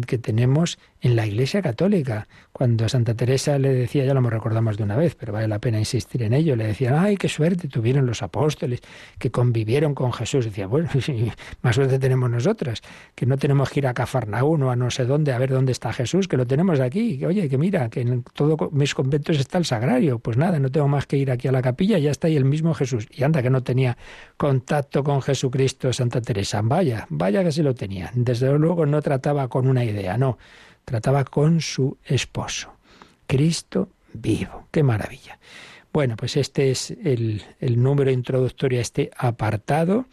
que 0.08 0.18
tenemos 0.18 0.80
en 1.04 1.18
la 1.18 1.28
Iglesia 1.28 1.62
Católica. 1.62 2.28
Cuando 2.54 2.88
Santa 2.88 3.14
Teresa 3.14 3.60
le 3.60 3.74
decía, 3.74 4.06
ya 4.06 4.14
lo 4.14 4.20
hemos 4.20 4.32
recordado 4.32 4.64
de 4.72 4.84
una 4.84 4.96
vez, 4.96 5.16
pero 5.16 5.34
vale 5.34 5.48
la 5.50 5.60
pena 5.60 5.78
insistir 5.78 6.24
en 6.24 6.34
ello, 6.34 6.56
le 6.56 6.66
decían, 6.66 6.96
ay, 6.98 7.18
qué 7.18 7.28
suerte 7.28 7.68
tuvieron 7.68 8.06
los 8.06 8.24
apóstoles 8.24 8.80
que 9.20 9.30
convivieron 9.30 9.96
con 9.96 10.14
Jesús. 10.14 10.46
Decía, 10.46 10.66
bueno, 10.66 10.90
más 11.62 11.76
suerte 11.76 12.00
tenemos 12.00 12.30
nosotras, 12.30 12.82
que 13.16 13.26
no 13.26 13.38
tenemos 13.38 13.70
que 13.70 13.82
ir 13.82 13.88
a 13.88 13.94
Cafarnaún 13.94 14.64
o 14.64 14.72
a 14.72 14.78
no 14.78 14.90
sé 14.92 15.06
dónde 15.06 15.34
a 15.34 15.38
ver 15.38 15.52
dónde 15.52 15.74
está 15.74 15.92
Jesús, 15.92 16.30
que 16.30 16.38
lo 16.38 16.48
tenemos 16.48 16.80
aquí. 16.80 17.18
Que, 17.20 17.28
oye, 17.28 17.50
que 17.50 17.58
mira, 17.58 17.90
que 17.90 18.02
en 18.02 18.24
todos 18.24 18.72
mis 18.72 18.96
conventos 18.96 19.38
está 19.38 19.58
el 19.58 19.66
sagrario. 19.66 20.20
Pues 20.20 20.38
nada, 20.38 20.58
no 20.60 20.72
tengo 20.72 20.88
más 20.88 21.06
que 21.06 21.18
ir 21.18 21.32
aquí 21.32 21.50
a 21.50 21.52
la 21.52 21.62
capilla, 21.62 21.98
ya 21.98 22.12
está 22.12 22.28
ahí 22.28 22.38
el 22.38 22.46
mismo 22.46 22.74
Jesús. 22.74 23.08
Y 23.12 23.24
anda 23.24 23.44
que 23.44 23.50
no 23.50 23.62
tenía 23.62 23.98
contacto 24.38 25.04
con 25.04 25.22
Jesucristo 25.22 25.92
Santa 25.92 26.22
Teresa. 26.22 26.62
Vaya, 26.64 27.08
vaya 27.10 27.44
que 27.44 27.52
sí 27.52 27.62
lo 27.62 27.76
tenía. 27.76 28.10
Desde 28.14 28.58
luego 28.58 28.86
no 28.86 29.02
trataba 29.02 29.50
con 29.50 29.68
una 29.68 29.84
idea, 29.84 30.18
no 30.18 30.38
trataba 30.86 31.24
con 31.24 31.62
su 31.62 31.98
esposo. 32.04 32.74
Cristo 33.28 33.90
vivo. 34.14 34.68
¡Qué 34.72 34.84
maravilla! 34.84 35.40
Bueno, 35.94 36.16
pues 36.18 36.38
este 36.38 36.72
es 36.72 36.90
el, 37.04 37.44
número 37.62 38.10
introductorio 38.10 38.80
a 38.80 38.82
este 38.82 39.12
apartado, 39.16 40.08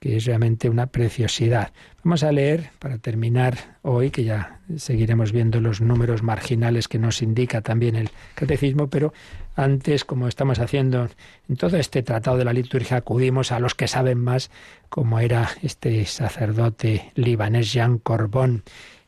que 0.00 0.16
es 0.16 0.24
realmente 0.24 0.68
una 0.68 0.88
preciosidad. 0.88 1.72
Vamos 2.02 2.24
a 2.24 2.32
leer, 2.32 2.70
para 2.80 2.98
terminar 2.98 3.78
hoy, 3.82 4.10
que 4.10 4.24
ya 4.24 4.58
seguiremos 4.76 5.30
viendo 5.30 5.60
los 5.60 5.80
números 5.80 6.24
marginales 6.24 6.88
que 6.88 6.98
nos 6.98 7.22
indica 7.22 7.60
también 7.60 7.94
el 7.94 8.10
catecismo, 8.34 8.88
pero 8.88 9.12
antes, 9.54 10.04
como 10.04 10.26
estamos 10.26 10.58
haciendo 10.58 11.08
en 11.48 11.56
todo 11.56 11.76
este 11.76 12.02
tratado 12.02 12.36
de 12.36 12.44
la 12.44 12.52
liturgia, 12.52 12.96
acudimos 12.96 13.52
a 13.52 13.60
los 13.60 13.76
que 13.76 13.86
saben 13.86 14.18
más, 14.18 14.50
como 14.88 15.20
era 15.20 15.50
este 15.62 16.04
sacerdote 16.04 17.12
libanés 17.14 17.72
Jean 17.72 17.98
Corbón, 17.98 18.64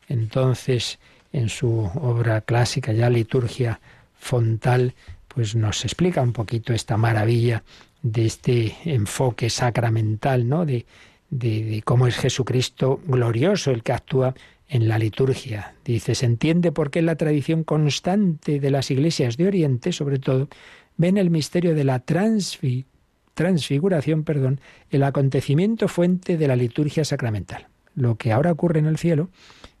entonces, 0.07 0.99
en 1.33 1.49
su 1.49 1.69
obra 1.69 2.41
clásica, 2.41 2.93
ya 2.93 3.09
Liturgia 3.09 3.79
Fontal, 4.17 4.93
pues 5.27 5.55
nos 5.55 5.83
explica 5.83 6.21
un 6.21 6.33
poquito 6.33 6.73
esta 6.73 6.97
maravilla 6.97 7.63
de 8.01 8.25
este 8.25 8.75
enfoque 8.85 9.49
sacramental, 9.49 10.47
¿no? 10.47 10.65
De, 10.65 10.85
de, 11.29 11.81
cómo 11.83 12.07
es 12.07 12.17
Jesucristo 12.17 13.01
glorioso 13.05 13.71
el 13.71 13.83
que 13.83 13.93
actúa 13.93 14.33
en 14.69 14.87
la 14.87 14.97
liturgia. 14.97 15.75
Dice, 15.83 16.15
se 16.15 16.25
entiende 16.25 16.71
por 16.71 16.91
qué 16.91 17.01
la 17.01 17.15
tradición 17.15 17.63
constante 17.63 18.59
de 18.59 18.71
las 18.71 18.91
iglesias 18.91 19.37
de 19.37 19.47
Oriente, 19.47 19.91
sobre 19.91 20.19
todo, 20.19 20.49
ven 20.97 21.17
el 21.17 21.29
misterio 21.29 21.75
de 21.75 21.83
la 21.83 21.99
transfiguración, 21.99 24.23
perdón, 24.23 24.61
el 24.89 25.03
acontecimiento 25.03 25.87
fuente 25.87 26.37
de 26.37 26.47
la 26.47 26.55
liturgia 26.55 27.05
sacramental. 27.05 27.67
Lo 27.95 28.15
que 28.15 28.31
ahora 28.31 28.51
ocurre 28.51 28.79
en 28.79 28.87
el 28.87 28.97
cielo 28.97 29.29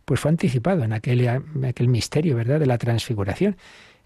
pues 0.05 0.19
fue 0.19 0.31
anticipado 0.31 0.83
en 0.83 0.93
aquel, 0.93 1.87
misterio, 1.87 2.35
¿verdad?, 2.35 2.59
de 2.59 2.67
la 2.67 2.77
transfiguración. 2.77 3.57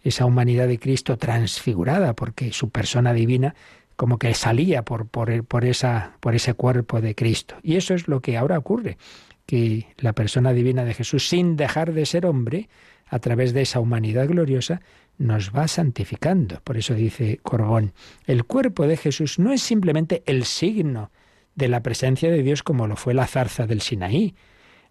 Esa 0.01 0.25
humanidad 0.25 0.67
de 0.67 0.79
Cristo 0.79 1.17
transfigurada, 1.17 2.13
porque 2.13 2.53
su 2.53 2.69
persona 2.69 3.13
divina 3.13 3.53
como 3.97 4.17
que 4.17 4.33
salía 4.33 4.83
por, 4.83 5.07
por, 5.07 5.43
por, 5.43 5.65
esa, 5.65 6.13
por 6.21 6.33
ese 6.33 6.53
cuerpo 6.53 7.01
de 7.01 7.15
Cristo. 7.15 7.55
Y 7.63 7.75
eso 7.75 7.93
es 7.93 8.07
lo 8.07 8.21
que 8.21 8.37
ahora 8.37 8.57
ocurre, 8.57 8.97
que 9.45 9.87
la 9.97 10.13
persona 10.13 10.53
divina 10.53 10.85
de 10.85 10.93
Jesús, 10.93 11.27
sin 11.27 11.57
dejar 11.57 11.91
de 11.91 12.05
ser 12.05 12.25
hombre, 12.25 12.69
a 13.09 13.19
través 13.19 13.53
de 13.53 13.63
esa 13.63 13.79
humanidad 13.79 14.27
gloriosa, 14.27 14.81
nos 15.17 15.51
va 15.51 15.67
santificando. 15.67 16.61
Por 16.63 16.77
eso 16.77 16.93
dice 16.93 17.39
Corbón, 17.43 17.93
el 18.25 18.45
cuerpo 18.45 18.87
de 18.87 18.95
Jesús 18.95 19.37
no 19.37 19.51
es 19.51 19.61
simplemente 19.61 20.23
el 20.25 20.45
signo 20.45 21.11
de 21.55 21.67
la 21.67 21.83
presencia 21.83 22.31
de 22.31 22.41
Dios 22.41 22.63
como 22.63 22.87
lo 22.87 22.95
fue 22.95 23.13
la 23.13 23.27
zarza 23.27 23.67
del 23.67 23.81
Sinaí, 23.81 24.33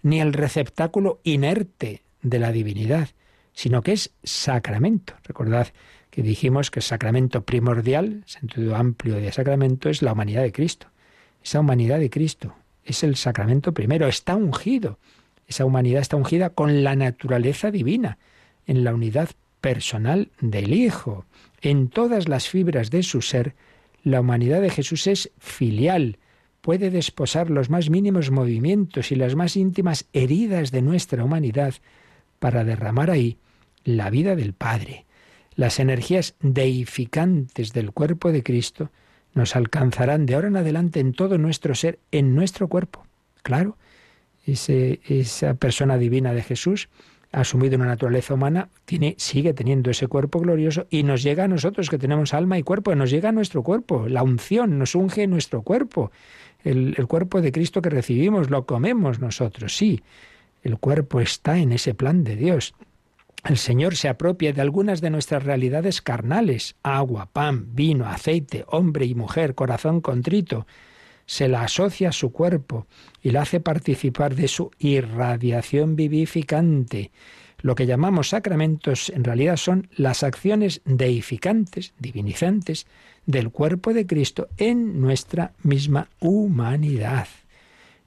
ni 0.02 0.20
el 0.20 0.32
receptáculo 0.32 1.20
inerte 1.24 2.02
de 2.22 2.38
la 2.38 2.52
divinidad, 2.52 3.08
sino 3.52 3.82
que 3.82 3.92
es 3.92 4.12
sacramento. 4.22 5.14
Recordad 5.24 5.68
que 6.10 6.22
dijimos 6.22 6.70
que 6.70 6.80
el 6.80 6.84
sacramento 6.84 7.44
primordial, 7.44 8.22
sentido 8.26 8.76
amplio 8.76 9.16
de 9.16 9.32
sacramento, 9.32 9.88
es 9.88 10.02
la 10.02 10.12
humanidad 10.12 10.42
de 10.42 10.52
Cristo. 10.52 10.88
Esa 11.42 11.60
humanidad 11.60 11.98
de 11.98 12.10
Cristo 12.10 12.54
es 12.84 13.02
el 13.02 13.16
sacramento 13.16 13.72
primero, 13.72 14.08
está 14.08 14.36
ungido. 14.36 14.98
Esa 15.46 15.64
humanidad 15.64 16.00
está 16.00 16.16
ungida 16.16 16.50
con 16.50 16.84
la 16.84 16.94
naturaleza 16.96 17.70
divina, 17.70 18.18
en 18.66 18.84
la 18.84 18.94
unidad 18.94 19.30
personal 19.60 20.30
del 20.40 20.72
Hijo. 20.72 21.24
En 21.60 21.88
todas 21.88 22.28
las 22.28 22.48
fibras 22.48 22.90
de 22.90 23.02
su 23.02 23.22
ser, 23.22 23.54
la 24.02 24.20
humanidad 24.20 24.60
de 24.60 24.70
Jesús 24.70 25.06
es 25.06 25.30
filial, 25.38 26.18
puede 26.60 26.90
desposar 26.90 27.50
los 27.50 27.70
más 27.70 27.90
mínimos 27.90 28.30
movimientos 28.30 29.12
y 29.12 29.16
las 29.16 29.34
más 29.34 29.56
íntimas 29.56 30.06
heridas 30.12 30.70
de 30.70 30.82
nuestra 30.82 31.24
humanidad 31.24 31.74
para 32.38 32.64
derramar 32.64 33.10
ahí 33.10 33.38
la 33.84 34.10
vida 34.10 34.36
del 34.36 34.52
Padre. 34.52 35.06
Las 35.54 35.80
energías 35.80 36.34
deificantes 36.40 37.72
del 37.72 37.92
cuerpo 37.92 38.30
de 38.32 38.42
Cristo 38.42 38.90
nos 39.34 39.56
alcanzarán 39.56 40.26
de 40.26 40.34
ahora 40.34 40.48
en 40.48 40.56
adelante 40.56 41.00
en 41.00 41.12
todo 41.12 41.38
nuestro 41.38 41.74
ser, 41.74 41.98
en 42.12 42.34
nuestro 42.34 42.68
cuerpo. 42.68 43.06
Claro, 43.42 43.76
esa 44.46 45.54
persona 45.54 45.98
divina 45.98 46.32
de 46.32 46.42
Jesús 46.42 46.88
ha 47.32 47.40
asumido 47.40 47.76
una 47.76 47.86
naturaleza 47.86 48.34
humana, 48.34 48.68
tiene, 48.84 49.14
sigue 49.18 49.52
teniendo 49.52 49.90
ese 49.90 50.06
cuerpo 50.06 50.40
glorioso 50.40 50.86
y 50.90 51.02
nos 51.02 51.22
llega 51.22 51.44
a 51.44 51.48
nosotros 51.48 51.90
que 51.90 51.98
tenemos 51.98 52.32
alma 52.32 52.58
y 52.58 52.62
cuerpo, 52.62 52.94
nos 52.94 53.10
llega 53.10 53.28
a 53.28 53.32
nuestro 53.32 53.62
cuerpo, 53.62 54.08
la 54.08 54.22
unción 54.22 54.78
nos 54.78 54.94
unge 54.94 55.26
nuestro 55.26 55.62
cuerpo 55.62 56.10
el, 56.64 56.94
cuerpo 57.06 57.40
de 57.40 57.52
Cristo 57.52 57.82
que 57.82 57.90
recibimos, 57.90 58.50
lo 58.50 58.66
comemos 58.66 59.20
nosotros, 59.20 59.76
sí. 59.76 60.02
El 60.62 60.78
cuerpo 60.78 61.20
está 61.20 61.58
en 61.58 61.72
ese 61.72 61.94
plan 61.94 62.24
de 62.24 62.36
Dios. 62.36 62.74
El 63.44 63.56
Señor 63.56 63.96
se 63.96 64.08
apropia 64.08 64.52
de 64.52 64.60
algunas 64.60 65.00
de 65.00 65.10
nuestras 65.10 65.44
realidades 65.44 66.02
carnales, 66.02 66.74
agua, 66.82 67.26
pan, 67.32 67.74
vino, 67.74 68.06
aceite, 68.06 68.64
hombre 68.66 69.06
y 69.06 69.14
mujer, 69.14 69.54
corazón 69.54 70.00
contrito. 70.00 70.66
Se 71.26 71.46
la 71.46 71.62
asocia 71.62 72.08
a 72.08 72.12
su 72.12 72.32
cuerpo 72.32 72.86
y 73.22 73.30
la 73.30 73.42
hace 73.42 73.60
participar 73.60 74.34
de 74.34 74.48
su 74.48 74.70
irradiación 74.78 75.94
vivificante. 75.94 77.12
Lo 77.60 77.74
que 77.74 77.86
llamamos 77.86 78.28
sacramentos 78.28 79.10
en 79.10 79.24
realidad 79.24 79.56
son 79.56 79.88
las 79.96 80.22
acciones 80.22 80.80
deificantes, 80.84 81.92
divinizantes, 81.98 82.86
del 83.26 83.50
cuerpo 83.50 83.92
de 83.92 84.06
Cristo 84.06 84.48
en 84.56 85.00
nuestra 85.00 85.52
misma 85.62 86.08
humanidad. 86.20 87.26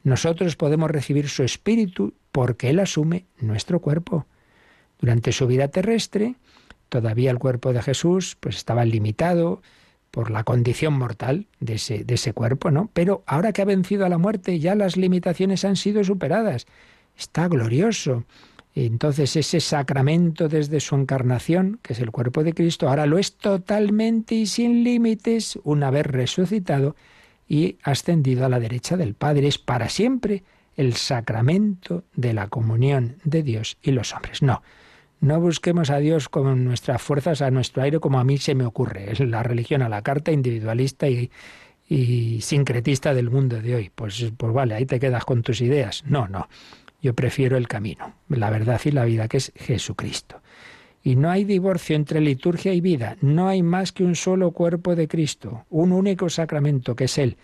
Nosotros 0.03 0.55
podemos 0.55 0.89
recibir 0.89 1.29
su 1.29 1.43
espíritu 1.43 2.13
porque 2.31 2.69
Él 2.69 2.79
asume 2.79 3.25
nuestro 3.39 3.81
cuerpo. 3.81 4.25
Durante 4.99 5.31
su 5.31 5.47
vida 5.47 5.67
terrestre, 5.67 6.35
todavía 6.89 7.29
el 7.29 7.39
cuerpo 7.39 7.73
de 7.73 7.81
Jesús 7.81 8.37
pues 8.39 8.55
estaba 8.55 8.85
limitado 8.85 9.61
por 10.11 10.31
la 10.31 10.43
condición 10.43 10.93
mortal 10.93 11.47
de 11.59 11.75
ese, 11.75 12.03
de 12.03 12.15
ese 12.15 12.33
cuerpo, 12.33 12.71
¿no? 12.71 12.89
Pero 12.93 13.23
ahora 13.25 13.53
que 13.53 13.61
ha 13.61 13.65
vencido 13.65 14.05
a 14.05 14.09
la 14.09 14.17
muerte, 14.17 14.59
ya 14.59 14.75
las 14.75 14.97
limitaciones 14.97 15.65
han 15.65 15.75
sido 15.75 16.03
superadas. 16.03 16.67
Está 17.17 17.47
glorioso, 17.47 18.25
entonces 18.73 19.35
ese 19.35 19.59
sacramento 19.59 20.47
desde 20.47 20.79
su 20.79 20.95
encarnación, 20.95 21.79
que 21.81 21.93
es 21.93 21.99
el 21.99 22.11
cuerpo 22.11 22.43
de 22.43 22.53
Cristo, 22.53 22.87
ahora 22.87 23.05
lo 23.05 23.17
es 23.17 23.35
totalmente 23.35 24.35
y 24.35 24.45
sin 24.45 24.83
límites 24.83 25.59
una 25.63 25.91
vez 25.91 26.05
resucitado 26.05 26.95
y 27.47 27.77
ascendido 27.83 28.45
a 28.45 28.49
la 28.49 28.59
derecha 28.59 28.95
del 28.95 29.13
Padre. 29.13 29.47
Es 29.47 29.57
para 29.57 29.89
siempre 29.89 30.43
el 30.77 30.93
sacramento 30.95 32.05
de 32.15 32.33
la 32.33 32.47
comunión 32.47 33.17
de 33.25 33.43
Dios 33.43 33.77
y 33.81 33.91
los 33.91 34.13
hombres. 34.13 34.41
No, 34.41 34.63
no 35.19 35.39
busquemos 35.41 35.89
a 35.89 35.97
Dios 35.97 36.29
con 36.29 36.63
nuestras 36.63 37.01
fuerzas, 37.01 37.41
a 37.41 37.51
nuestro 37.51 37.83
aire, 37.83 37.99
como 37.99 38.19
a 38.19 38.23
mí 38.23 38.37
se 38.37 38.55
me 38.55 38.65
ocurre. 38.65 39.11
Es 39.11 39.19
la 39.19 39.43
religión 39.43 39.81
a 39.81 39.89
la 39.89 40.01
carta 40.01 40.31
individualista 40.31 41.09
y, 41.09 41.29
y 41.89 42.39
sincretista 42.39 43.13
del 43.13 43.29
mundo 43.29 43.61
de 43.61 43.75
hoy. 43.75 43.91
Pues, 43.93 44.31
pues 44.37 44.53
vale, 44.53 44.75
ahí 44.75 44.85
te 44.85 44.99
quedas 44.99 45.25
con 45.25 45.43
tus 45.43 45.59
ideas. 45.59 46.05
No, 46.07 46.29
no. 46.29 46.47
Yo 47.01 47.13
prefiero 47.15 47.57
el 47.57 47.67
camino, 47.67 48.13
la 48.29 48.49
verdad 48.49 48.79
y 48.85 48.91
la 48.91 49.05
vida, 49.05 49.27
que 49.27 49.37
es 49.37 49.51
Jesucristo. 49.55 50.41
Y 51.03 51.15
no 51.15 51.31
hay 51.31 51.45
divorcio 51.45 51.95
entre 51.95 52.21
liturgia 52.21 52.73
y 52.73 52.81
vida, 52.81 53.17
no 53.21 53.47
hay 53.47 53.63
más 53.63 53.91
que 53.91 54.03
un 54.03 54.15
solo 54.15 54.51
cuerpo 54.51 54.95
de 54.95 55.07
Cristo, 55.07 55.65
un 55.69 55.91
único 55.91 56.29
sacramento 56.29 56.95
que 56.95 57.05
es 57.05 57.17
Él, 57.17 57.37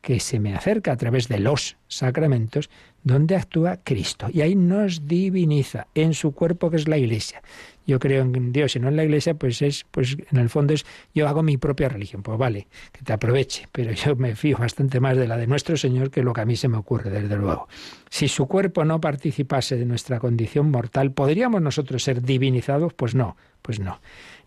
que 0.00 0.18
se 0.18 0.40
me 0.40 0.54
acerca 0.54 0.92
a 0.92 0.96
través 0.96 1.28
de 1.28 1.38
los 1.38 1.76
sacramentos, 1.86 2.70
donde 3.04 3.36
actúa 3.36 3.78
Cristo. 3.84 4.26
Y 4.32 4.40
ahí 4.40 4.56
nos 4.56 5.06
diviniza 5.06 5.86
en 5.94 6.12
su 6.12 6.32
cuerpo 6.32 6.70
que 6.70 6.76
es 6.76 6.88
la 6.88 6.98
Iglesia 6.98 7.40
yo 7.86 7.98
creo 7.98 8.22
en 8.22 8.52
Dios 8.52 8.76
y 8.76 8.80
no 8.80 8.88
en 8.88 8.96
la 8.96 9.04
iglesia, 9.04 9.34
pues 9.34 9.60
es, 9.62 9.84
pues 9.90 10.16
en 10.30 10.38
el 10.38 10.48
fondo 10.48 10.74
es, 10.74 10.86
yo 11.14 11.28
hago 11.28 11.42
mi 11.42 11.56
propia 11.56 11.88
religión. 11.88 12.22
Pues 12.22 12.38
vale, 12.38 12.66
que 12.92 13.02
te 13.02 13.12
aproveche, 13.12 13.68
pero 13.72 13.92
yo 13.92 14.16
me 14.16 14.34
fío 14.34 14.56
bastante 14.58 15.00
más 15.00 15.16
de 15.16 15.28
la 15.28 15.36
de 15.36 15.46
nuestro 15.46 15.76
Señor 15.76 16.10
que 16.10 16.22
lo 16.22 16.32
que 16.32 16.40
a 16.40 16.44
mí 16.44 16.56
se 16.56 16.68
me 16.68 16.76
ocurre, 16.76 17.10
desde 17.10 17.36
luego. 17.36 17.68
Si 18.08 18.28
su 18.28 18.46
cuerpo 18.46 18.84
no 18.84 19.00
participase 19.00 19.76
de 19.76 19.84
nuestra 19.84 20.18
condición 20.18 20.70
mortal, 20.70 21.12
¿podríamos 21.12 21.60
nosotros 21.60 22.02
ser 22.02 22.22
divinizados? 22.22 22.94
Pues 22.94 23.14
no, 23.14 23.36
pues 23.62 23.80
no. 23.80 24.00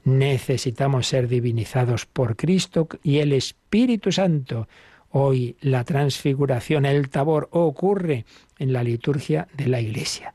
Necesitamos 0.04 1.08
ser 1.08 1.28
divinizados 1.28 2.06
por 2.06 2.36
Cristo 2.36 2.88
y 3.04 3.18
el 3.18 3.34
Espíritu 3.34 4.12
Santo, 4.12 4.68
hoy 5.10 5.58
la 5.62 5.84
transfiguración, 5.84 6.86
el 6.86 7.10
tabor, 7.10 7.50
ocurre 7.52 8.26
en 8.58 8.74
la 8.74 8.84
liturgia 8.84 9.48
de 9.56 9.68
la 9.68 9.82
Iglesia. 9.82 10.34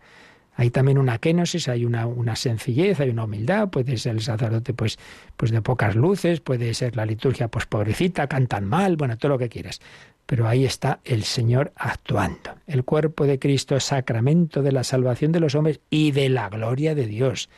Hay 0.55 0.70
también 0.70 0.98
una 0.98 1.18
kenosis, 1.18 1.68
hay 1.68 1.84
una, 1.84 2.36
sencillez, 2.36 3.00
hay 3.00 3.11
una 3.11 3.24
humildad, 3.24 3.68
puede 3.68 3.96
ser 3.96 4.16
el 4.16 4.20
sacerdote 4.20 4.74
pues, 4.74 4.98
pues 5.36 5.50
de 5.50 5.62
pocas 5.62 5.96
luces, 5.96 6.40
puede 6.40 6.74
ser 6.74 6.94
la 6.96 7.07
liturgia 7.07 7.48
pues 7.48 7.66
pobrecita, 7.66 8.26
cantan 8.26 8.66
mal, 8.66 8.96
bueno, 8.96 9.16
todo 9.16 9.30
lo 9.30 9.38
que 9.38 9.48
quieras. 9.48 9.80
Pero 10.26 10.46
ahí 10.46 10.64
está 10.64 11.00
el 11.05 11.24
Señor 11.24 11.72
actuando. 11.76 12.55
El 12.66 12.84
cuerpo 12.84 13.26
de 13.26 13.38
Cristo 13.38 13.76
es 13.76 13.84
sacramento 13.84 14.62
de 14.62 14.72
la 14.72 14.84
salvación 14.84 15.32
de 15.32 15.40
los 15.40 15.55
hombres 15.55 15.80
y 15.90 16.12
de 16.12 16.28
la 16.28 16.48
gloria 16.48 16.94
de 16.94 17.07
Dios. 17.07 17.48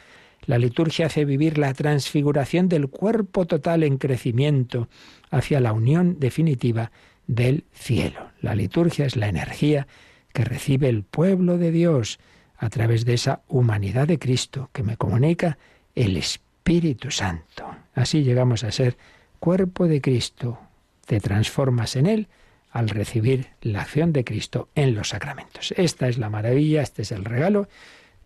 La 0.47 0.59
liturgia 0.59 1.07
hace 1.07 1.24
vivir 1.24 1.59
la 1.59 1.72
transfiguración 1.74 2.68
del 2.68 2.88
cuerpo 2.88 3.47
total 3.47 3.82
en 3.82 3.99
crecimiento 3.99 4.88
hacia 5.30 5.61
la 5.61 5.72
unión 5.72 6.20
definitiva 6.20 6.92
del 7.26 7.64
cielo. 7.72 8.30
La 8.40 8.55
liturgia 8.55 9.07
es 9.07 9.16
la 9.16 9.28
energía 9.28 9.86
que 10.32 10.45
recibe 10.45 10.88
el 10.88 11.03
pueblo 11.03 11.59
de 11.59 11.70
Dios 11.70 12.18
a 12.59 12.70
través 12.70 13.05
de 13.05 13.14
esa 13.14 13.42
humanidad 13.48 14.09
de 14.09 14.18
Cristo 14.18 14.70
que 14.72 14.82
me 14.82 14.96
comunica 14.96 15.59
el 15.94 16.16
Espíritu 16.16 17.11
Santo. 17.11 17.66
Así 17.94 18.22
llegamos 18.22 18.64
a 18.64 18.72
ser 18.72 18.96
cuerpo 19.38 19.86
de 19.86 20.00
Cristo. 20.00 20.59
Te 21.07 21.20
transformas 21.20 21.96
en 21.96 22.07
Él 22.07 22.28
al 22.70 22.88
recibir 22.88 23.48
la 23.61 23.82
acción 23.82 24.12
de 24.12 24.24
Cristo 24.24 24.68
en 24.74 24.94
los 24.94 25.11
sacramentos. 25.11 25.72
Esta 25.76 26.09
es 26.09 26.18
la 26.18 26.30
maravilla, 26.30 26.82
este 26.82 27.02
es 27.02 27.12
el 27.12 27.24
regalo 27.24 27.68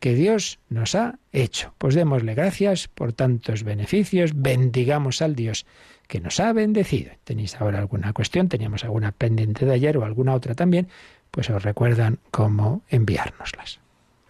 que 0.01 0.15
Dios 0.15 0.59
nos 0.69 0.95
ha 0.95 1.19
hecho. 1.33 1.75
Pues 1.79 1.95
démosle 1.95 2.35
gracias 2.35 2.89
por 2.89 3.13
tantos 3.13 3.63
beneficios, 3.63 4.33
bendigamos 4.35 5.23
al 5.23 5.35
Dios 5.35 5.67
que 6.07 6.21
nos 6.21 6.41
ha 6.41 6.53
bendecido. 6.53 7.13
¿Tenéis 7.25 7.61
ahora 7.61 7.79
alguna 7.79 8.13
cuestión? 8.13 8.49
¿Teníamos 8.49 8.85
alguna 8.85 9.13
pendiente 9.13 9.67
de 9.67 9.75
ayer 9.75 9.99
o 9.99 10.05
alguna 10.05 10.35
otra 10.35 10.55
también? 10.55 10.89
Pues 11.31 11.51
os 11.51 11.63
recuerdan 11.63 12.19
cómo 12.31 12.83
enviárnoslas. 12.89 13.81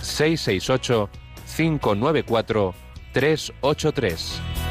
668 0.00 1.08
594 1.46 2.74
383 3.12 4.67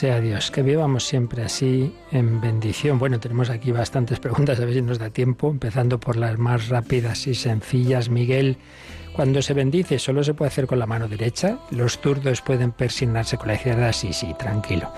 sea 0.00 0.18
Dios, 0.18 0.50
que 0.50 0.62
vivamos 0.62 1.04
siempre 1.04 1.44
así 1.44 1.94
en 2.10 2.40
bendición. 2.40 2.98
Bueno, 2.98 3.20
tenemos 3.20 3.50
aquí 3.50 3.70
bastantes 3.70 4.18
preguntas, 4.18 4.58
a 4.58 4.64
ver 4.64 4.72
si 4.72 4.80
nos 4.80 4.98
da 4.98 5.10
tiempo, 5.10 5.50
empezando 5.50 6.00
por 6.00 6.16
las 6.16 6.38
más 6.38 6.70
rápidas 6.70 7.26
y 7.26 7.34
sencillas. 7.34 8.08
Miguel, 8.08 8.56
cuando 9.12 9.42
se 9.42 9.52
bendice, 9.52 9.98
¿solo 9.98 10.24
se 10.24 10.32
puede 10.32 10.48
hacer 10.48 10.66
con 10.66 10.78
la 10.78 10.86
mano 10.86 11.06
derecha? 11.06 11.58
¿Los 11.70 11.98
zurdos 11.98 12.40
pueden 12.40 12.72
persignarse 12.72 13.36
con 13.36 13.48
la 13.48 13.56
izquierda? 13.56 13.92
Sí, 13.92 14.14
sí, 14.14 14.34
tranquilo. 14.38 14.90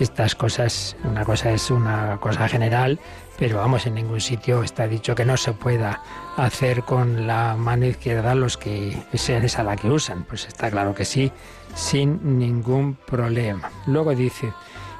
Estas 0.00 0.34
cosas, 0.34 0.96
una 1.04 1.24
cosa 1.24 1.52
es 1.52 1.70
una 1.70 2.18
cosa 2.20 2.48
general, 2.48 2.98
pero 3.38 3.58
vamos, 3.58 3.86
en 3.86 3.94
ningún 3.94 4.20
sitio 4.20 4.64
está 4.64 4.88
dicho 4.88 5.14
que 5.14 5.24
no 5.24 5.36
se 5.36 5.52
pueda 5.52 6.02
hacer 6.36 6.82
con 6.82 7.28
la 7.28 7.54
mano 7.54 7.86
izquierda 7.86 8.34
los 8.34 8.56
que 8.56 9.00
sean 9.14 9.44
esa 9.44 9.62
la 9.62 9.76
que 9.76 9.88
usan. 9.88 10.24
Pues 10.24 10.48
está 10.48 10.72
claro 10.72 10.92
que 10.92 11.04
sí 11.04 11.30
sin 11.74 12.38
ningún 12.38 12.96
problema. 13.06 13.70
Luego 13.86 14.14
dice, 14.14 14.52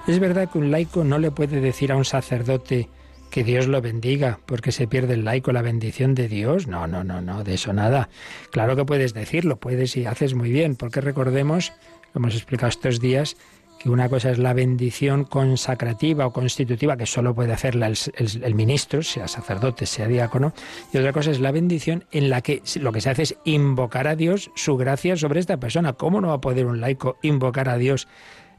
es 0.06 0.18
verdad 0.18 0.50
que 0.50 0.58
un 0.58 0.70
laico 0.70 1.04
no 1.04 1.18
le 1.18 1.30
puede 1.30 1.60
decir 1.60 1.92
a 1.92 1.96
un 1.96 2.04
sacerdote, 2.04 2.88
que 3.30 3.44
Dios 3.44 3.68
lo 3.68 3.80
bendiga, 3.80 4.40
porque 4.44 4.72
se 4.72 4.86
pierde 4.86 5.14
el 5.14 5.24
laico, 5.24 5.52
la 5.52 5.62
bendición 5.62 6.14
de 6.14 6.28
Dios. 6.28 6.66
No, 6.66 6.86
no, 6.86 7.04
no, 7.04 7.20
no, 7.22 7.44
de 7.44 7.54
eso 7.54 7.72
nada. 7.72 8.08
Claro 8.50 8.76
que 8.76 8.84
puedes 8.84 9.14
decirlo, 9.14 9.56
puedes 9.56 9.96
y 9.96 10.04
haces 10.04 10.34
muy 10.34 10.50
bien, 10.50 10.76
porque 10.76 11.00
recordemos, 11.00 11.72
lo 12.12 12.18
hemos 12.18 12.34
explicado 12.34 12.68
estos 12.68 13.00
días, 13.00 13.36
que 13.80 13.88
una 13.88 14.10
cosa 14.10 14.30
es 14.30 14.38
la 14.38 14.52
bendición 14.52 15.24
consacrativa 15.24 16.26
o 16.26 16.32
constitutiva, 16.34 16.98
que 16.98 17.06
solo 17.06 17.34
puede 17.34 17.54
hacerla 17.54 17.86
el, 17.86 18.54
ministro, 18.54 19.02
sea 19.02 19.26
sacerdote, 19.26 19.86
sea 19.86 20.06
diácono, 20.06 20.52
y 20.92 20.98
otra 20.98 21.14
cosa 21.14 21.30
es 21.30 21.40
la 21.40 21.50
bendición 21.50 22.04
en 22.12 22.28
la 22.28 22.42
que 22.42 22.62
lo 22.78 22.92
que 22.92 23.00
se 23.00 23.08
hace 23.08 23.22
es 23.22 23.36
invocar 23.44 24.06
a 24.06 24.16
Dios 24.16 24.50
su 24.54 24.76
gracia 24.76 25.16
sobre 25.16 25.40
esta 25.40 25.56
persona. 25.56 25.94
¿Cómo 25.94 26.20
no 26.20 26.28
va 26.28 26.34
a 26.34 26.40
poder 26.42 26.66
un 26.66 26.80
laico 26.80 27.16
invocar 27.22 27.68
a 27.70 27.78
Dios? 27.78 28.06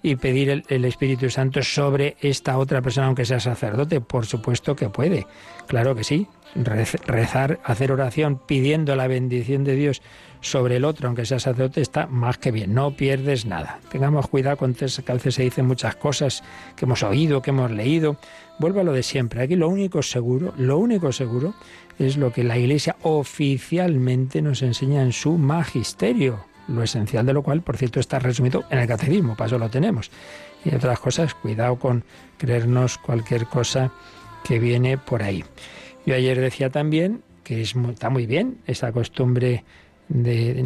y 0.03 0.15
pedir 0.15 0.49
el, 0.49 0.63
el, 0.69 0.83
Espíritu 0.85 1.29
Santo 1.29 1.61
sobre 1.61 2.17
esta 2.21 2.57
otra 2.57 2.81
persona, 2.81 3.05
aunque 3.05 3.23
sea 3.23 3.39
sacerdote? 3.39 4.01
Por 4.01 4.25
supuesto 4.25 4.75
que 4.75 4.89
puede, 4.89 5.27
claro 5.67 5.93
que 5.93 6.03
sí. 6.03 6.25
Rezar, 6.55 7.59
hacer 7.63 7.91
oración 7.91 8.41
pidiendo 8.47 8.95
la 8.95 9.05
bendición 9.05 9.63
de 9.63 9.75
Dios 9.75 10.01
sobre 10.41 10.77
el 10.77 10.85
otro, 10.85 11.07
aunque 11.07 11.25
sea 11.25 11.39
sacerdote, 11.39 11.81
está 11.81 12.07
más 12.07 12.37
que 12.37 12.51
bien, 12.51 12.73
no 12.73 12.95
pierdes 12.95 13.45
nada. 13.45 13.79
Tengamos 13.89 14.27
cuidado 14.27 14.57
con 14.57 14.73
que 14.73 14.85
a 14.85 15.13
veces 15.13 15.35
se 15.35 15.43
dicen 15.43 15.67
muchas 15.67 15.95
cosas 15.95 16.43
que 16.75 16.85
hemos 16.85 17.03
oído, 17.03 17.41
que 17.41 17.51
hemos 17.51 17.71
leído. 17.71 18.17
Vuelvo 18.59 18.81
a 18.81 18.83
lo 18.83 18.93
de 18.93 19.03
siempre. 19.03 19.43
Aquí 19.43 19.55
lo 19.55 19.69
único 19.69 20.01
seguro, 20.01 20.53
lo 20.57 20.77
único 20.77 21.11
seguro 21.11 21.53
es 21.99 22.17
lo 22.17 22.33
que 22.33 22.43
la 22.43 22.57
Iglesia 22.57 22.95
oficialmente 23.03 24.41
nos 24.41 24.61
enseña 24.63 25.03
en 25.03 25.11
su 25.11 25.37
magisterio, 25.37 26.45
lo 26.67 26.83
esencial 26.83 27.25
de 27.25 27.33
lo 27.33 27.43
cual, 27.43 27.61
por 27.61 27.77
cierto, 27.77 27.99
está 27.99 28.19
resumido 28.19 28.63
en 28.69 28.79
el 28.79 28.87
catecismo, 28.87 29.35
para 29.35 29.47
eso 29.47 29.59
lo 29.59 29.69
tenemos. 29.69 30.09
Y 30.65 30.73
otras 30.73 30.99
cosas, 30.99 31.33
cuidado 31.35 31.77
con 31.77 32.03
creernos 32.37 32.97
cualquier 32.97 33.45
cosa 33.45 33.91
que 34.43 34.59
viene 34.59 34.97
por 34.97 35.21
ahí. 35.21 35.43
Yo 36.05 36.15
ayer 36.15 36.39
decía 36.39 36.69
también 36.69 37.21
que 37.43 37.61
está 37.61 38.09
muy 38.09 38.25
bien 38.25 38.57
esa 38.65 38.91
costumbre 38.91 39.63
de, 40.13 40.63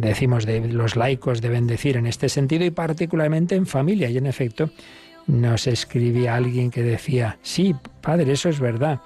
decimos, 0.00 0.46
de 0.46 0.68
los 0.68 0.96
laicos 0.96 1.40
de 1.40 1.48
bendecir 1.48 1.96
en 1.96 2.06
este 2.06 2.28
sentido 2.28 2.64
y 2.64 2.70
particularmente 2.70 3.54
en 3.54 3.66
familia. 3.66 4.08
Y 4.08 4.18
en 4.18 4.26
efecto, 4.26 4.70
nos 5.26 5.66
escribía 5.66 6.36
alguien 6.36 6.70
que 6.70 6.82
decía, 6.82 7.38
sí, 7.42 7.74
padre, 8.00 8.32
eso 8.32 8.48
es 8.48 8.60
verdad. 8.60 9.00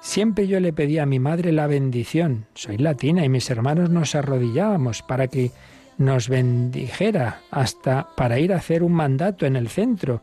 Siempre 0.00 0.48
yo 0.48 0.58
le 0.60 0.72
pedía 0.72 1.04
a 1.04 1.06
mi 1.06 1.18
madre 1.18 1.52
la 1.52 1.66
bendición. 1.66 2.46
Soy 2.54 2.78
latina 2.78 3.24
y 3.24 3.28
mis 3.28 3.48
hermanos 3.50 3.90
nos 3.90 4.14
arrodillábamos 4.14 5.02
para 5.02 5.28
que 5.28 5.52
nos 5.98 6.28
bendijera 6.28 7.42
hasta 7.50 8.08
para 8.16 8.38
ir 8.38 8.52
a 8.52 8.56
hacer 8.56 8.82
un 8.82 8.92
mandato 8.92 9.46
en 9.46 9.56
el 9.56 9.68
centro. 9.68 10.22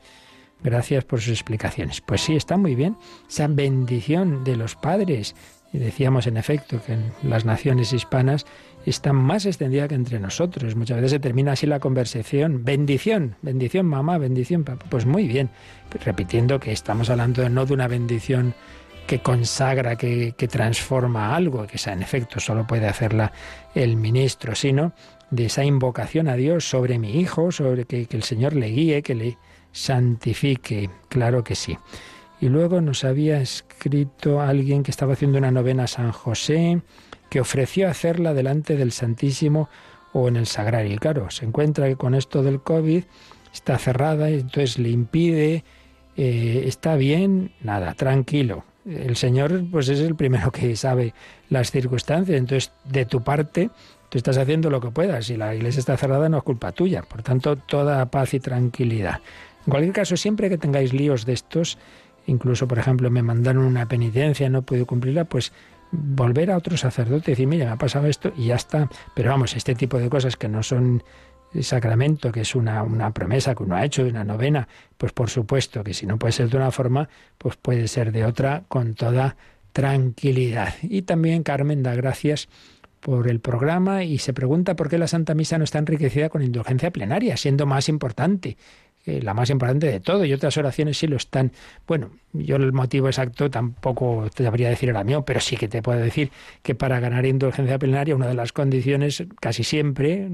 Gracias 0.63 1.05
por 1.05 1.21
sus 1.21 1.33
explicaciones. 1.33 2.01
Pues 2.01 2.21
sí, 2.21 2.35
está 2.35 2.57
muy 2.57 2.73
bien. 2.73 2.97
Esa 3.29 3.47
bendición 3.47 4.43
de 4.43 4.55
los 4.55 4.75
padres. 4.75 5.35
Decíamos 5.79 6.27
en 6.27 6.37
efecto 6.37 6.81
que 6.85 6.93
en 6.93 7.11
las 7.23 7.45
naciones 7.45 7.93
hispanas 7.93 8.45
está 8.85 9.13
más 9.13 9.45
extendida 9.45 9.87
que 9.87 9.95
entre 9.95 10.19
nosotros. 10.19 10.75
Muchas 10.75 10.97
veces 10.97 11.11
se 11.11 11.19
termina 11.19 11.53
así 11.53 11.67
la 11.67 11.79
conversación. 11.79 12.63
Bendición, 12.63 13.35
bendición 13.41 13.85
mamá, 13.85 14.17
bendición 14.17 14.63
papá. 14.63 14.85
Pues 14.89 15.05
muy 15.05 15.27
bien, 15.27 15.49
repitiendo 16.03 16.59
que 16.59 16.71
estamos 16.71 17.09
hablando 17.09 17.47
no 17.49 17.65
de 17.65 17.73
una 17.73 17.87
bendición 17.87 18.53
que 19.07 19.19
consagra, 19.19 19.95
que, 19.95 20.33
que 20.37 20.47
transforma 20.47 21.35
algo, 21.35 21.65
que 21.65 21.79
en 21.89 22.01
efecto 22.01 22.39
solo 22.39 22.67
puede 22.67 22.87
hacerla 22.87 23.31
el 23.73 23.95
ministro, 23.95 24.53
sino 24.53 24.93
de 25.31 25.45
esa 25.45 25.63
invocación 25.63 26.27
a 26.27 26.35
Dios 26.35 26.67
sobre 26.69 26.99
mi 26.99 27.19
hijo, 27.19 27.51
sobre 27.51 27.85
que, 27.85 28.05
que 28.05 28.17
el 28.17 28.23
Señor 28.23 28.53
le 28.53 28.67
guíe, 28.67 29.01
que 29.01 29.15
le 29.15 29.37
santifique. 29.71 30.89
Claro 31.07 31.43
que 31.43 31.55
sí. 31.55 31.77
Y 32.39 32.49
luego 32.49 32.81
nos 32.81 33.03
había 33.03 33.41
escrito 33.41 34.41
alguien 34.41 34.83
que 34.83 34.91
estaba 34.91 35.13
haciendo 35.13 35.37
una 35.37 35.51
novena 35.51 35.85
a 35.85 35.87
San 35.87 36.11
José 36.11 36.81
que 37.29 37.41
ofreció 37.41 37.89
hacerla 37.89 38.33
delante 38.33 38.75
del 38.77 38.91
Santísimo 38.91 39.69
o 40.13 40.27
en 40.27 40.35
el 40.35 40.45
Sagrario. 40.45 40.93
Y 40.93 40.97
claro, 40.97 41.29
se 41.29 41.45
encuentra 41.45 41.87
que 41.87 41.95
con 41.95 42.15
esto 42.15 42.43
del 42.43 42.61
COVID 42.61 43.03
está 43.53 43.77
cerrada, 43.77 44.29
entonces 44.29 44.77
le 44.77 44.89
impide, 44.89 45.63
eh, 46.15 46.63
está 46.65 46.95
bien, 46.95 47.51
nada, 47.61 47.93
tranquilo. 47.95 48.63
El 48.85 49.17
Señor 49.17 49.63
pues 49.69 49.89
es 49.89 49.99
el 49.99 50.15
primero 50.15 50.51
que 50.51 50.75
sabe 50.75 51.13
las 51.49 51.71
circunstancias, 51.71 52.37
entonces 52.37 52.71
de 52.85 53.05
tu 53.05 53.21
parte 53.21 53.69
tú 54.09 54.17
estás 54.17 54.37
haciendo 54.37 54.69
lo 54.69 54.79
que 54.79 54.91
puedas. 54.91 55.25
Si 55.25 55.35
la 55.35 55.53
iglesia 55.53 55.79
está 55.79 55.97
cerrada 55.97 56.29
no 56.29 56.37
es 56.37 56.43
culpa 56.43 56.71
tuya, 56.71 57.01
por 57.01 57.21
tanto 57.23 57.57
toda 57.57 58.05
paz 58.05 58.33
y 58.33 58.39
tranquilidad. 58.39 59.19
En 59.65 59.71
cualquier 59.71 59.93
caso, 59.93 60.15
siempre 60.15 60.49
que 60.49 60.57
tengáis 60.57 60.93
líos 60.93 61.25
de 61.25 61.33
estos, 61.33 61.77
incluso 62.27 62.67
por 62.67 62.79
ejemplo 62.79 63.09
me 63.09 63.23
mandaron 63.23 63.65
una 63.65 63.87
penitencia, 63.87 64.49
no 64.49 64.61
puedo 64.61 64.85
cumplirla, 64.85 65.25
pues 65.25 65.51
volver 65.91 66.51
a 66.51 66.57
otro 66.57 66.77
sacerdote 66.77 67.31
y 67.31 67.33
decir, 67.33 67.47
mira, 67.47 67.65
me 67.65 67.71
ha 67.71 67.77
pasado 67.77 68.07
esto 68.07 68.31
y 68.37 68.47
ya 68.47 68.55
está. 68.55 68.89
Pero 69.15 69.31
vamos, 69.31 69.55
este 69.55 69.75
tipo 69.75 69.97
de 69.97 70.09
cosas 70.09 70.35
que 70.35 70.47
no 70.47 70.63
son 70.63 71.03
sacramento, 71.61 72.31
que 72.31 72.41
es 72.41 72.55
una, 72.55 72.83
una 72.83 73.11
promesa 73.11 73.55
que 73.55 73.63
uno 73.63 73.75
ha 73.75 73.85
hecho, 73.85 74.03
una 74.03 74.23
novena, 74.23 74.67
pues 74.97 75.11
por 75.13 75.29
supuesto 75.29 75.83
que 75.83 75.93
si 75.93 76.05
no 76.05 76.17
puede 76.17 76.33
ser 76.33 76.49
de 76.49 76.57
una 76.57 76.71
forma, 76.71 77.09
pues 77.37 77.55
puede 77.55 77.87
ser 77.87 78.11
de 78.11 78.25
otra 78.25 78.63
con 78.67 78.95
toda 78.95 79.37
tranquilidad. 79.71 80.73
Y 80.83 81.03
también 81.03 81.43
Carmen 81.43 81.83
da 81.83 81.95
gracias 81.95 82.49
por 82.99 83.29
el 83.29 83.39
programa 83.39 84.03
y 84.03 84.17
se 84.17 84.33
pregunta 84.33 84.75
por 84.75 84.89
qué 84.89 84.97
la 84.97 85.07
Santa 85.07 85.35
Misa 85.35 85.57
no 85.57 85.63
está 85.63 85.79
enriquecida 85.79 86.29
con 86.29 86.41
indulgencia 86.41 86.91
plenaria, 86.91 87.37
siendo 87.37 87.65
más 87.65 87.89
importante 87.89 88.57
la 89.21 89.33
más 89.33 89.49
importante 89.49 89.87
de 89.87 89.99
todo, 89.99 90.25
y 90.25 90.33
otras 90.33 90.57
oraciones 90.57 90.97
sí 90.97 91.07
lo 91.07 91.17
están. 91.17 91.51
Bueno, 91.87 92.11
yo 92.33 92.57
el 92.57 92.73
motivo 92.73 93.07
exacto 93.07 93.49
tampoco 93.49 94.29
te 94.33 94.43
debería 94.43 94.69
decir 94.69 94.89
ahora 94.89 95.03
mío, 95.03 95.23
pero 95.23 95.39
sí 95.39 95.57
que 95.57 95.67
te 95.67 95.81
puedo 95.81 95.99
decir 95.99 96.31
que 96.61 96.75
para 96.75 96.99
ganar 96.99 97.25
indulgencia 97.25 97.79
plenaria 97.79 98.15
una 98.15 98.27
de 98.27 98.33
las 98.33 98.51
condiciones 98.51 99.23
casi 99.39 99.63
siempre 99.63 100.29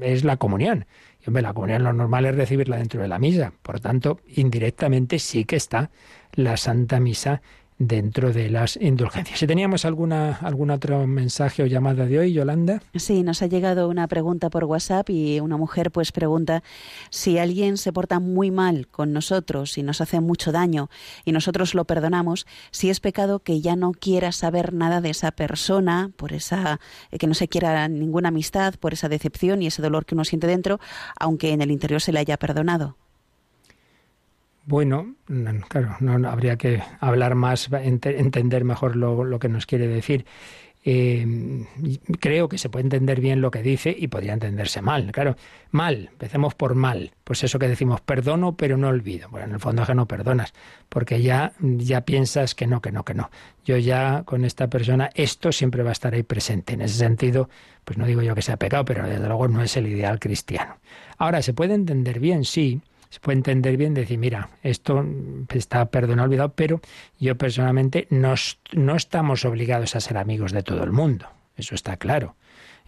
es 0.00 0.24
la 0.24 0.36
comunión. 0.36 0.86
Y 1.24 1.28
hombre, 1.28 1.42
la 1.42 1.52
comunión 1.52 1.84
lo 1.84 1.92
normal 1.92 2.24
es 2.26 2.34
recibirla 2.34 2.76
dentro 2.76 3.02
de 3.02 3.08
la 3.08 3.18
misa. 3.18 3.52
Por 3.62 3.80
tanto, 3.80 4.20
indirectamente 4.28 5.18
sí 5.18 5.44
que 5.44 5.56
está 5.56 5.90
la 6.32 6.56
Santa 6.56 7.00
Misa 7.00 7.42
dentro 7.80 8.30
de 8.30 8.50
las 8.50 8.76
indulgencias. 8.76 9.38
Si 9.38 9.46
teníamos 9.46 9.86
alguna 9.86 10.34
algún 10.42 10.70
otro 10.70 11.06
mensaje 11.06 11.62
o 11.62 11.66
llamada 11.66 12.04
de 12.04 12.18
hoy, 12.18 12.32
Yolanda. 12.34 12.82
Sí, 12.94 13.22
nos 13.22 13.40
ha 13.40 13.46
llegado 13.46 13.88
una 13.88 14.06
pregunta 14.06 14.50
por 14.50 14.64
WhatsApp 14.64 15.08
y 15.08 15.40
una 15.40 15.56
mujer 15.56 15.90
pues 15.90 16.12
pregunta 16.12 16.62
si 17.08 17.38
alguien 17.38 17.78
se 17.78 17.90
porta 17.90 18.20
muy 18.20 18.50
mal 18.50 18.86
con 18.86 19.14
nosotros 19.14 19.78
y 19.78 19.82
nos 19.82 20.02
hace 20.02 20.20
mucho 20.20 20.52
daño 20.52 20.90
y 21.24 21.32
nosotros 21.32 21.74
lo 21.74 21.86
perdonamos, 21.86 22.46
si 22.70 22.90
es 22.90 23.00
pecado 23.00 23.40
que 23.40 23.62
ya 23.62 23.76
no 23.76 23.92
quiera 23.92 24.30
saber 24.30 24.74
nada 24.74 25.00
de 25.00 25.10
esa 25.10 25.30
persona, 25.30 26.10
por 26.16 26.34
esa 26.34 26.80
que 27.18 27.26
no 27.26 27.32
se 27.32 27.48
quiera 27.48 27.88
ninguna 27.88 28.28
amistad, 28.28 28.74
por 28.74 28.92
esa 28.92 29.08
decepción 29.08 29.62
y 29.62 29.68
ese 29.68 29.80
dolor 29.80 30.04
que 30.04 30.14
uno 30.14 30.26
siente 30.26 30.46
dentro, 30.46 30.80
aunque 31.18 31.52
en 31.52 31.62
el 31.62 31.70
interior 31.70 32.02
se 32.02 32.12
le 32.12 32.18
haya 32.18 32.36
perdonado. 32.36 32.98
Bueno, 34.70 35.16
claro, 35.66 35.96
no, 35.98 36.28
habría 36.28 36.54
que 36.54 36.80
hablar 37.00 37.34
más, 37.34 37.68
entender 37.72 38.62
mejor 38.62 38.94
lo, 38.94 39.40
que 39.40 39.48
nos 39.48 39.66
quiere 39.66 39.88
decir. 39.88 40.26
Eh, 40.84 41.66
creo 42.20 42.48
que 42.48 42.56
se 42.56 42.68
puede 42.68 42.84
entender 42.84 43.20
bien 43.20 43.40
lo 43.40 43.50
que 43.50 43.64
dice 43.64 43.92
y 43.98 44.06
podría 44.06 44.32
entenderse 44.32 44.80
mal. 44.80 45.10
Claro, 45.10 45.34
mal, 45.72 46.10
empecemos 46.12 46.54
por 46.54 46.76
mal. 46.76 47.10
Pues 47.24 47.42
eso 47.42 47.58
que 47.58 47.66
decimos, 47.66 48.00
perdono 48.00 48.56
pero 48.56 48.76
no 48.76 48.86
olvido. 48.86 49.28
Bueno, 49.28 49.48
en 49.48 49.54
el 49.54 49.58
fondo 49.58 49.82
es 49.82 49.88
que 49.88 49.94
no 49.96 50.06
perdonas, 50.06 50.52
porque 50.88 51.20
ya, 51.20 51.52
ya 51.58 52.02
piensas 52.02 52.54
que 52.54 52.68
no, 52.68 52.80
que 52.80 52.92
no, 52.92 53.04
que 53.04 53.14
no. 53.14 53.28
Yo 53.64 53.76
ya 53.76 54.22
con 54.24 54.44
esta 54.44 54.70
persona, 54.70 55.10
esto 55.16 55.50
siempre 55.50 55.82
va 55.82 55.88
a 55.88 55.94
estar 55.94 56.14
ahí 56.14 56.22
presente. 56.22 56.74
En 56.74 56.82
ese 56.82 56.94
sentido, 56.94 57.50
pues 57.84 57.98
no 57.98 58.06
digo 58.06 58.22
yo 58.22 58.36
que 58.36 58.42
sea 58.42 58.56
pecado, 58.56 58.84
pero 58.84 59.04
desde 59.04 59.26
luego 59.26 59.48
no 59.48 59.64
es 59.64 59.76
el 59.76 59.88
ideal 59.88 60.20
cristiano. 60.20 60.76
Ahora, 61.18 61.42
se 61.42 61.54
puede 61.54 61.74
entender 61.74 62.20
bien, 62.20 62.44
sí, 62.44 62.80
se 63.10 63.20
puede 63.20 63.38
entender 63.38 63.76
bien 63.76 63.92
decir, 63.92 64.18
mira, 64.18 64.50
esto 64.62 65.04
está 65.52 65.84
perdonado, 65.90 66.26
olvidado, 66.26 66.52
pero 66.54 66.80
yo 67.18 67.36
personalmente 67.36 68.06
no, 68.10 68.34
no 68.72 68.96
estamos 68.96 69.44
obligados 69.44 69.96
a 69.96 70.00
ser 70.00 70.16
amigos 70.16 70.52
de 70.52 70.62
todo 70.62 70.84
el 70.84 70.92
mundo. 70.92 71.26
Eso 71.56 71.74
está 71.74 71.96
claro. 71.96 72.36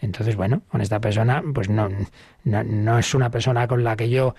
Entonces, 0.01 0.35
bueno, 0.35 0.63
con 0.69 0.81
esta 0.81 1.01
persona, 1.01 1.43
pues 1.55 1.69
no, 1.69 1.89
no, 2.45 2.65
no, 2.65 2.99
es 2.99 3.15
una 3.15 3.31
persona 3.31 3.69
con 3.69 3.85
la 3.85 3.97
que 3.97 4.09
yo 4.09 4.35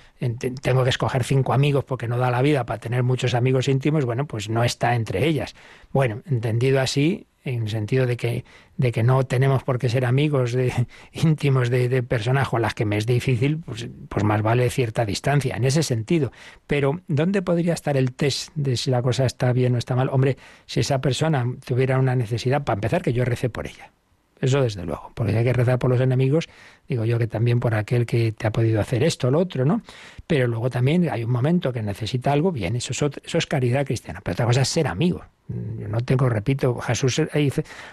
tengo 0.62 0.84
que 0.84 0.90
escoger 0.90 1.24
cinco 1.24 1.54
amigos 1.54 1.86
porque 1.86 2.08
no 2.08 2.18
da 2.18 2.32
la 2.32 2.42
vida 2.42 2.66
para 2.66 2.80
tener 2.80 3.04
muchos 3.04 3.34
amigos 3.34 3.70
íntimos, 3.70 4.04
bueno, 4.04 4.26
pues 4.26 4.50
no 4.50 4.64
está 4.64 4.96
entre 4.96 5.26
ellas. 5.26 5.56
Bueno, 5.92 6.22
entendido 6.26 6.82
así, 6.82 7.28
en 7.44 7.64
el 7.64 7.70
sentido 7.70 8.06
de 8.06 8.18
que, 8.18 8.46
de 8.78 8.92
que 8.92 9.04
no 9.04 9.24
tenemos 9.26 9.64
por 9.64 9.78
qué 9.78 9.90
ser 9.90 10.06
amigos 10.06 10.54
de, 10.54 10.74
íntimos 11.12 11.70
de, 11.70 11.90
de 11.90 12.04
personas 12.04 12.50
con 12.50 12.62
las 12.62 12.74
que 12.74 12.86
me 12.86 12.98
es 12.98 13.06
difícil, 13.06 13.58
pues, 13.58 13.88
pues 14.10 14.24
más 14.24 14.42
vale 14.42 14.70
cierta 14.70 15.06
distancia, 15.06 15.56
en 15.56 15.66
ese 15.66 15.84
sentido. 15.84 16.32
Pero, 16.68 17.02
¿dónde 17.08 17.42
podría 17.42 17.74
estar 17.74 17.98
el 17.98 18.14
test 18.14 18.50
de 18.56 18.78
si 18.78 18.92
la 18.92 19.02
cosa 19.02 19.26
está 19.26 19.52
bien 19.54 19.76
o 19.76 19.78
está 19.78 19.96
mal? 19.96 20.10
Hombre, 20.10 20.38
si 20.66 20.80
esa 20.80 21.02
persona 21.02 21.46
tuviera 21.66 22.00
una 22.00 22.16
necesidad, 22.16 22.64
para 22.64 22.76
empezar, 22.76 23.02
que 23.02 23.14
yo 23.14 23.26
recé 23.26 23.50
por 23.50 23.68
ella. 23.68 23.92
eso 24.40 24.62
desde 24.62 24.86
luego, 24.86 25.12
porque 25.14 25.36
hay 25.38 25.44
que 25.44 25.54
rezar 25.54 25.80
por 25.80 25.90
los 25.90 26.02
enemigos, 26.02 26.48
digo 26.88 27.06
yo 27.06 27.18
que 27.18 27.28
también 27.28 27.60
por 27.60 27.76
aquel 27.76 28.06
que 28.06 28.32
te 28.32 28.48
ha 28.48 28.52
podido 28.52 28.82
hacer 28.82 29.04
esto, 29.04 29.32
lo 29.32 29.40
otro, 29.40 29.66
¿no? 29.66 29.82
Pero 30.28 30.48
luego 30.48 30.70
también 30.70 31.10
hay 31.10 31.24
un 31.24 31.32
momento 31.32 31.74
que 31.74 31.82
necesita 31.82 32.32
algo, 32.32 32.52
bien, 32.52 32.76
eso 32.76 32.92
es, 32.92 33.18
eso 33.24 33.38
es 33.38 33.46
caridad 33.48 33.86
cristiana, 33.86 34.22
pero 34.24 34.34
otra 34.34 34.46
cosa 34.46 34.62
es 34.62 34.70
ser 34.70 34.88
amigo. 34.88 35.24
Yo 35.48 35.88
no 35.88 36.00
tengo, 36.02 36.30
repito, 36.30 36.80
Jesús 36.80 37.22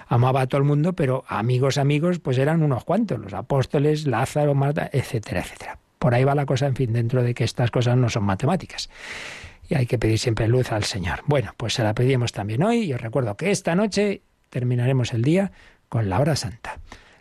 amaba 0.08 0.42
a 0.42 0.46
todo 0.46 0.58
el 0.58 0.66
mundo, 0.66 0.92
pero 0.92 1.24
amigos, 1.26 1.78
amigos, 1.78 2.18
pues 2.20 2.38
eran 2.38 2.62
unos 2.62 2.84
cuantos, 2.84 3.18
los 3.18 3.34
apóstoles, 3.34 4.06
Lázaro, 4.06 4.54
Marta, 4.54 4.88
etcétera, 4.92 5.40
etcétera. 5.40 5.78
Por 5.98 6.14
ahí 6.14 6.24
va 6.24 6.34
la 6.34 6.46
cosa, 6.46 6.66
en 6.66 6.76
fin, 6.76 6.92
dentro 6.92 7.22
de 7.22 7.34
que 7.34 7.44
estas 7.44 7.70
cosas 7.70 7.96
no 7.96 8.08
son 8.08 8.24
matemáticas 8.24 8.88
y 9.68 9.74
hay 9.76 9.86
que 9.86 9.98
pedir 9.98 10.18
siempre 10.18 10.48
luz 10.48 10.72
al 10.72 10.84
Señor. 10.84 11.20
Bueno, 11.26 11.54
pues 11.56 11.74
se 11.74 11.82
la 11.82 11.94
pedimos 11.94 12.32
también 12.32 12.62
hoy 12.62 12.82
y 12.82 12.92
os 12.92 13.00
recuerdo 13.00 13.36
que 13.36 13.50
esta 13.50 13.74
noche 13.74 14.22
terminaremos 14.50 15.12
el 15.14 15.22
día 15.22 15.52
con 15.88 16.10
la 16.10 16.20
hora 16.20 16.36
santa. 16.36 16.80